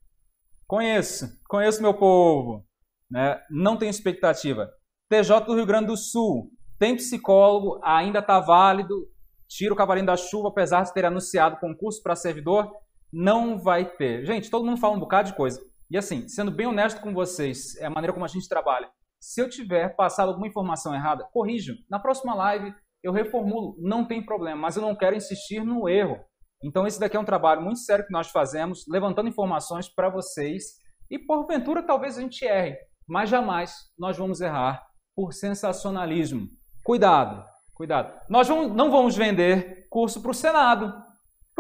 Conheço. 0.68 1.28
Conheço 1.48 1.82
meu 1.82 1.94
povo. 1.94 2.66
Né? 3.10 3.42
Não 3.50 3.78
tenho 3.78 3.90
expectativa. 3.90 4.70
TJ 5.10 5.46
do 5.46 5.56
Rio 5.56 5.66
Grande 5.66 5.88
do 5.88 5.98
Sul. 5.98 6.52
Tem 6.78 6.96
psicólogo, 6.96 7.80
ainda 7.84 8.20
está 8.20 8.40
válido. 8.40 9.10
Tira 9.48 9.74
o 9.74 9.78
cavalinho 9.78 10.06
da 10.06 10.18
chuva, 10.18 10.50
apesar 10.50 10.84
de 10.84 10.94
ter 10.94 11.06
anunciado 11.06 11.60
concurso 11.60 12.02
para 12.02 12.16
servidor 12.16 12.72
não 13.12 13.60
vai 13.60 13.86
ter. 13.86 14.26
Gente, 14.26 14.50
todo 14.50 14.66
mundo 14.66 14.80
fala 14.80 14.96
um 14.96 15.00
bocado 15.00 15.30
de 15.30 15.36
coisa. 15.36 15.62
E 15.92 15.98
assim, 15.98 16.26
sendo 16.30 16.50
bem 16.50 16.68
honesto 16.68 17.02
com 17.02 17.14
vocês, 17.14 17.76
é 17.76 17.86
a 17.86 17.90
maneira 17.90 18.14
como 18.14 18.24
a 18.24 18.28
gente 18.30 18.48
trabalha. 18.48 18.90
Se 19.20 19.42
eu 19.42 19.50
tiver 19.50 19.94
passado 19.94 20.30
alguma 20.30 20.48
informação 20.48 20.96
errada, 20.96 21.28
corrijo. 21.34 21.76
Na 21.90 22.00
próxima 22.00 22.34
live 22.34 22.74
eu 23.04 23.12
reformulo, 23.12 23.76
não 23.78 24.08
tem 24.08 24.26
problema, 24.26 24.62
mas 24.62 24.78
eu 24.78 24.82
não 24.82 24.96
quero 24.96 25.18
insistir 25.18 25.66
no 25.66 25.90
erro. 25.90 26.18
Então 26.64 26.88
esse 26.88 26.98
daqui 26.98 27.18
é 27.18 27.20
um 27.20 27.26
trabalho 27.26 27.62
muito 27.62 27.80
sério 27.80 28.06
que 28.06 28.14
nós 28.14 28.30
fazemos, 28.30 28.86
levantando 28.88 29.28
informações 29.28 29.90
para 29.94 30.08
vocês 30.08 30.64
e 31.10 31.20
porventura 31.20 31.84
talvez 31.84 32.18
a 32.18 32.22
gente 32.22 32.46
erre, 32.46 32.78
mas 33.06 33.30
jamais 33.30 33.74
nós 34.00 34.18
vamos 34.18 34.40
errar 34.40 34.82
por 35.14 35.34
sensacionalismo. 35.34 36.48
Cuidado, 36.86 37.44
cuidado. 37.74 38.18
Nós 38.30 38.48
não 38.48 38.90
vamos 38.90 39.18
vender 39.18 39.88
curso 39.90 40.22
para 40.22 40.32
o 40.32 40.34
Senado, 40.34 40.94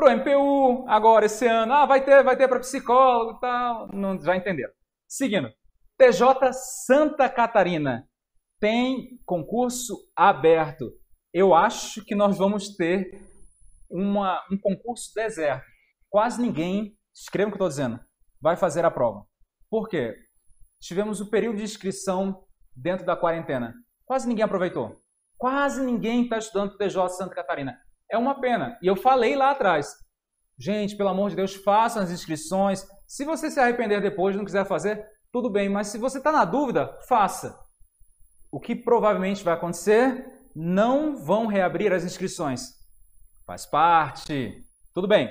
para 0.02 0.16
o 0.16 0.18
MPU, 0.18 0.86
agora 0.88 1.28
esse 1.28 1.45
ano, 1.45 1.74
ah, 1.74 1.86
vai 1.86 2.04
ter, 2.04 2.24
vai 2.24 2.36
ter 2.36 2.47
para 2.47 2.60
psicólogo 2.60 3.38
e 3.38 3.39
tal, 3.39 3.88
não, 3.93 4.20
já 4.20 4.36
entenderam. 4.36 4.74
Seguindo, 5.08 5.47
TJ 5.95 6.52
Santa 6.88 7.30
Catarina 7.30 8.10
tem 8.60 9.20
concurso 9.24 9.95
aberto. 10.16 10.91
Eu 11.32 11.54
acho 11.54 12.04
que 12.04 12.16
nós 12.16 12.36
vamos 12.36 12.76
ter 12.76 13.12
uma, 13.91 14.43
um 14.52 14.58
concurso 14.58 15.14
deserto. 15.14 15.66
Quase 16.10 16.41
ninguém, 16.41 16.97
escreva 17.14 17.49
o 17.49 17.52
que 17.52 17.62
eu 17.62 17.68
estou 17.68 17.70
dizendo, 17.70 17.99
vai 18.41 18.58
fazer 18.58 18.84
a 18.84 18.89
prova. 18.89 19.24
Por 19.70 19.88
quê? 19.88 20.16
Tivemos 20.82 21.22
o 21.22 21.30
período 21.30 21.58
de 21.58 21.64
inscrição 21.64 22.43
dentro 22.76 23.06
da 23.06 23.16
quarentena. 23.16 23.76
Quase 24.04 24.28
ninguém 24.28 24.43
aproveitou. 24.43 24.99
Quase 25.38 25.86
ninguém 25.86 26.24
está 26.24 26.39
estudando 26.39 26.76
TJ 26.76 27.08
Santa 27.10 27.36
Catarina. 27.36 27.78
É 28.12 28.18
uma 28.18 28.39
pena. 28.39 28.78
E 28.82 28.88
eu 28.88 28.95
falei 28.95 29.36
lá 29.36 29.51
atrás. 29.51 29.95
Gente, 30.59 30.95
pelo 30.95 31.09
amor 31.09 31.30
de 31.30 31.38
Deus, 31.38 31.55
façam 31.55 32.03
as 32.03 32.12
inscrições. 32.12 32.86
Se 33.07 33.24
você 33.24 33.49
se 33.49 33.59
arrepender 33.59 34.01
depois 34.01 34.36
e 34.36 34.38
não 34.38 34.45
quiser 34.45 34.66
fazer, 34.66 35.03
tudo 35.32 35.49
bem. 35.49 35.70
Mas 35.70 35.88
se 35.88 35.97
você 35.97 36.18
está 36.18 36.32
na 36.32 36.45
dúvida, 36.45 36.95
faça. 37.07 37.57
O 38.51 38.59
que 38.59 38.76
provavelmente 38.76 39.43
vai 39.43 39.53
acontecer? 39.53 40.26
Não 40.53 41.16
vão 41.16 41.47
reabrir 41.47 41.93
as 41.93 42.03
inscrições. 42.03 42.74
Faz 43.47 43.66
parte. 43.66 44.62
Tudo 44.93 45.07
bem. 45.07 45.30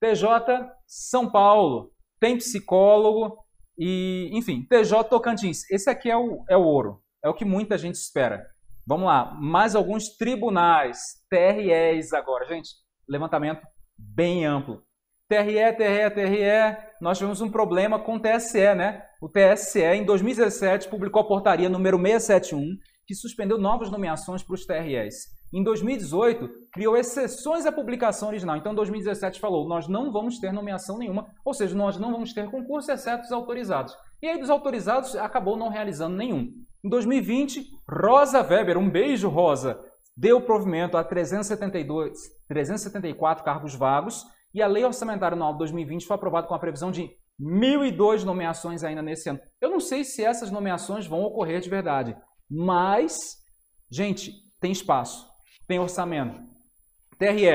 TJ 0.00 0.70
São 0.86 1.30
Paulo. 1.30 1.90
Tem 2.20 2.38
psicólogo. 2.38 3.36
E, 3.76 4.30
enfim, 4.32 4.64
TJ 4.70 5.04
Tocantins. 5.04 5.68
Esse 5.68 5.90
aqui 5.90 6.08
é 6.08 6.16
o, 6.16 6.44
é 6.48 6.56
o 6.56 6.62
ouro. 6.62 7.02
É 7.24 7.28
o 7.28 7.34
que 7.34 7.44
muita 7.44 7.76
gente 7.76 7.96
espera. 7.96 8.46
Vamos 8.86 9.06
lá, 9.06 9.36
mais 9.40 9.74
alguns 9.74 10.16
tribunais, 10.16 10.98
TREs 11.28 12.12
agora, 12.12 12.46
gente, 12.46 12.70
levantamento 13.08 13.62
bem 13.98 14.46
amplo. 14.46 14.82
TRE, 15.28 15.72
TRE, 15.76 16.10
TRE, 16.10 16.76
nós 17.00 17.18
tivemos 17.18 17.40
um 17.40 17.48
problema 17.48 18.00
com 18.00 18.16
o 18.16 18.20
TSE, 18.20 18.74
né? 18.74 19.04
O 19.22 19.28
TSE, 19.28 19.80
em 19.80 20.04
2017, 20.04 20.88
publicou 20.88 21.22
a 21.22 21.26
portaria 21.26 21.68
número 21.68 21.96
671, 21.96 22.76
que 23.06 23.14
suspendeu 23.14 23.56
novas 23.56 23.90
nomeações 23.90 24.42
para 24.42 24.54
os 24.54 24.66
TREs. 24.66 25.28
Em 25.52 25.62
2018, 25.62 26.48
criou 26.72 26.96
exceções 26.96 27.66
à 27.66 27.70
publicação 27.70 28.28
original. 28.28 28.56
Então, 28.56 28.72
em 28.72 28.76
2017, 28.76 29.38
falou: 29.38 29.68
nós 29.68 29.86
não 29.86 30.10
vamos 30.10 30.38
ter 30.38 30.52
nomeação 30.52 30.98
nenhuma, 30.98 31.26
ou 31.44 31.54
seja, 31.54 31.76
nós 31.76 31.96
não 31.96 32.10
vamos 32.10 32.32
ter 32.32 32.50
concurso, 32.50 32.90
exceto 32.90 33.24
os 33.24 33.32
autorizados. 33.32 33.94
E 34.22 34.28
aí, 34.28 34.38
dos 34.38 34.50
autorizados, 34.50 35.16
acabou 35.16 35.56
não 35.56 35.68
realizando 35.68 36.16
nenhum. 36.16 36.52
Em 36.84 36.88
2020, 36.88 37.66
Rosa 37.88 38.42
Weber, 38.42 38.76
um 38.76 38.90
beijo, 38.90 39.28
Rosa, 39.28 39.80
deu 40.16 40.40
provimento 40.40 40.96
a 40.96 41.04
372, 41.04 42.18
374 42.48 43.44
cargos 43.44 43.74
vagos 43.74 44.24
e 44.52 44.60
a 44.60 44.66
Lei 44.66 44.84
Orçamentária 44.84 45.34
Anual 45.34 45.52
de 45.52 45.58
2020 45.58 46.06
foi 46.06 46.16
aprovada 46.16 46.46
com 46.46 46.54
a 46.54 46.58
previsão 46.58 46.90
de 46.90 47.08
1.002 47.40 48.24
nomeações 48.24 48.84
ainda 48.84 49.00
nesse 49.00 49.30
ano. 49.30 49.40
Eu 49.60 49.70
não 49.70 49.80
sei 49.80 50.04
se 50.04 50.24
essas 50.24 50.50
nomeações 50.50 51.06
vão 51.06 51.22
ocorrer 51.22 51.60
de 51.60 51.70
verdade, 51.70 52.16
mas, 52.50 53.16
gente, 53.90 54.32
tem 54.60 54.72
espaço, 54.72 55.26
tem 55.66 55.78
orçamento. 55.78 56.40
TRE, 57.18 57.48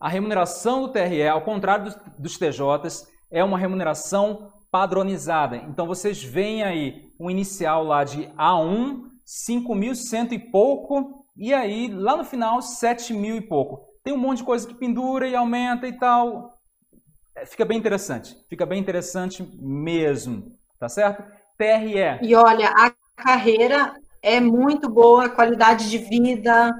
a 0.00 0.08
remuneração 0.08 0.82
do 0.82 0.92
TRE, 0.92 1.26
ao 1.26 1.42
contrário 1.42 1.84
dos, 1.84 1.96
dos 2.18 2.38
TJs, 2.38 3.06
é 3.30 3.42
uma 3.42 3.58
remuneração 3.58 4.52
padronizada. 4.76 5.56
Então 5.56 5.86
vocês 5.86 6.22
veem 6.22 6.62
aí 6.62 7.10
um 7.18 7.30
inicial 7.30 7.82
lá 7.82 8.04
de 8.04 8.26
A1, 8.36 9.04
5.100 9.26 10.32
e 10.32 10.38
pouco, 10.38 11.24
e 11.34 11.54
aí 11.54 11.88
lá 11.88 12.14
no 12.14 12.24
final 12.24 12.60
7 12.60 13.14
mil 13.14 13.36
e 13.36 13.40
pouco. 13.40 13.86
Tem 14.04 14.12
um 14.12 14.18
monte 14.18 14.38
de 14.38 14.44
coisa 14.44 14.68
que 14.68 14.74
pendura 14.74 15.26
e 15.26 15.34
aumenta 15.34 15.88
e 15.88 15.94
tal. 15.94 16.50
É, 17.34 17.46
fica 17.46 17.64
bem 17.64 17.78
interessante, 17.78 18.36
fica 18.50 18.66
bem 18.66 18.78
interessante 18.78 19.42
mesmo, 19.58 20.44
tá 20.78 20.90
certo? 20.90 21.24
TRE. 21.56 22.18
E 22.20 22.34
olha, 22.34 22.68
a 22.68 22.92
carreira 23.16 23.94
é 24.22 24.40
muito 24.40 24.90
boa, 24.90 25.30
qualidade 25.30 25.88
de 25.88 25.96
vida, 25.96 26.70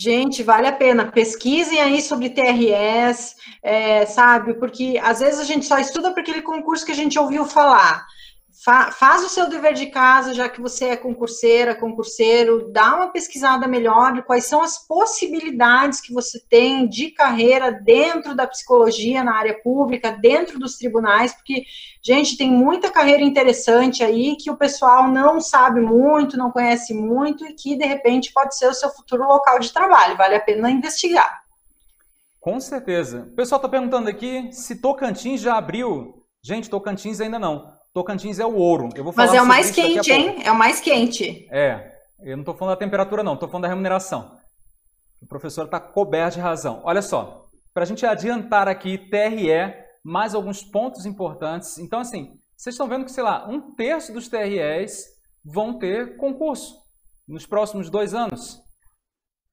Gente, 0.00 0.42
vale 0.42 0.66
a 0.66 0.72
pena. 0.72 1.12
Pesquisem 1.12 1.78
aí 1.78 2.00
sobre 2.00 2.30
TRS, 2.30 3.36
é, 3.62 4.06
sabe? 4.06 4.54
Porque 4.54 4.98
às 5.02 5.20
vezes 5.20 5.38
a 5.38 5.44
gente 5.44 5.66
só 5.66 5.78
estuda 5.78 6.10
para 6.10 6.22
aquele 6.22 6.40
concurso 6.40 6.86
que 6.86 6.92
a 6.92 6.94
gente 6.94 7.18
ouviu 7.18 7.44
falar. 7.44 8.06
Fa 8.62 8.92
faz 8.92 9.24
o 9.24 9.28
seu 9.30 9.48
dever 9.48 9.72
de 9.72 9.86
casa, 9.86 10.34
já 10.34 10.46
que 10.46 10.60
você 10.60 10.88
é 10.88 10.96
concurseira, 10.96 11.74
concurseiro, 11.74 12.70
dá 12.70 12.94
uma 12.94 13.08
pesquisada 13.08 13.66
melhor 13.66 14.12
de 14.12 14.22
quais 14.22 14.44
são 14.44 14.60
as 14.60 14.86
possibilidades 14.86 15.98
que 15.98 16.12
você 16.12 16.38
tem 16.46 16.86
de 16.86 17.10
carreira 17.10 17.72
dentro 17.72 18.34
da 18.34 18.46
psicologia 18.46 19.24
na 19.24 19.34
área 19.34 19.58
pública, 19.62 20.12
dentro 20.12 20.58
dos 20.58 20.76
tribunais, 20.76 21.32
porque, 21.32 21.64
gente, 22.02 22.36
tem 22.36 22.50
muita 22.50 22.90
carreira 22.90 23.22
interessante 23.22 24.04
aí 24.04 24.36
que 24.36 24.50
o 24.50 24.58
pessoal 24.58 25.08
não 25.08 25.40
sabe 25.40 25.80
muito, 25.80 26.36
não 26.36 26.50
conhece 26.50 26.92
muito 26.92 27.46
e 27.46 27.54
que, 27.54 27.76
de 27.76 27.86
repente, 27.86 28.30
pode 28.30 28.58
ser 28.58 28.66
o 28.66 28.74
seu 28.74 28.90
futuro 28.90 29.24
local 29.24 29.58
de 29.58 29.72
trabalho. 29.72 30.18
Vale 30.18 30.34
a 30.34 30.40
pena 30.40 30.70
investigar. 30.70 31.44
Com 32.38 32.60
certeza. 32.60 33.26
O 33.32 33.34
pessoal 33.34 33.56
está 33.58 33.70
perguntando 33.70 34.10
aqui 34.10 34.52
se 34.52 34.82
Tocantins 34.82 35.40
já 35.40 35.56
abriu. 35.56 36.26
Gente, 36.42 36.68
Tocantins 36.68 37.22
ainda 37.22 37.38
não. 37.38 37.79
Tocantins 37.92 38.38
é 38.38 38.46
o 38.46 38.54
ouro. 38.54 38.88
Eu 38.94 39.02
vou 39.02 39.12
falar 39.12 39.28
Mas 39.28 39.36
é 39.36 39.42
o 39.42 39.46
mais 39.46 39.70
quente, 39.70 40.12
hein? 40.12 40.42
É 40.44 40.52
o 40.52 40.54
mais 40.54 40.80
quente. 40.80 41.48
É. 41.50 41.92
Eu 42.22 42.36
não 42.36 42.42
estou 42.42 42.54
falando 42.54 42.74
da 42.74 42.78
temperatura, 42.78 43.22
não. 43.22 43.34
Estou 43.34 43.48
falando 43.48 43.62
da 43.62 43.68
remuneração. 43.68 44.38
O 45.20 45.26
professor 45.26 45.64
está 45.64 45.80
coberto 45.80 46.34
de 46.34 46.40
razão. 46.40 46.80
Olha 46.84 47.02
só. 47.02 47.46
Para 47.74 47.82
a 47.82 47.86
gente 47.86 48.06
adiantar 48.06 48.68
aqui, 48.68 48.98
TRE, 48.98 49.74
mais 50.04 50.34
alguns 50.34 50.62
pontos 50.62 51.04
importantes. 51.04 51.78
Então, 51.78 52.00
assim, 52.00 52.38
vocês 52.56 52.74
estão 52.74 52.88
vendo 52.88 53.04
que, 53.04 53.12
sei 53.12 53.24
lá, 53.24 53.48
um 53.48 53.74
terço 53.74 54.12
dos 54.12 54.28
TREs 54.28 55.04
vão 55.44 55.78
ter 55.78 56.16
concurso 56.16 56.74
nos 57.26 57.46
próximos 57.46 57.90
dois 57.90 58.14
anos. 58.14 58.60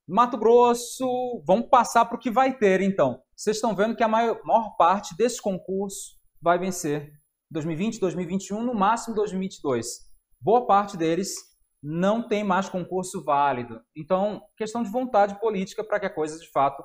Mato 0.07 0.38
Grosso, 0.38 1.43
vamos 1.45 1.69
passar 1.69 2.05
para 2.05 2.15
o 2.15 2.19
que 2.19 2.31
vai 2.31 2.57
ter, 2.57 2.81
então. 2.81 3.19
Vocês 3.35 3.57
estão 3.57 3.75
vendo 3.75 3.95
que 3.95 4.03
a 4.03 4.07
maior, 4.07 4.39
maior 4.43 4.75
parte 4.77 5.15
desse 5.17 5.41
concurso 5.41 6.15
vai 6.41 6.57
vencer 6.57 7.11
2020, 7.52 8.00
2021, 8.00 8.64
no 8.64 8.74
máximo 8.74 9.16
2022. 9.16 9.88
Boa 10.39 10.66
parte 10.66 10.98
deles 10.98 11.34
não 11.82 12.28
tem 12.28 12.43
mais 12.43 12.68
concurso 12.68 13.24
válido. 13.24 13.80
Então, 13.95 14.41
questão 14.58 14.84
de 14.84 14.91
vontade 14.91 15.39
política 15.39 15.84
para 15.84 16.00
que 16.00 16.06
a 16.06 16.14
coisa 16.14 16.38
de 16.38 16.50
fato 16.52 16.84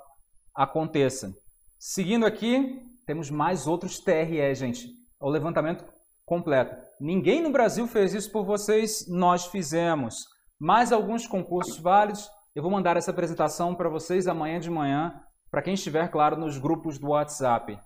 aconteça. 0.55 1.33
Seguindo 1.79 2.25
aqui, 2.25 2.81
temos 3.07 3.31
mais 3.31 3.67
outros 3.67 3.99
TRE, 3.99 4.55
gente. 4.55 4.89
O 5.21 5.29
levantamento 5.29 5.85
completo. 6.25 6.77
Ninguém 7.01 7.43
no 7.43 7.51
Brasil 7.51 7.87
fez 7.87 8.15
isso 8.15 8.31
por 8.31 8.45
vocês, 8.45 9.07
nós 9.09 9.47
fizemos. 9.47 10.25
Mais 10.61 10.93
alguns 10.93 11.27
concursos 11.27 11.79
válidos. 11.79 12.29
Eu 12.55 12.63
vou 12.63 12.71
mandar 12.71 12.97
essa 12.97 13.11
apresentação 13.11 13.75
para 13.75 13.89
vocês 13.89 14.29
amanhã 14.29 14.61
de 14.61 14.71
manhã, 14.71 15.13
para 15.51 15.63
quem 15.63 15.75
estiver, 15.75 16.09
claro, 16.11 16.37
nos 16.37 16.59
grupos 16.59 16.99
do 16.99 17.09
WhatsApp. 17.09 17.79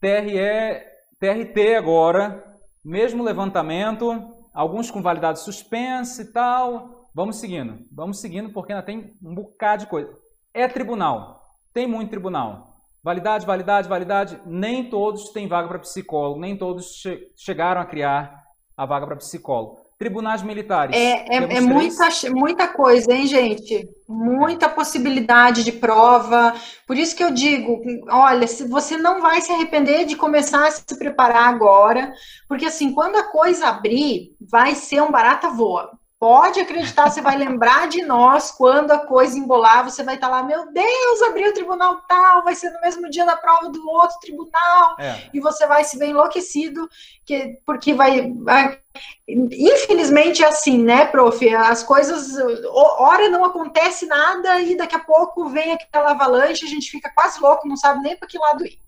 TRE 0.00 0.95
TRT 1.18 1.76
agora, 1.76 2.44
mesmo 2.84 3.22
levantamento, 3.22 4.34
alguns 4.52 4.90
com 4.90 5.02
validade 5.02 5.40
suspensa 5.40 6.22
e 6.22 6.32
tal. 6.32 7.08
Vamos 7.14 7.36
seguindo, 7.36 7.78
vamos 7.90 8.20
seguindo 8.20 8.52
porque 8.52 8.72
ainda 8.72 8.84
tem 8.84 9.16
um 9.22 9.34
bocado 9.34 9.84
de 9.84 9.90
coisa. 9.90 10.12
É 10.52 10.68
tribunal, 10.68 11.40
tem 11.72 11.86
muito 11.86 12.10
tribunal. 12.10 12.74
Validade, 13.02 13.46
validade, 13.46 13.88
validade. 13.88 14.40
Nem 14.44 14.90
todos 14.90 15.30
têm 15.30 15.46
vaga 15.46 15.68
para 15.68 15.78
psicólogo, 15.78 16.40
nem 16.40 16.58
todos 16.58 17.00
che 17.00 17.32
chegaram 17.36 17.80
a 17.80 17.86
criar 17.86 18.42
a 18.76 18.84
vaga 18.84 19.06
para 19.06 19.16
psicólogo. 19.16 19.85
Tribunais 19.98 20.42
militares. 20.42 20.94
É, 20.94 21.36
é, 21.36 21.56
é 21.56 21.60
muita, 21.60 22.08
muita 22.30 22.68
coisa, 22.68 23.10
hein, 23.14 23.26
gente? 23.26 23.88
Muita 24.06 24.68
possibilidade 24.68 25.64
de 25.64 25.72
prova. 25.72 26.54
Por 26.86 26.98
isso 26.98 27.16
que 27.16 27.24
eu 27.24 27.30
digo: 27.30 27.80
olha, 28.10 28.46
se 28.46 28.68
você 28.68 28.98
não 28.98 29.22
vai 29.22 29.40
se 29.40 29.50
arrepender 29.50 30.04
de 30.04 30.14
começar 30.14 30.66
a 30.66 30.70
se 30.70 30.98
preparar 30.98 31.48
agora, 31.48 32.12
porque 32.46 32.66
assim, 32.66 32.92
quando 32.92 33.16
a 33.16 33.30
coisa 33.30 33.68
abrir, 33.68 34.36
vai 34.38 34.74
ser 34.74 35.00
um 35.00 35.10
barata 35.10 35.48
voa. 35.48 35.90
Pode 36.18 36.58
acreditar, 36.60 37.10
você 37.10 37.20
vai 37.20 37.36
lembrar 37.36 37.88
de 37.88 38.02
nós 38.02 38.50
quando 38.50 38.90
a 38.90 38.98
coisa 38.98 39.38
embolar, 39.38 39.84
você 39.84 40.02
vai 40.02 40.14
estar 40.14 40.28
lá, 40.28 40.42
meu 40.42 40.72
Deus, 40.72 41.22
abriu 41.28 41.50
o 41.50 41.52
tribunal 41.52 42.00
tal, 42.08 42.42
vai 42.42 42.54
ser 42.54 42.70
no 42.70 42.80
mesmo 42.80 43.10
dia 43.10 43.26
da 43.26 43.36
prova 43.36 43.68
do 43.68 43.86
outro 43.86 44.18
tribunal, 44.20 44.96
é. 44.98 45.28
e 45.34 45.40
você 45.40 45.66
vai 45.66 45.84
se 45.84 45.98
ver 45.98 46.06
enlouquecido, 46.06 46.88
que, 47.22 47.58
porque 47.66 47.92
vai, 47.92 48.32
vai. 48.32 48.80
Infelizmente 49.28 50.42
é 50.42 50.48
assim, 50.48 50.82
né, 50.82 51.04
prof? 51.04 51.54
As 51.54 51.82
coisas, 51.82 52.34
hora 52.72 53.28
não 53.28 53.44
acontece 53.44 54.06
nada 54.06 54.58
e 54.62 54.74
daqui 54.74 54.96
a 54.96 55.00
pouco 55.00 55.50
vem 55.50 55.72
aquela 55.72 56.12
avalanche, 56.12 56.64
a 56.64 56.68
gente 56.68 56.90
fica 56.90 57.12
quase 57.14 57.38
louco, 57.42 57.68
não 57.68 57.76
sabe 57.76 58.00
nem 58.00 58.16
para 58.16 58.26
que 58.26 58.38
lado 58.38 58.64
ir. 58.64 58.78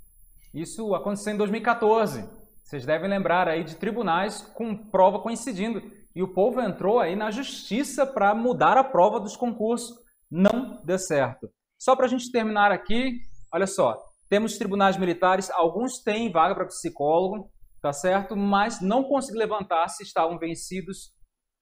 Isso 0.55 0.95
aconteceu 0.95 1.35
em 1.35 1.37
2014. 1.37 2.25
Vocês 2.65 2.87
devem 2.87 3.09
lembrar 3.09 3.49
aí 3.49 3.65
de 3.65 3.77
tribunais 3.77 4.41
com 4.55 4.75
prova 4.75 5.19
coincidindo 5.19 5.98
e 6.19 6.23
o 6.23 6.27
povo 6.27 6.61
entrou 6.61 6.99
aí 6.99 7.15
na 7.15 7.31
justiça 7.31 8.05
para 8.05 8.35
mudar 8.35 8.77
a 8.77 8.83
prova 8.83 9.21
dos 9.21 9.37
concursos. 9.37 9.97
Não 10.29 10.83
deu 10.85 10.99
certo. 10.99 11.49
Só 11.79 11.95
para 11.95 12.07
a 12.07 12.09
gente 12.09 12.33
terminar 12.33 12.73
aqui, 12.73 13.21
olha 13.55 13.69
só, 13.69 13.97
temos 14.29 14.59
tribunais 14.59 14.97
militares, 14.97 15.49
alguns 15.49 16.03
têm 16.03 16.33
vaga 16.33 16.57
para 16.57 16.67
psicólogo, 16.67 17.49
tá 17.81 17.93
certo? 17.93 18.37
Mas 18.37 18.81
não 18.81 19.05
consegui 19.05 19.39
levantar 19.39 19.87
se 19.87 20.03
estavam 20.03 20.41
vencidos 20.41 21.13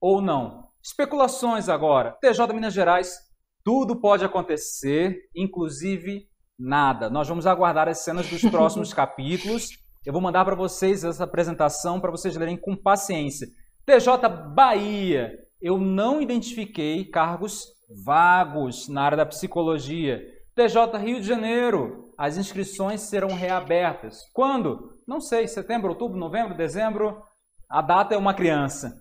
ou 0.00 0.22
não. 0.22 0.70
Especulações 0.82 1.68
agora. 1.68 2.16
TJ 2.22 2.50
Minas 2.54 2.72
Gerais, 2.72 3.14
tudo 3.62 4.00
pode 4.00 4.24
acontecer, 4.24 5.18
inclusive 5.36 6.30
nada. 6.58 7.10
Nós 7.10 7.28
vamos 7.28 7.46
aguardar 7.46 7.90
as 7.90 8.02
cenas 8.02 8.26
dos 8.30 8.40
próximos 8.50 8.94
capítulos. 8.94 9.68
Eu 10.02 10.14
vou 10.14 10.22
mandar 10.22 10.46
para 10.46 10.56
vocês 10.56 11.04
essa 11.04 11.24
apresentação 11.24 12.00
para 12.00 12.10
vocês 12.10 12.34
lerem 12.34 12.56
com 12.56 12.74
paciência. 12.74 13.46
TJ 13.86 14.28
Bahia, 14.52 15.32
eu 15.62 15.78
não 15.78 16.20
identifiquei 16.20 17.04
cargos 17.04 17.66
vagos 18.04 18.88
na 18.88 19.02
área 19.02 19.16
da 19.16 19.24
psicologia. 19.24 20.20
TJ 20.56 20.98
Rio 20.98 21.20
de 21.20 21.26
Janeiro, 21.28 22.10
as 22.18 22.36
inscrições 22.36 23.02
serão 23.02 23.28
reabertas. 23.28 24.22
Quando? 24.34 24.90
Não 25.06 25.20
sei, 25.20 25.46
setembro, 25.46 25.90
outubro, 25.90 26.18
novembro, 26.18 26.56
dezembro. 26.56 27.22
A 27.70 27.80
data 27.80 28.12
é 28.12 28.18
uma 28.18 28.34
criança. 28.34 28.92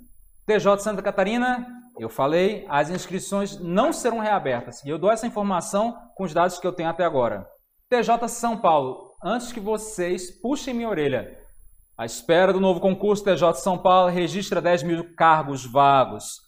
TJ 0.45 0.77
Santa 0.77 1.01
Catarina, 1.01 1.65
eu 1.97 2.07
falei, 2.07 2.63
as 2.69 2.91
inscrições 2.91 3.59
não 3.59 3.91
serão 3.91 4.19
reabertas. 4.19 4.83
E 4.85 4.89
eu 4.89 4.99
dou 4.99 5.09
essa 5.09 5.25
informação 5.25 5.97
com 6.15 6.25
os 6.25 6.33
dados 6.33 6.59
que 6.59 6.67
eu 6.67 6.73
tenho 6.73 6.89
até 6.89 7.03
agora. 7.03 7.47
TJ 7.89 8.27
São 8.27 8.55
Paulo, 8.55 9.15
antes 9.23 9.51
que 9.51 9.59
vocês 9.59 10.29
puxem 10.41 10.75
minha 10.75 10.89
orelha, 10.89 11.43
à 11.97 12.05
espera 12.05 12.51
do 12.51 12.59
novo 12.59 12.81
concurso, 12.81 13.23
TJ 13.23 13.53
São 13.55 13.77
Paulo 13.77 14.11
registra 14.11 14.61
10 14.61 14.83
mil 14.83 15.15
cargos 15.15 15.65
vagos. 15.65 16.41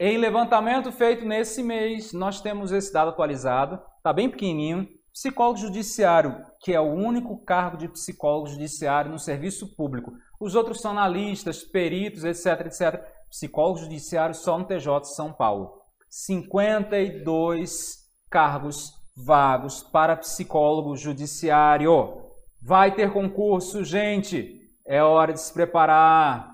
Em 0.00 0.16
levantamento 0.16 0.90
feito 0.90 1.26
nesse 1.26 1.62
mês, 1.62 2.14
nós 2.14 2.40
temos 2.40 2.72
esse 2.72 2.90
dado 2.90 3.10
atualizado, 3.10 3.78
está 3.98 4.14
bem 4.14 4.30
pequenininho. 4.30 4.88
Psicólogo 5.12 5.58
judiciário, 5.58 6.42
que 6.60 6.72
é 6.72 6.80
o 6.80 6.90
único 6.90 7.36
cargo 7.44 7.76
de 7.76 7.86
psicólogo 7.86 8.48
judiciário 8.48 9.12
no 9.12 9.18
serviço 9.18 9.76
público. 9.76 10.12
Os 10.40 10.54
outros 10.56 10.80
são 10.80 10.90
analistas, 10.92 11.62
peritos, 11.62 12.24
etc, 12.24 12.66
etc. 12.66 13.00
Psicólogo 13.30 13.80
judiciário 13.80 14.34
só 14.34 14.58
no 14.58 14.64
TJ 14.64 15.04
São 15.04 15.32
Paulo. 15.32 15.82
52 16.08 17.98
cargos 18.30 18.90
vagos 19.14 19.82
para 19.82 20.16
psicólogo 20.16 20.96
judiciário. 20.96 22.22
Vai 22.60 22.92
ter 22.94 23.12
concurso, 23.12 23.84
gente 23.84 24.63
é 24.86 25.02
hora 25.02 25.32
de 25.32 25.40
se 25.40 25.52
preparar. 25.52 26.50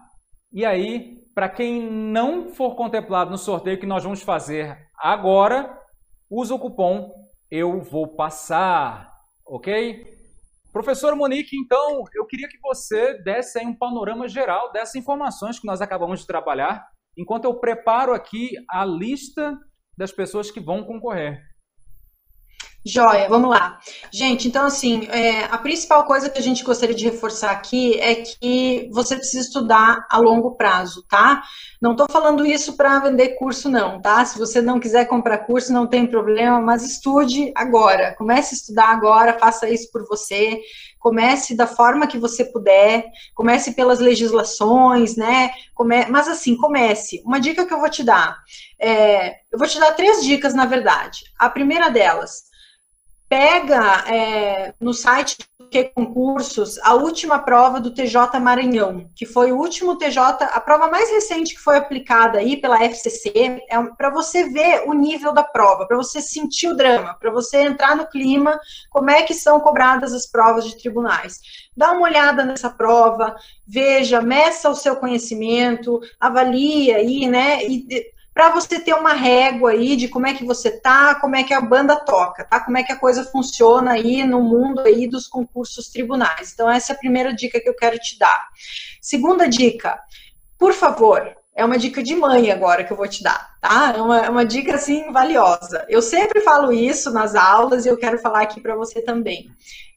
E 0.52 0.64
aí, 0.64 1.20
para 1.34 1.48
quem 1.48 1.82
não 1.90 2.48
for 2.52 2.74
contemplado 2.74 3.30
no 3.30 3.38
sorteio 3.38 3.78
que 3.78 3.86
nós 3.86 4.04
vamos 4.04 4.22
fazer 4.22 4.76
agora, 4.96 5.78
usa 6.28 6.54
o 6.54 6.58
cupom 6.58 7.12
Eu 7.50 7.80
Vou 7.80 8.14
Passar, 8.14 9.10
ok? 9.46 10.18
Professor 10.72 11.16
Monique, 11.16 11.56
então, 11.56 12.04
eu 12.14 12.24
queria 12.26 12.48
que 12.48 12.58
você 12.60 13.14
desse 13.22 13.58
aí 13.58 13.66
um 13.66 13.76
panorama 13.76 14.28
geral 14.28 14.70
dessas 14.70 14.94
informações 14.94 15.58
que 15.58 15.66
nós 15.66 15.80
acabamos 15.80 16.20
de 16.20 16.26
trabalhar, 16.26 16.86
enquanto 17.18 17.44
eu 17.44 17.58
preparo 17.58 18.12
aqui 18.12 18.50
a 18.68 18.84
lista 18.84 19.58
das 19.98 20.12
pessoas 20.12 20.50
que 20.50 20.60
vão 20.60 20.84
concorrer. 20.84 21.42
Joia, 22.84 23.28
vamos 23.28 23.50
lá. 23.50 23.78
Gente, 24.10 24.48
então 24.48 24.64
assim, 24.64 25.06
é, 25.10 25.44
a 25.44 25.58
principal 25.58 26.04
coisa 26.04 26.30
que 26.30 26.38
a 26.38 26.42
gente 26.42 26.64
gostaria 26.64 26.94
de 26.94 27.04
reforçar 27.04 27.50
aqui 27.50 28.00
é 28.00 28.14
que 28.14 28.88
você 28.90 29.16
precisa 29.16 29.46
estudar 29.46 30.06
a 30.10 30.16
longo 30.16 30.52
prazo, 30.52 31.04
tá? 31.06 31.42
Não 31.80 31.92
estou 31.92 32.06
falando 32.10 32.44
isso 32.46 32.78
para 32.78 32.98
vender 33.00 33.36
curso, 33.36 33.68
não, 33.68 34.00
tá? 34.00 34.24
Se 34.24 34.38
você 34.38 34.62
não 34.62 34.80
quiser 34.80 35.04
comprar 35.04 35.38
curso, 35.38 35.74
não 35.74 35.86
tem 35.86 36.06
problema, 36.06 36.58
mas 36.58 36.82
estude 36.82 37.52
agora. 37.54 38.14
Comece 38.16 38.54
a 38.54 38.56
estudar 38.56 38.88
agora, 38.88 39.38
faça 39.38 39.68
isso 39.68 39.90
por 39.92 40.06
você. 40.06 40.58
Comece 40.98 41.54
da 41.54 41.66
forma 41.66 42.06
que 42.06 42.18
você 42.18 42.44
puder, 42.44 43.06
comece 43.34 43.72
pelas 43.72 44.00
legislações, 44.00 45.16
né? 45.16 45.50
Come... 45.74 46.06
Mas 46.06 46.28
assim, 46.28 46.56
comece. 46.56 47.22
Uma 47.26 47.40
dica 47.40 47.66
que 47.66 47.74
eu 47.74 47.80
vou 47.80 47.90
te 47.90 48.02
dar. 48.02 48.38
É... 48.78 49.36
Eu 49.52 49.58
vou 49.58 49.68
te 49.68 49.78
dar 49.78 49.92
três 49.92 50.22
dicas, 50.22 50.54
na 50.54 50.64
verdade. 50.64 51.24
A 51.38 51.48
primeira 51.48 51.90
delas, 51.90 52.49
pega 53.30 54.04
é, 54.12 54.74
no 54.80 54.92
site 54.92 55.38
do 55.56 55.68
que 55.68 55.84
concursos 55.84 56.80
a 56.80 56.94
última 56.94 57.38
prova 57.38 57.78
do 57.78 57.94
TJ 57.94 58.40
Maranhão, 58.40 59.08
que 59.14 59.24
foi 59.24 59.52
o 59.52 59.56
último 59.56 59.96
TJ, 59.96 60.18
a 60.50 60.60
prova 60.60 60.88
mais 60.88 61.08
recente 61.08 61.54
que 61.54 61.60
foi 61.60 61.76
aplicada 61.76 62.40
aí 62.40 62.56
pela 62.56 62.82
FCC, 62.82 63.62
é 63.70 63.80
para 63.96 64.10
você 64.10 64.48
ver 64.48 64.82
o 64.84 64.92
nível 64.94 65.32
da 65.32 65.44
prova, 65.44 65.86
para 65.86 65.96
você 65.96 66.20
sentir 66.20 66.66
o 66.66 66.76
drama, 66.76 67.14
para 67.20 67.30
você 67.30 67.58
entrar 67.58 67.94
no 67.94 68.08
clima, 68.08 68.58
como 68.90 69.10
é 69.10 69.22
que 69.22 69.32
são 69.32 69.60
cobradas 69.60 70.12
as 70.12 70.26
provas 70.26 70.64
de 70.64 70.76
tribunais. 70.76 71.38
Dá 71.76 71.92
uma 71.92 72.02
olhada 72.02 72.44
nessa 72.44 72.68
prova, 72.68 73.36
veja, 73.64 74.20
meça 74.20 74.68
o 74.68 74.74
seu 74.74 74.96
conhecimento, 74.96 76.00
avalie 76.18 76.92
aí, 76.92 77.28
né, 77.28 77.64
e 77.64 77.86
para 78.32 78.50
você 78.50 78.78
ter 78.78 78.94
uma 78.94 79.12
régua 79.12 79.72
aí 79.72 79.96
de 79.96 80.08
como 80.08 80.26
é 80.26 80.34
que 80.34 80.44
você 80.44 80.70
tá, 80.70 81.14
como 81.16 81.36
é 81.36 81.42
que 81.42 81.52
a 81.52 81.60
banda 81.60 81.96
toca, 81.96 82.44
tá? 82.44 82.60
Como 82.60 82.78
é 82.78 82.82
que 82.82 82.92
a 82.92 82.96
coisa 82.96 83.24
funciona 83.24 83.92
aí 83.92 84.24
no 84.24 84.40
mundo 84.40 84.80
aí 84.80 85.08
dos 85.08 85.26
concursos 85.26 85.88
tribunais. 85.88 86.52
Então 86.52 86.70
essa 86.70 86.92
é 86.92 86.96
a 86.96 86.98
primeira 86.98 87.34
dica 87.34 87.60
que 87.60 87.68
eu 87.68 87.74
quero 87.74 87.98
te 87.98 88.18
dar. 88.18 88.48
Segunda 89.00 89.48
dica, 89.48 89.98
por 90.58 90.72
favor, 90.72 91.34
é 91.54 91.64
uma 91.64 91.78
dica 91.78 92.02
de 92.02 92.14
mãe 92.14 92.50
agora 92.50 92.84
que 92.84 92.92
eu 92.92 92.96
vou 92.96 93.08
te 93.08 93.22
dar, 93.22 93.56
tá? 93.60 93.94
É 93.96 94.00
uma, 94.00 94.18
é 94.26 94.30
uma 94.30 94.44
dica 94.44 94.76
assim 94.76 95.12
valiosa. 95.12 95.84
Eu 95.88 96.00
sempre 96.00 96.40
falo 96.40 96.72
isso 96.72 97.10
nas 97.10 97.34
aulas 97.34 97.84
e 97.84 97.88
eu 97.88 97.96
quero 97.96 98.18
falar 98.18 98.42
aqui 98.42 98.60
para 98.60 98.76
você 98.76 99.02
também. 99.02 99.50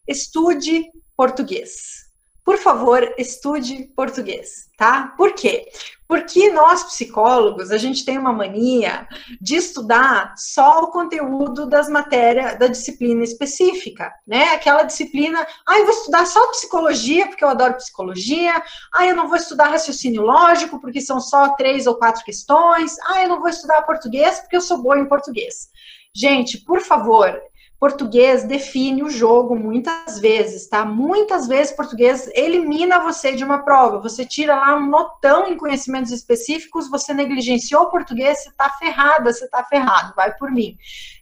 Estude 0.08 0.86
português 1.16 2.03
por 2.44 2.58
favor, 2.58 3.14
estude 3.18 3.86
português, 3.96 4.70
tá? 4.78 5.14
Por 5.16 5.34
quê? 5.34 5.66
Porque 6.06 6.52
nós, 6.52 6.84
psicólogos, 6.84 7.72
a 7.72 7.78
gente 7.78 8.04
tem 8.04 8.18
uma 8.18 8.34
mania 8.34 9.08
de 9.40 9.56
estudar 9.56 10.34
só 10.38 10.84
o 10.84 10.92
conteúdo 10.92 11.66
das 11.66 11.88
matérias, 11.88 12.60
da 12.60 12.68
disciplina 12.68 13.24
específica, 13.24 14.14
né? 14.28 14.50
Aquela 14.50 14.84
disciplina, 14.84 15.48
ah, 15.66 15.80
eu 15.80 15.86
vou 15.86 15.94
estudar 15.94 16.26
só 16.26 16.46
psicologia, 16.52 17.28
porque 17.28 17.44
eu 17.44 17.50
adoro 17.50 17.76
psicologia, 17.76 18.62
ah, 18.94 19.08
eu 19.08 19.16
não 19.16 19.30
vou 19.30 19.38
estudar 19.38 19.70
raciocínio 19.70 20.22
lógico, 20.22 20.82
porque 20.82 21.00
são 21.00 21.22
só 21.22 21.56
três 21.56 21.88
ou 21.88 21.96
quatro 21.96 22.26
questões, 22.26 22.98
ah, 23.06 23.24
eu 23.24 23.30
não 23.30 23.40
vou 23.40 23.50
estudar 23.50 23.82
português, 23.84 24.40
porque 24.40 24.58
eu 24.58 24.62
sou 24.62 24.84
boa 24.84 25.00
em 25.00 25.08
português. 25.08 25.70
Gente, 26.14 26.60
por 26.60 26.82
favor, 26.82 27.42
português 27.84 28.46
define 28.46 29.04
o 29.04 29.10
jogo 29.10 29.58
muitas 29.58 30.18
vezes, 30.18 30.70
tá? 30.70 30.86
Muitas 30.86 31.50
vezes 31.50 31.76
português 31.76 32.32
elimina 32.34 33.04
você 33.04 33.34
de 33.36 33.44
uma 33.44 33.58
prova. 33.58 34.00
Você 34.00 34.26
tira 34.26 34.56
lá 34.56 34.78
um 34.78 34.90
notão 34.90 35.50
em 35.50 35.58
conhecimentos 35.58 36.10
específicos, 36.14 36.90
você 36.90 37.14
negligenciou 37.14 37.82
o 37.82 37.90
português, 37.90 38.42
você 38.42 38.52
tá 38.54 38.70
ferrada, 38.80 39.34
você 39.34 39.50
tá 39.50 39.66
ferrado, 39.66 40.14
vai 40.16 40.34
por 40.38 40.50
mim. 40.50 40.78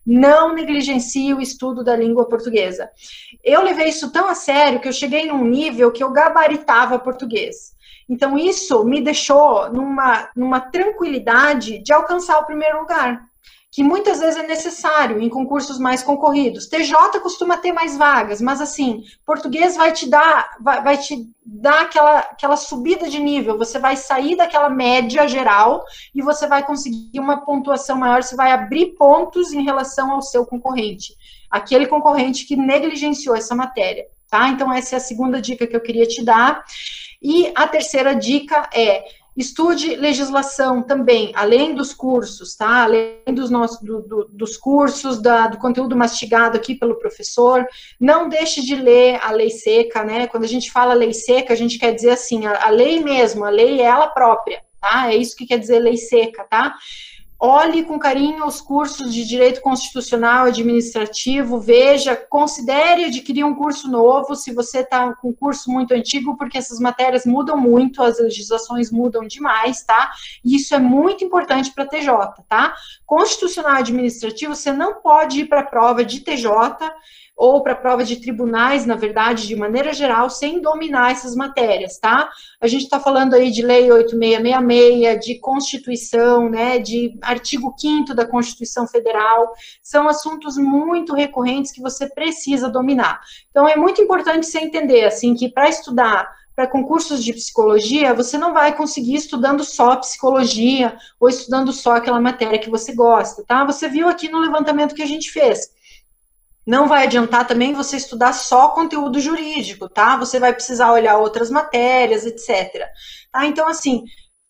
Não 0.06 0.54
negligencie 0.54 1.34
o 1.34 1.42
estudo 1.42 1.84
da 1.84 1.96
língua 1.96 2.30
portuguesa. 2.30 2.92
Eu 3.44 3.64
levei 3.64 3.88
isso 3.88 4.12
tão 4.12 4.30
a 4.30 4.36
sério 4.36 4.80
que 4.80 4.88
eu 4.88 4.94
cheguei 4.94 5.26
num 5.26 5.44
nível 5.44 5.92
que 5.92 6.04
eu 6.04 6.12
gabaritava 6.12 7.00
português. 7.00 7.74
Então, 8.08 8.38
isso 8.38 8.84
me 8.84 9.02
deixou 9.02 9.74
numa, 9.74 10.30
numa 10.36 10.60
tranquilidade 10.60 11.80
de 11.80 11.92
alcançar 11.92 12.38
o 12.38 12.46
primeiro 12.46 12.82
lugar 12.82 13.31
que 13.72 13.84
muitas 13.84 14.20
vezes 14.20 14.38
é 14.38 14.46
necessário 14.46 15.22
em 15.22 15.30
concursos 15.30 15.80
mais 15.80 16.04
concorridos. 16.04 16.68
TJ 16.68 17.22
costuma 17.22 17.56
ter 17.56 17.72
mais 17.72 17.96
vagas, 17.96 18.42
mas 18.42 18.60
assim, 18.60 19.06
português 19.26 19.78
vai 19.78 19.94
te 19.94 20.10
dar, 20.10 20.58
vai, 20.60 20.84
vai, 20.84 20.98
te 20.98 21.26
dar 21.46 21.84
aquela, 21.84 22.20
aquela 22.20 22.58
subida 22.58 23.10
de 23.10 23.18
nível. 23.18 23.58
Você 23.58 23.80
vai 23.80 23.96
sair 23.96 24.36
daquela 24.36 24.70
média 24.70 25.26
geral 25.26 25.86
e 26.14 26.22
você 26.22 26.48
vai 26.48 26.66
conseguir 26.66 27.18
uma 27.18 27.46
pontuação 27.46 27.98
maior, 27.98 28.22
você 28.22 28.36
vai 28.36 28.52
abrir 28.52 28.88
pontos 28.98 29.54
em 29.54 29.64
relação 29.64 30.12
ao 30.12 30.22
seu 30.22 30.46
concorrente, 30.46 31.16
aquele 31.50 31.88
concorrente 31.88 32.46
que 32.46 32.58
negligenciou 32.58 33.38
essa 33.38 33.56
matéria. 33.56 34.06
Tá? 34.30 34.50
Então, 34.50 34.72
essa 34.72 34.96
é 34.96 34.98
a 34.98 35.02
segunda 35.02 35.42
dica 35.42 35.66
que 35.66 35.76
eu 35.76 35.82
queria 35.82 36.06
te 36.06 36.24
dar. 36.24 36.64
E 37.22 37.52
a 37.56 37.68
terceira 37.68 38.16
dica 38.16 38.70
é 38.74 39.04
Estude 39.36 39.96
legislação 39.96 40.84
também, 40.84 41.32
além 41.36 41.74
dos 41.74 41.94
cursos, 41.94 42.54
tá? 42.54 42.84
Além 42.84 43.16
dos, 43.34 43.50
nossos, 43.50 43.82
do, 43.82 44.02
do, 44.02 44.26
dos 44.26 44.58
cursos, 44.58 45.22
da, 45.22 45.48
do 45.48 45.58
conteúdo 45.58 45.96
mastigado 45.96 46.58
aqui 46.58 46.76
pelo 46.76 47.00
professor. 47.00 47.66
Não 47.98 48.28
deixe 48.28 48.62
de 48.62 48.76
ler 48.76 49.20
a 49.24 49.32
lei 49.32 49.50
seca, 49.50 50.04
né? 50.04 50.28
Quando 50.28 50.44
a 50.44 50.48
gente 50.48 50.70
fala 50.70 50.94
lei 50.94 51.14
seca, 51.14 51.54
a 51.54 51.56
gente 51.56 51.80
quer 51.80 51.94
dizer 51.94 52.12
assim, 52.12 52.46
a, 52.46 52.68
a 52.68 52.70
lei 52.70 53.02
mesmo, 53.02 53.46
a 53.46 53.50
lei 53.50 53.80
é 53.80 53.86
ela 53.86 54.08
própria, 54.08 54.62
tá? 54.82 55.10
É 55.10 55.16
isso 55.16 55.36
que 55.36 55.46
quer 55.46 55.60
dizer 55.60 55.80
lei 55.80 55.96
seca, 55.96 56.44
tá? 56.44 56.76
Olhe 57.44 57.84
com 57.84 57.98
carinho 57.98 58.46
os 58.46 58.62
cursos 58.62 59.12
de 59.12 59.26
direito 59.26 59.62
constitucional 59.62 60.46
administrativo, 60.46 61.60
veja, 61.60 62.16
considere 62.16 63.06
adquirir 63.06 63.44
um 63.44 63.56
curso 63.56 63.90
novo 63.90 64.36
se 64.36 64.54
você 64.54 64.82
está 64.82 65.16
com 65.16 65.30
um 65.30 65.34
curso 65.34 65.72
muito 65.72 65.92
antigo, 65.92 66.38
porque 66.38 66.60
essas 66.60 66.80
matérias 66.80 67.26
mudam 67.26 67.58
muito, 67.58 68.04
as 68.04 68.20
legislações 68.20 68.92
mudam 68.92 69.26
demais, 69.26 69.84
tá? 69.84 70.12
E 70.46 70.56
isso 70.56 70.76
é 70.76 70.80
muito 70.80 71.26
importante 71.26 71.72
para 71.74 71.88
TJ, 71.88 72.12
tá? 72.48 72.76
Constitucional 73.08 73.78
administrativo, 73.78 74.56
você 74.56 74.72
não 74.72 75.02
pode 75.02 75.40
ir 75.40 75.46
para 75.46 75.62
a 75.62 75.66
prova 75.66 76.06
de 76.06 76.20
TJ 76.20 76.48
ou 77.42 77.64
para 77.64 77.74
prova 77.74 78.04
de 78.04 78.18
tribunais, 78.18 78.86
na 78.86 78.96
verdade, 78.96 79.48
de 79.48 79.56
maneira 79.56 79.92
geral, 79.94 80.30
sem 80.30 80.62
dominar 80.62 81.12
essas 81.12 81.36
matérias, 81.36 81.98
tá? 81.98 82.30
A 82.62 82.68
gente 82.68 82.84
está 82.84 83.00
falando 83.00 83.34
aí 83.34 83.50
de 83.50 83.64
lei 83.64 83.92
8666, 83.92 85.26
de 85.26 85.40
Constituição, 85.40 86.48
né, 86.48 86.78
de 86.78 87.18
artigo 87.20 87.74
5 87.76 88.14
da 88.14 88.28
Constituição 88.28 88.86
Federal, 88.86 89.54
são 89.82 90.08
assuntos 90.08 90.56
muito 90.56 91.16
recorrentes 91.16 91.72
que 91.72 91.82
você 91.82 92.08
precisa 92.08 92.70
dominar. 92.70 93.20
Então, 93.50 93.68
é 93.68 93.76
muito 93.76 94.00
importante 94.00 94.46
você 94.46 94.60
entender, 94.60 95.06
assim, 95.06 95.34
que 95.34 95.50
para 95.50 95.68
estudar 95.68 96.30
para 96.56 96.68
concursos 96.68 97.24
de 97.24 97.34
psicologia, 97.34 98.14
você 98.14 98.38
não 98.38 98.54
vai 98.54 98.76
conseguir 98.76 99.16
estudando 99.16 99.64
só 99.64 99.96
psicologia 99.96 100.96
ou 101.20 101.28
estudando 101.28 101.74
só 101.74 101.96
aquela 101.96 102.22
matéria 102.22 102.60
que 102.60 102.70
você 102.70 102.94
gosta, 102.94 103.44
tá? 103.48 103.66
Você 103.66 103.90
viu 103.90 104.08
aqui 104.08 104.30
no 104.30 104.38
levantamento 104.38 104.94
que 104.94 105.02
a 105.02 105.08
gente 105.08 105.32
fez. 105.32 105.81
Não 106.66 106.88
vai 106.88 107.04
adiantar 107.04 107.48
também 107.48 107.74
você 107.74 107.98
estudar 107.98 108.34
só 108.34 108.70
conteúdo 108.70 109.20
jurídico, 109.20 109.90
tá? 109.90 110.16
Você 110.18 110.40
vai 110.40 110.54
precisar 110.54 110.92
olhar 110.92 111.18
outras 111.18 111.50
matérias, 111.50 112.26
etc. 112.26 112.86
Tá? 113.32 113.46
Então, 113.46 113.68
assim, 113.68 114.04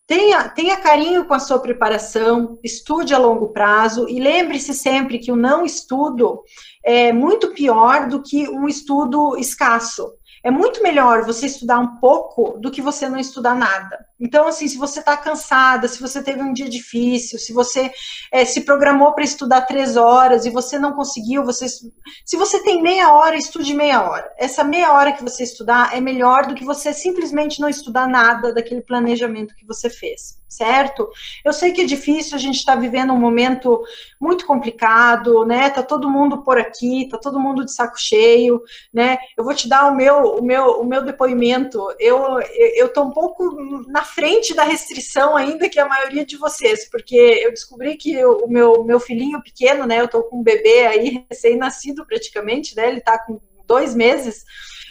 tenha, 0.05 0.49
tenha 0.49 0.75
carinho 0.75 1.25
com 1.25 1.33
a 1.33 1.39
sua 1.39 1.59
preparação, 1.59 2.59
estude 2.63 3.13
a 3.13 3.17
longo 3.17 3.53
prazo 3.53 4.09
e 4.09 4.19
lembre-se 4.19 4.73
sempre 4.73 5.19
que 5.19 5.31
o 5.31 5.37
não 5.37 5.65
estudo 5.65 6.41
é 6.83 7.13
muito 7.13 7.53
pior 7.53 8.09
do 8.09 8.21
que 8.21 8.49
um 8.49 8.67
estudo 8.67 9.37
escasso. 9.37 10.11
É 10.43 10.49
muito 10.49 10.81
melhor 10.81 11.23
você 11.23 11.45
estudar 11.45 11.79
um 11.79 11.97
pouco 11.97 12.57
do 12.57 12.71
que 12.71 12.81
você 12.81 13.07
não 13.07 13.19
estudar 13.19 13.53
nada. 13.53 14.05
Então, 14.19 14.47
assim, 14.47 14.67
se 14.67 14.77
você 14.77 14.99
está 14.99 15.15
cansada, 15.15 15.87
se 15.87 16.01
você 16.01 16.21
teve 16.23 16.41
um 16.41 16.51
dia 16.51 16.67
difícil, 16.67 17.37
se 17.37 17.53
você 17.53 17.91
é, 18.31 18.43
se 18.43 18.61
programou 18.61 19.13
para 19.13 19.23
estudar 19.23 19.61
três 19.61 19.95
horas 19.95 20.45
e 20.45 20.49
você 20.49 20.79
não 20.79 20.93
conseguiu, 20.93 21.45
você, 21.45 21.67
se 21.69 22.37
você 22.37 22.63
tem 22.63 22.81
meia 22.81 23.13
hora, 23.13 23.37
estude 23.37 23.75
meia 23.75 24.01
hora. 24.01 24.31
Essa 24.37 24.63
meia 24.63 24.93
hora 24.93 25.11
que 25.11 25.23
você 25.23 25.43
estudar 25.43 25.95
é 25.95 26.01
melhor 26.01 26.47
do 26.47 26.55
que 26.55 26.65
você 26.65 26.91
simplesmente 26.91 27.59
não 27.61 27.69
estudar 27.69 28.07
nada 28.07 28.51
daquele 28.51 28.81
planejamento 28.81 29.55
que 29.55 29.65
você 29.65 29.89
fez 29.89 30.40
certo? 30.51 31.09
Eu 31.45 31.53
sei 31.53 31.71
que 31.71 31.81
é 31.81 31.85
difícil, 31.85 32.35
a 32.35 32.39
gente 32.39 32.57
está 32.57 32.75
vivendo 32.75 33.13
um 33.13 33.17
momento 33.17 33.81
muito 34.19 34.45
complicado, 34.45 35.45
né? 35.45 35.69
Tá 35.69 35.81
todo 35.81 36.09
mundo 36.09 36.43
por 36.43 36.57
aqui, 36.57 37.07
tá 37.09 37.17
todo 37.17 37.39
mundo 37.39 37.63
de 37.63 37.73
saco 37.73 37.97
cheio, 37.97 38.61
né? 38.93 39.17
Eu 39.37 39.45
vou 39.45 39.55
te 39.55 39.69
dar 39.69 39.89
o 39.89 39.95
meu, 39.95 40.35
o 40.35 40.43
meu, 40.43 40.81
o 40.81 40.85
meu 40.85 41.03
depoimento. 41.03 41.79
Eu, 41.97 42.39
eu 42.75 42.91
tô 42.91 43.03
um 43.03 43.11
pouco 43.11 43.49
na 43.87 44.03
frente 44.03 44.53
da 44.53 44.63
restrição 44.63 45.37
ainda 45.37 45.69
que 45.69 45.79
a 45.79 45.87
maioria 45.87 46.25
de 46.25 46.35
vocês, 46.35 46.89
porque 46.89 47.15
eu 47.15 47.51
descobri 47.51 47.95
que 47.95 48.23
o 48.25 48.47
meu, 48.47 48.83
meu 48.83 48.99
filhinho 48.99 49.41
pequeno, 49.41 49.87
né? 49.87 50.01
Eu 50.01 50.09
tô 50.09 50.21
com 50.23 50.39
um 50.39 50.43
bebê 50.43 50.85
aí 50.85 51.25
recém-nascido 51.29 52.05
praticamente, 52.05 52.75
né? 52.75 52.89
Ele 52.89 52.99
tá 52.99 53.17
com 53.17 53.39
dois 53.71 53.95
meses, 53.95 54.43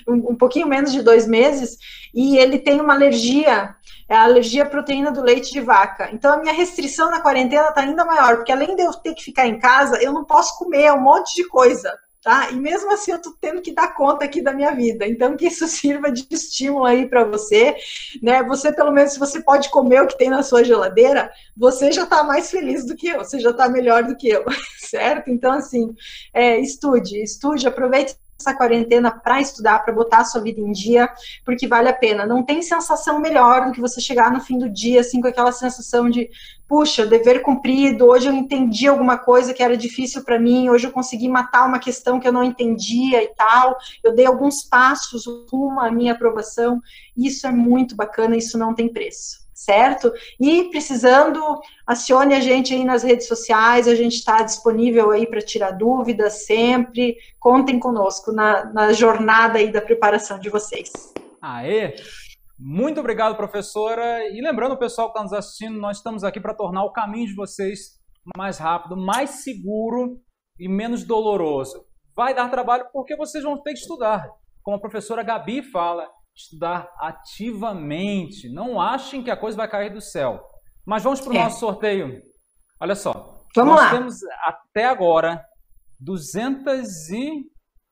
um, 0.08 0.32
um 0.32 0.36
pouquinho 0.36 0.66
menos 0.66 0.90
de 0.90 1.02
dois 1.02 1.26
meses, 1.26 1.76
e 2.14 2.38
ele 2.38 2.58
tem 2.58 2.80
uma 2.80 2.94
alergia 2.94 3.74
é 4.10 4.16
a 4.16 4.24
alergia 4.24 4.64
à 4.64 4.66
proteína 4.66 5.12
do 5.12 5.22
leite 5.22 5.52
de 5.52 5.60
vaca. 5.60 6.10
Então, 6.12 6.34
a 6.34 6.36
minha 6.36 6.52
restrição 6.52 7.12
na 7.12 7.20
quarentena 7.20 7.68
está 7.68 7.82
ainda 7.82 8.04
maior, 8.04 8.38
porque 8.38 8.50
além 8.50 8.74
de 8.74 8.82
eu 8.82 8.92
ter 8.92 9.14
que 9.14 9.22
ficar 9.22 9.46
em 9.46 9.60
casa, 9.60 10.02
eu 10.02 10.12
não 10.12 10.24
posso 10.24 10.58
comer 10.58 10.92
um 10.92 11.00
monte 11.00 11.36
de 11.36 11.46
coisa, 11.46 11.96
tá? 12.20 12.50
E 12.50 12.56
mesmo 12.56 12.92
assim 12.92 13.12
eu 13.12 13.22
tô 13.22 13.32
tendo 13.40 13.62
que 13.62 13.72
dar 13.72 13.94
conta 13.94 14.24
aqui 14.24 14.42
da 14.42 14.52
minha 14.52 14.72
vida. 14.74 15.06
Então 15.06 15.36
que 15.36 15.46
isso 15.46 15.64
sirva 15.68 16.10
de 16.10 16.26
estímulo 16.28 16.86
aí 16.86 17.08
para 17.08 17.22
você, 17.22 17.76
né? 18.20 18.42
Você 18.42 18.72
pelo 18.72 18.90
menos 18.90 19.12
se 19.12 19.18
você 19.20 19.40
pode 19.40 19.68
comer 19.70 20.02
o 20.02 20.08
que 20.08 20.18
tem 20.18 20.28
na 20.28 20.42
sua 20.42 20.64
geladeira, 20.64 21.30
você 21.56 21.92
já 21.92 22.04
tá 22.04 22.24
mais 22.24 22.50
feliz 22.50 22.84
do 22.84 22.96
que 22.96 23.06
eu, 23.08 23.18
você 23.18 23.38
já 23.38 23.52
tá 23.52 23.68
melhor 23.68 24.02
do 24.02 24.16
que 24.16 24.28
eu, 24.28 24.44
certo? 24.90 25.30
Então 25.30 25.52
assim, 25.52 25.94
é, 26.34 26.58
estude, 26.58 27.22
estude, 27.22 27.68
aproveite 27.68 28.16
essa 28.40 28.54
quarentena 28.54 29.10
para 29.10 29.40
estudar, 29.40 29.78
para 29.84 29.92
botar 29.92 30.18
a 30.18 30.24
sua 30.24 30.40
vida 30.40 30.60
em 30.60 30.72
dia, 30.72 31.08
porque 31.44 31.68
vale 31.68 31.88
a 31.88 31.92
pena. 31.92 32.26
Não 32.26 32.42
tem 32.42 32.62
sensação 32.62 33.20
melhor 33.20 33.66
do 33.66 33.72
que 33.72 33.80
você 33.80 34.00
chegar 34.00 34.32
no 34.32 34.40
fim 34.40 34.58
do 34.58 34.68
dia, 34.68 35.00
assim, 35.00 35.20
com 35.20 35.28
aquela 35.28 35.52
sensação 35.52 36.08
de, 36.08 36.28
puxa, 36.66 37.06
dever 37.06 37.42
cumprido, 37.42 38.06
hoje 38.06 38.28
eu 38.28 38.32
entendi 38.32 38.88
alguma 38.88 39.18
coisa 39.18 39.52
que 39.52 39.62
era 39.62 39.76
difícil 39.76 40.24
para 40.24 40.38
mim, 40.38 40.70
hoje 40.70 40.86
eu 40.86 40.90
consegui 40.90 41.28
matar 41.28 41.66
uma 41.66 41.78
questão 41.78 42.18
que 42.18 42.26
eu 42.26 42.32
não 42.32 42.42
entendia 42.42 43.22
e 43.22 43.28
tal, 43.34 43.76
eu 44.02 44.14
dei 44.14 44.26
alguns 44.26 44.64
passos 44.64 45.24
rumo 45.50 45.80
à 45.80 45.90
minha 45.90 46.12
aprovação. 46.12 46.80
Isso 47.16 47.46
é 47.46 47.52
muito 47.52 47.94
bacana, 47.94 48.36
isso 48.36 48.56
não 48.58 48.74
tem 48.74 48.88
preço 48.88 49.49
certo? 49.60 50.10
E 50.40 50.64
precisando, 50.70 51.38
acione 51.86 52.34
a 52.34 52.40
gente 52.40 52.72
aí 52.72 52.82
nas 52.82 53.02
redes 53.02 53.28
sociais, 53.28 53.86
a 53.86 53.94
gente 53.94 54.14
está 54.14 54.42
disponível 54.42 55.10
aí 55.10 55.26
para 55.26 55.42
tirar 55.42 55.72
dúvidas 55.72 56.46
sempre. 56.46 57.16
Contem 57.38 57.78
conosco 57.78 58.32
na, 58.32 58.64
na 58.72 58.92
jornada 58.92 59.58
aí 59.58 59.70
da 59.70 59.82
preparação 59.82 60.38
de 60.38 60.48
vocês. 60.48 60.90
Aê! 61.42 61.94
Muito 62.58 63.00
obrigado, 63.00 63.36
professora. 63.36 64.26
E 64.30 64.40
lembrando, 64.40 64.72
o 64.72 64.78
pessoal 64.78 65.08
que 65.08 65.18
está 65.18 65.22
nos 65.22 65.32
assistindo, 65.32 65.78
nós 65.78 65.98
estamos 65.98 66.24
aqui 66.24 66.40
para 66.40 66.54
tornar 66.54 66.84
o 66.84 66.92
caminho 66.92 67.26
de 67.26 67.34
vocês 67.34 68.00
mais 68.36 68.58
rápido, 68.58 68.96
mais 68.96 69.42
seguro 69.42 70.20
e 70.58 70.68
menos 70.68 71.04
doloroso. 71.04 71.84
Vai 72.16 72.34
dar 72.34 72.50
trabalho 72.50 72.86
porque 72.92 73.16
vocês 73.16 73.44
vão 73.44 73.60
ter 73.62 73.72
que 73.72 73.80
estudar. 73.80 74.26
Como 74.62 74.76
a 74.76 74.80
professora 74.80 75.22
Gabi 75.22 75.62
fala, 75.62 76.06
estudar 76.34 76.88
ativamente. 76.98 78.48
Não 78.48 78.80
achem 78.80 79.22
que 79.22 79.30
a 79.30 79.36
coisa 79.36 79.56
vai 79.56 79.68
cair 79.68 79.92
do 79.92 80.00
céu. 80.00 80.40
Mas 80.86 81.02
vamos 81.02 81.20
para 81.20 81.32
o 81.32 81.36
é. 81.36 81.44
nosso 81.44 81.60
sorteio. 81.60 82.22
Olha 82.80 82.94
só. 82.94 83.44
Vamos 83.54 83.74
nós 83.74 83.84
lá. 83.84 83.90
temos 83.90 84.16
até 84.44 84.86
agora 84.86 85.44
200 86.00 87.10
e... 87.10 87.44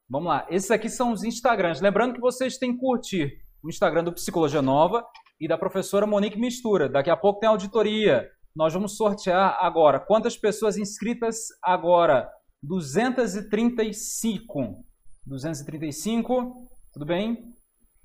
Vamos 0.08 0.28
lá. 0.28 0.46
Esses 0.48 0.70
aqui 0.70 0.88
são 0.88 1.12
os 1.12 1.22
Instagrams. 1.22 1.82
Lembrando 1.82 2.14
que 2.14 2.20
vocês 2.20 2.56
têm 2.56 2.72
que 2.72 2.80
curtir 2.80 3.30
o 3.62 3.68
Instagram 3.68 4.04
do 4.04 4.12
Psicologia 4.12 4.62
Nova 4.62 5.04
e 5.38 5.46
da 5.46 5.58
professora 5.58 6.06
Monique 6.06 6.38
Mistura. 6.38 6.88
Daqui 6.88 7.10
a 7.10 7.16
pouco 7.16 7.40
tem 7.40 7.48
auditoria. 7.48 8.26
Nós 8.56 8.72
vamos 8.72 8.96
sortear 8.96 9.58
agora. 9.60 10.00
Quantas 10.00 10.34
pessoas 10.36 10.78
inscritas 10.78 11.36
agora? 11.62 12.26
235. 12.62 14.82
235. 15.26 16.68
Tudo 16.92 17.04
bem? 17.04 17.57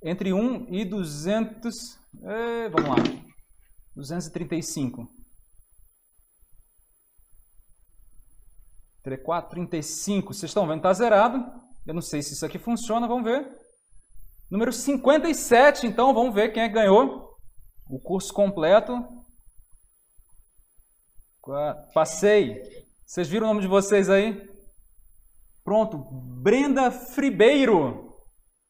Entre 0.03 0.33
1 0.33 0.73
e 0.73 0.85
200. 0.85 1.75
É, 2.23 2.69
vamos 2.69 2.89
lá. 2.89 2.95
235. 3.95 5.07
34, 9.03 9.49
35. 9.49 10.33
Vocês 10.33 10.49
estão 10.49 10.67
vendo? 10.67 10.77
Está 10.77 10.93
zerado. 10.93 11.37
Eu 11.85 11.93
não 11.93 12.01
sei 12.01 12.21
se 12.21 12.33
isso 12.33 12.45
aqui 12.45 12.59
funciona. 12.59 13.07
Vamos 13.07 13.23
ver. 13.23 13.49
Número 14.49 14.71
57, 14.71 15.87
então. 15.87 16.13
Vamos 16.13 16.33
ver 16.33 16.51
quem 16.51 16.63
é 16.63 16.67
que 16.67 16.75
ganhou 16.75 17.29
o 17.89 17.99
curso 17.99 18.33
completo. 18.33 18.93
Passei. 21.93 22.61
Vocês 23.05 23.27
viram 23.27 23.47
o 23.47 23.49
nome 23.49 23.61
de 23.61 23.67
vocês 23.67 24.09
aí? 24.09 24.41
Pronto. 25.63 25.97
Brenda 26.41 26.91
Fribeiro. 26.91 28.02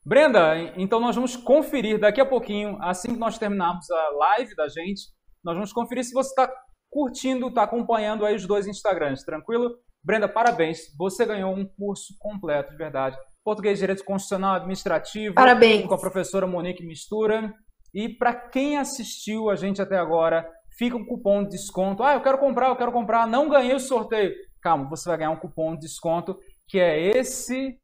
Brenda, 0.05 0.57
então 0.75 0.99
nós 0.99 1.15
vamos 1.15 1.35
conferir 1.35 1.97
daqui 1.97 2.19
a 2.19 2.25
pouquinho, 2.25 2.77
assim 2.81 3.13
que 3.13 3.19
nós 3.19 3.37
terminarmos 3.37 3.89
a 3.89 4.09
live 4.09 4.53
da 4.55 4.67
gente, 4.67 5.03
nós 5.43 5.55
vamos 5.55 5.71
conferir 5.71 6.03
se 6.03 6.13
você 6.13 6.29
está 6.29 6.51
curtindo, 6.89 7.47
está 7.47 7.63
acompanhando 7.63 8.25
aí 8.25 8.35
os 8.35 8.45
dois 8.45 8.67
Instagrams, 8.67 9.23
tranquilo? 9.23 9.71
Brenda, 10.03 10.27
parabéns, 10.27 10.93
você 10.97 11.25
ganhou 11.25 11.55
um 11.55 11.65
curso 11.65 12.13
completo, 12.19 12.71
de 12.71 12.77
verdade. 12.77 13.17
Português, 13.45 13.79
Direito 13.79 14.03
Constitucional, 14.03 14.55
Administrativo. 14.55 15.35
Parabéns. 15.35 15.85
Com 15.85 15.93
a 15.93 15.99
professora 15.99 16.45
Monique 16.45 16.85
Mistura. 16.85 17.53
E 17.93 18.09
para 18.09 18.33
quem 18.33 18.77
assistiu 18.77 19.49
a 19.49 19.55
gente 19.55 19.81
até 19.81 19.97
agora, 19.97 20.49
fica 20.77 20.97
um 20.97 21.05
cupom 21.05 21.43
de 21.43 21.51
desconto. 21.51 22.03
Ah, 22.03 22.15
eu 22.15 22.21
quero 22.21 22.37
comprar, 22.37 22.67
eu 22.67 22.75
quero 22.75 22.91
comprar, 22.91 23.27
não 23.27 23.49
ganhei 23.49 23.75
o 23.75 23.79
sorteio. 23.79 24.33
Calma, 24.61 24.89
você 24.89 25.07
vai 25.07 25.17
ganhar 25.17 25.31
um 25.31 25.39
cupom 25.39 25.73
de 25.73 25.81
desconto, 25.81 26.37
que 26.67 26.79
é 26.79 27.17
esse 27.17 27.77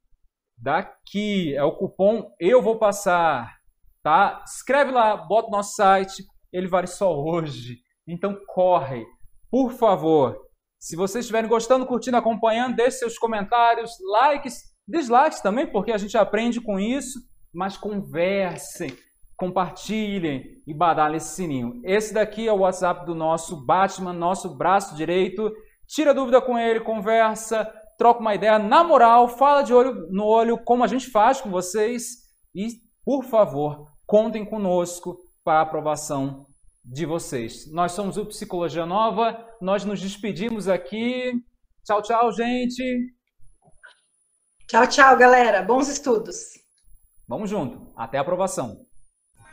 daqui. 0.62 1.56
É 1.56 1.64
o 1.64 1.76
cupom 1.76 2.32
Eu 2.40 2.62
Vou 2.62 2.78
Passar. 2.78 3.58
Tá? 4.04 4.44
Escreve 4.46 4.92
lá, 4.92 5.16
bota 5.18 5.50
no 5.50 5.58
nosso 5.58 5.76
site. 5.76 6.24
Ele 6.52 6.68
vale 6.68 6.88
só 6.88 7.16
hoje. 7.16 7.78
Então 8.08 8.38
corre. 8.48 9.06
Por 9.52 9.72
favor. 9.72 10.38
Se 10.80 10.96
vocês 10.96 11.26
estiverem 11.26 11.50
gostando, 11.50 11.86
curtindo, 11.86 12.18
acompanhando, 12.18 12.78
deixe 12.78 13.00
seus 13.00 13.18
comentários, 13.18 13.92
likes, 14.12 14.64
dislikes 14.88 15.42
também, 15.42 15.68
porque 15.68 15.92
a 15.92 15.98
gente 15.98 16.18
aprende 16.18 16.62
com 16.62 16.80
isso. 16.80 17.20
Mas 17.54 17.76
conversem, 17.76 18.96
compartilhem 19.36 20.44
e 20.66 20.74
badalem 20.74 21.18
esse 21.18 21.36
sininho. 21.36 21.82
Esse 21.84 22.14
daqui 22.14 22.48
é 22.48 22.54
o 22.54 22.60
WhatsApp 22.60 23.06
do 23.06 23.14
nosso 23.14 23.66
Batman, 23.66 24.14
nosso 24.14 24.56
braço 24.56 24.96
direito. 24.96 25.52
Tira 25.88 26.14
dúvida 26.14 26.40
com 26.40 26.58
ele, 26.58 26.80
conversa, 26.80 27.70
troca 28.00 28.22
uma 28.22 28.34
ideia 28.34 28.58
na 28.58 28.82
moral, 28.82 29.28
fala 29.28 29.62
de 29.62 29.74
olho 29.74 30.08
no 30.10 30.24
olho, 30.26 30.58
como 30.58 30.84
a 30.84 30.88
gente 30.88 31.12
faz 31.12 31.42
com 31.42 31.52
vocês. 31.52 32.30
E, 32.56 32.70
por 33.04 33.26
favor, 33.26 33.92
contem 34.08 34.46
conosco 34.46 35.18
para 35.44 35.60
a 35.60 35.64
aprovação 35.64 36.48
de 36.84 37.06
vocês. 37.06 37.72
Nós 37.72 37.92
somos 37.92 38.18
o 38.18 38.26
Psicologia 38.26 38.86
Nova, 38.86 39.38
nós 39.62 39.84
nos 39.84 40.00
despedimos 40.00 40.70
aqui. 40.70 41.34
Tchau, 41.84 42.02
tchau, 42.02 42.32
gente. 42.32 42.84
Tchau, 44.68 44.88
tchau, 44.88 45.18
galera. 45.18 45.62
Bons 45.62 45.90
estudos. 45.90 46.38
Vamos 47.28 47.50
junto. 47.50 47.92
Até 47.98 48.18
a 48.18 48.22
aprovação. 48.22 48.78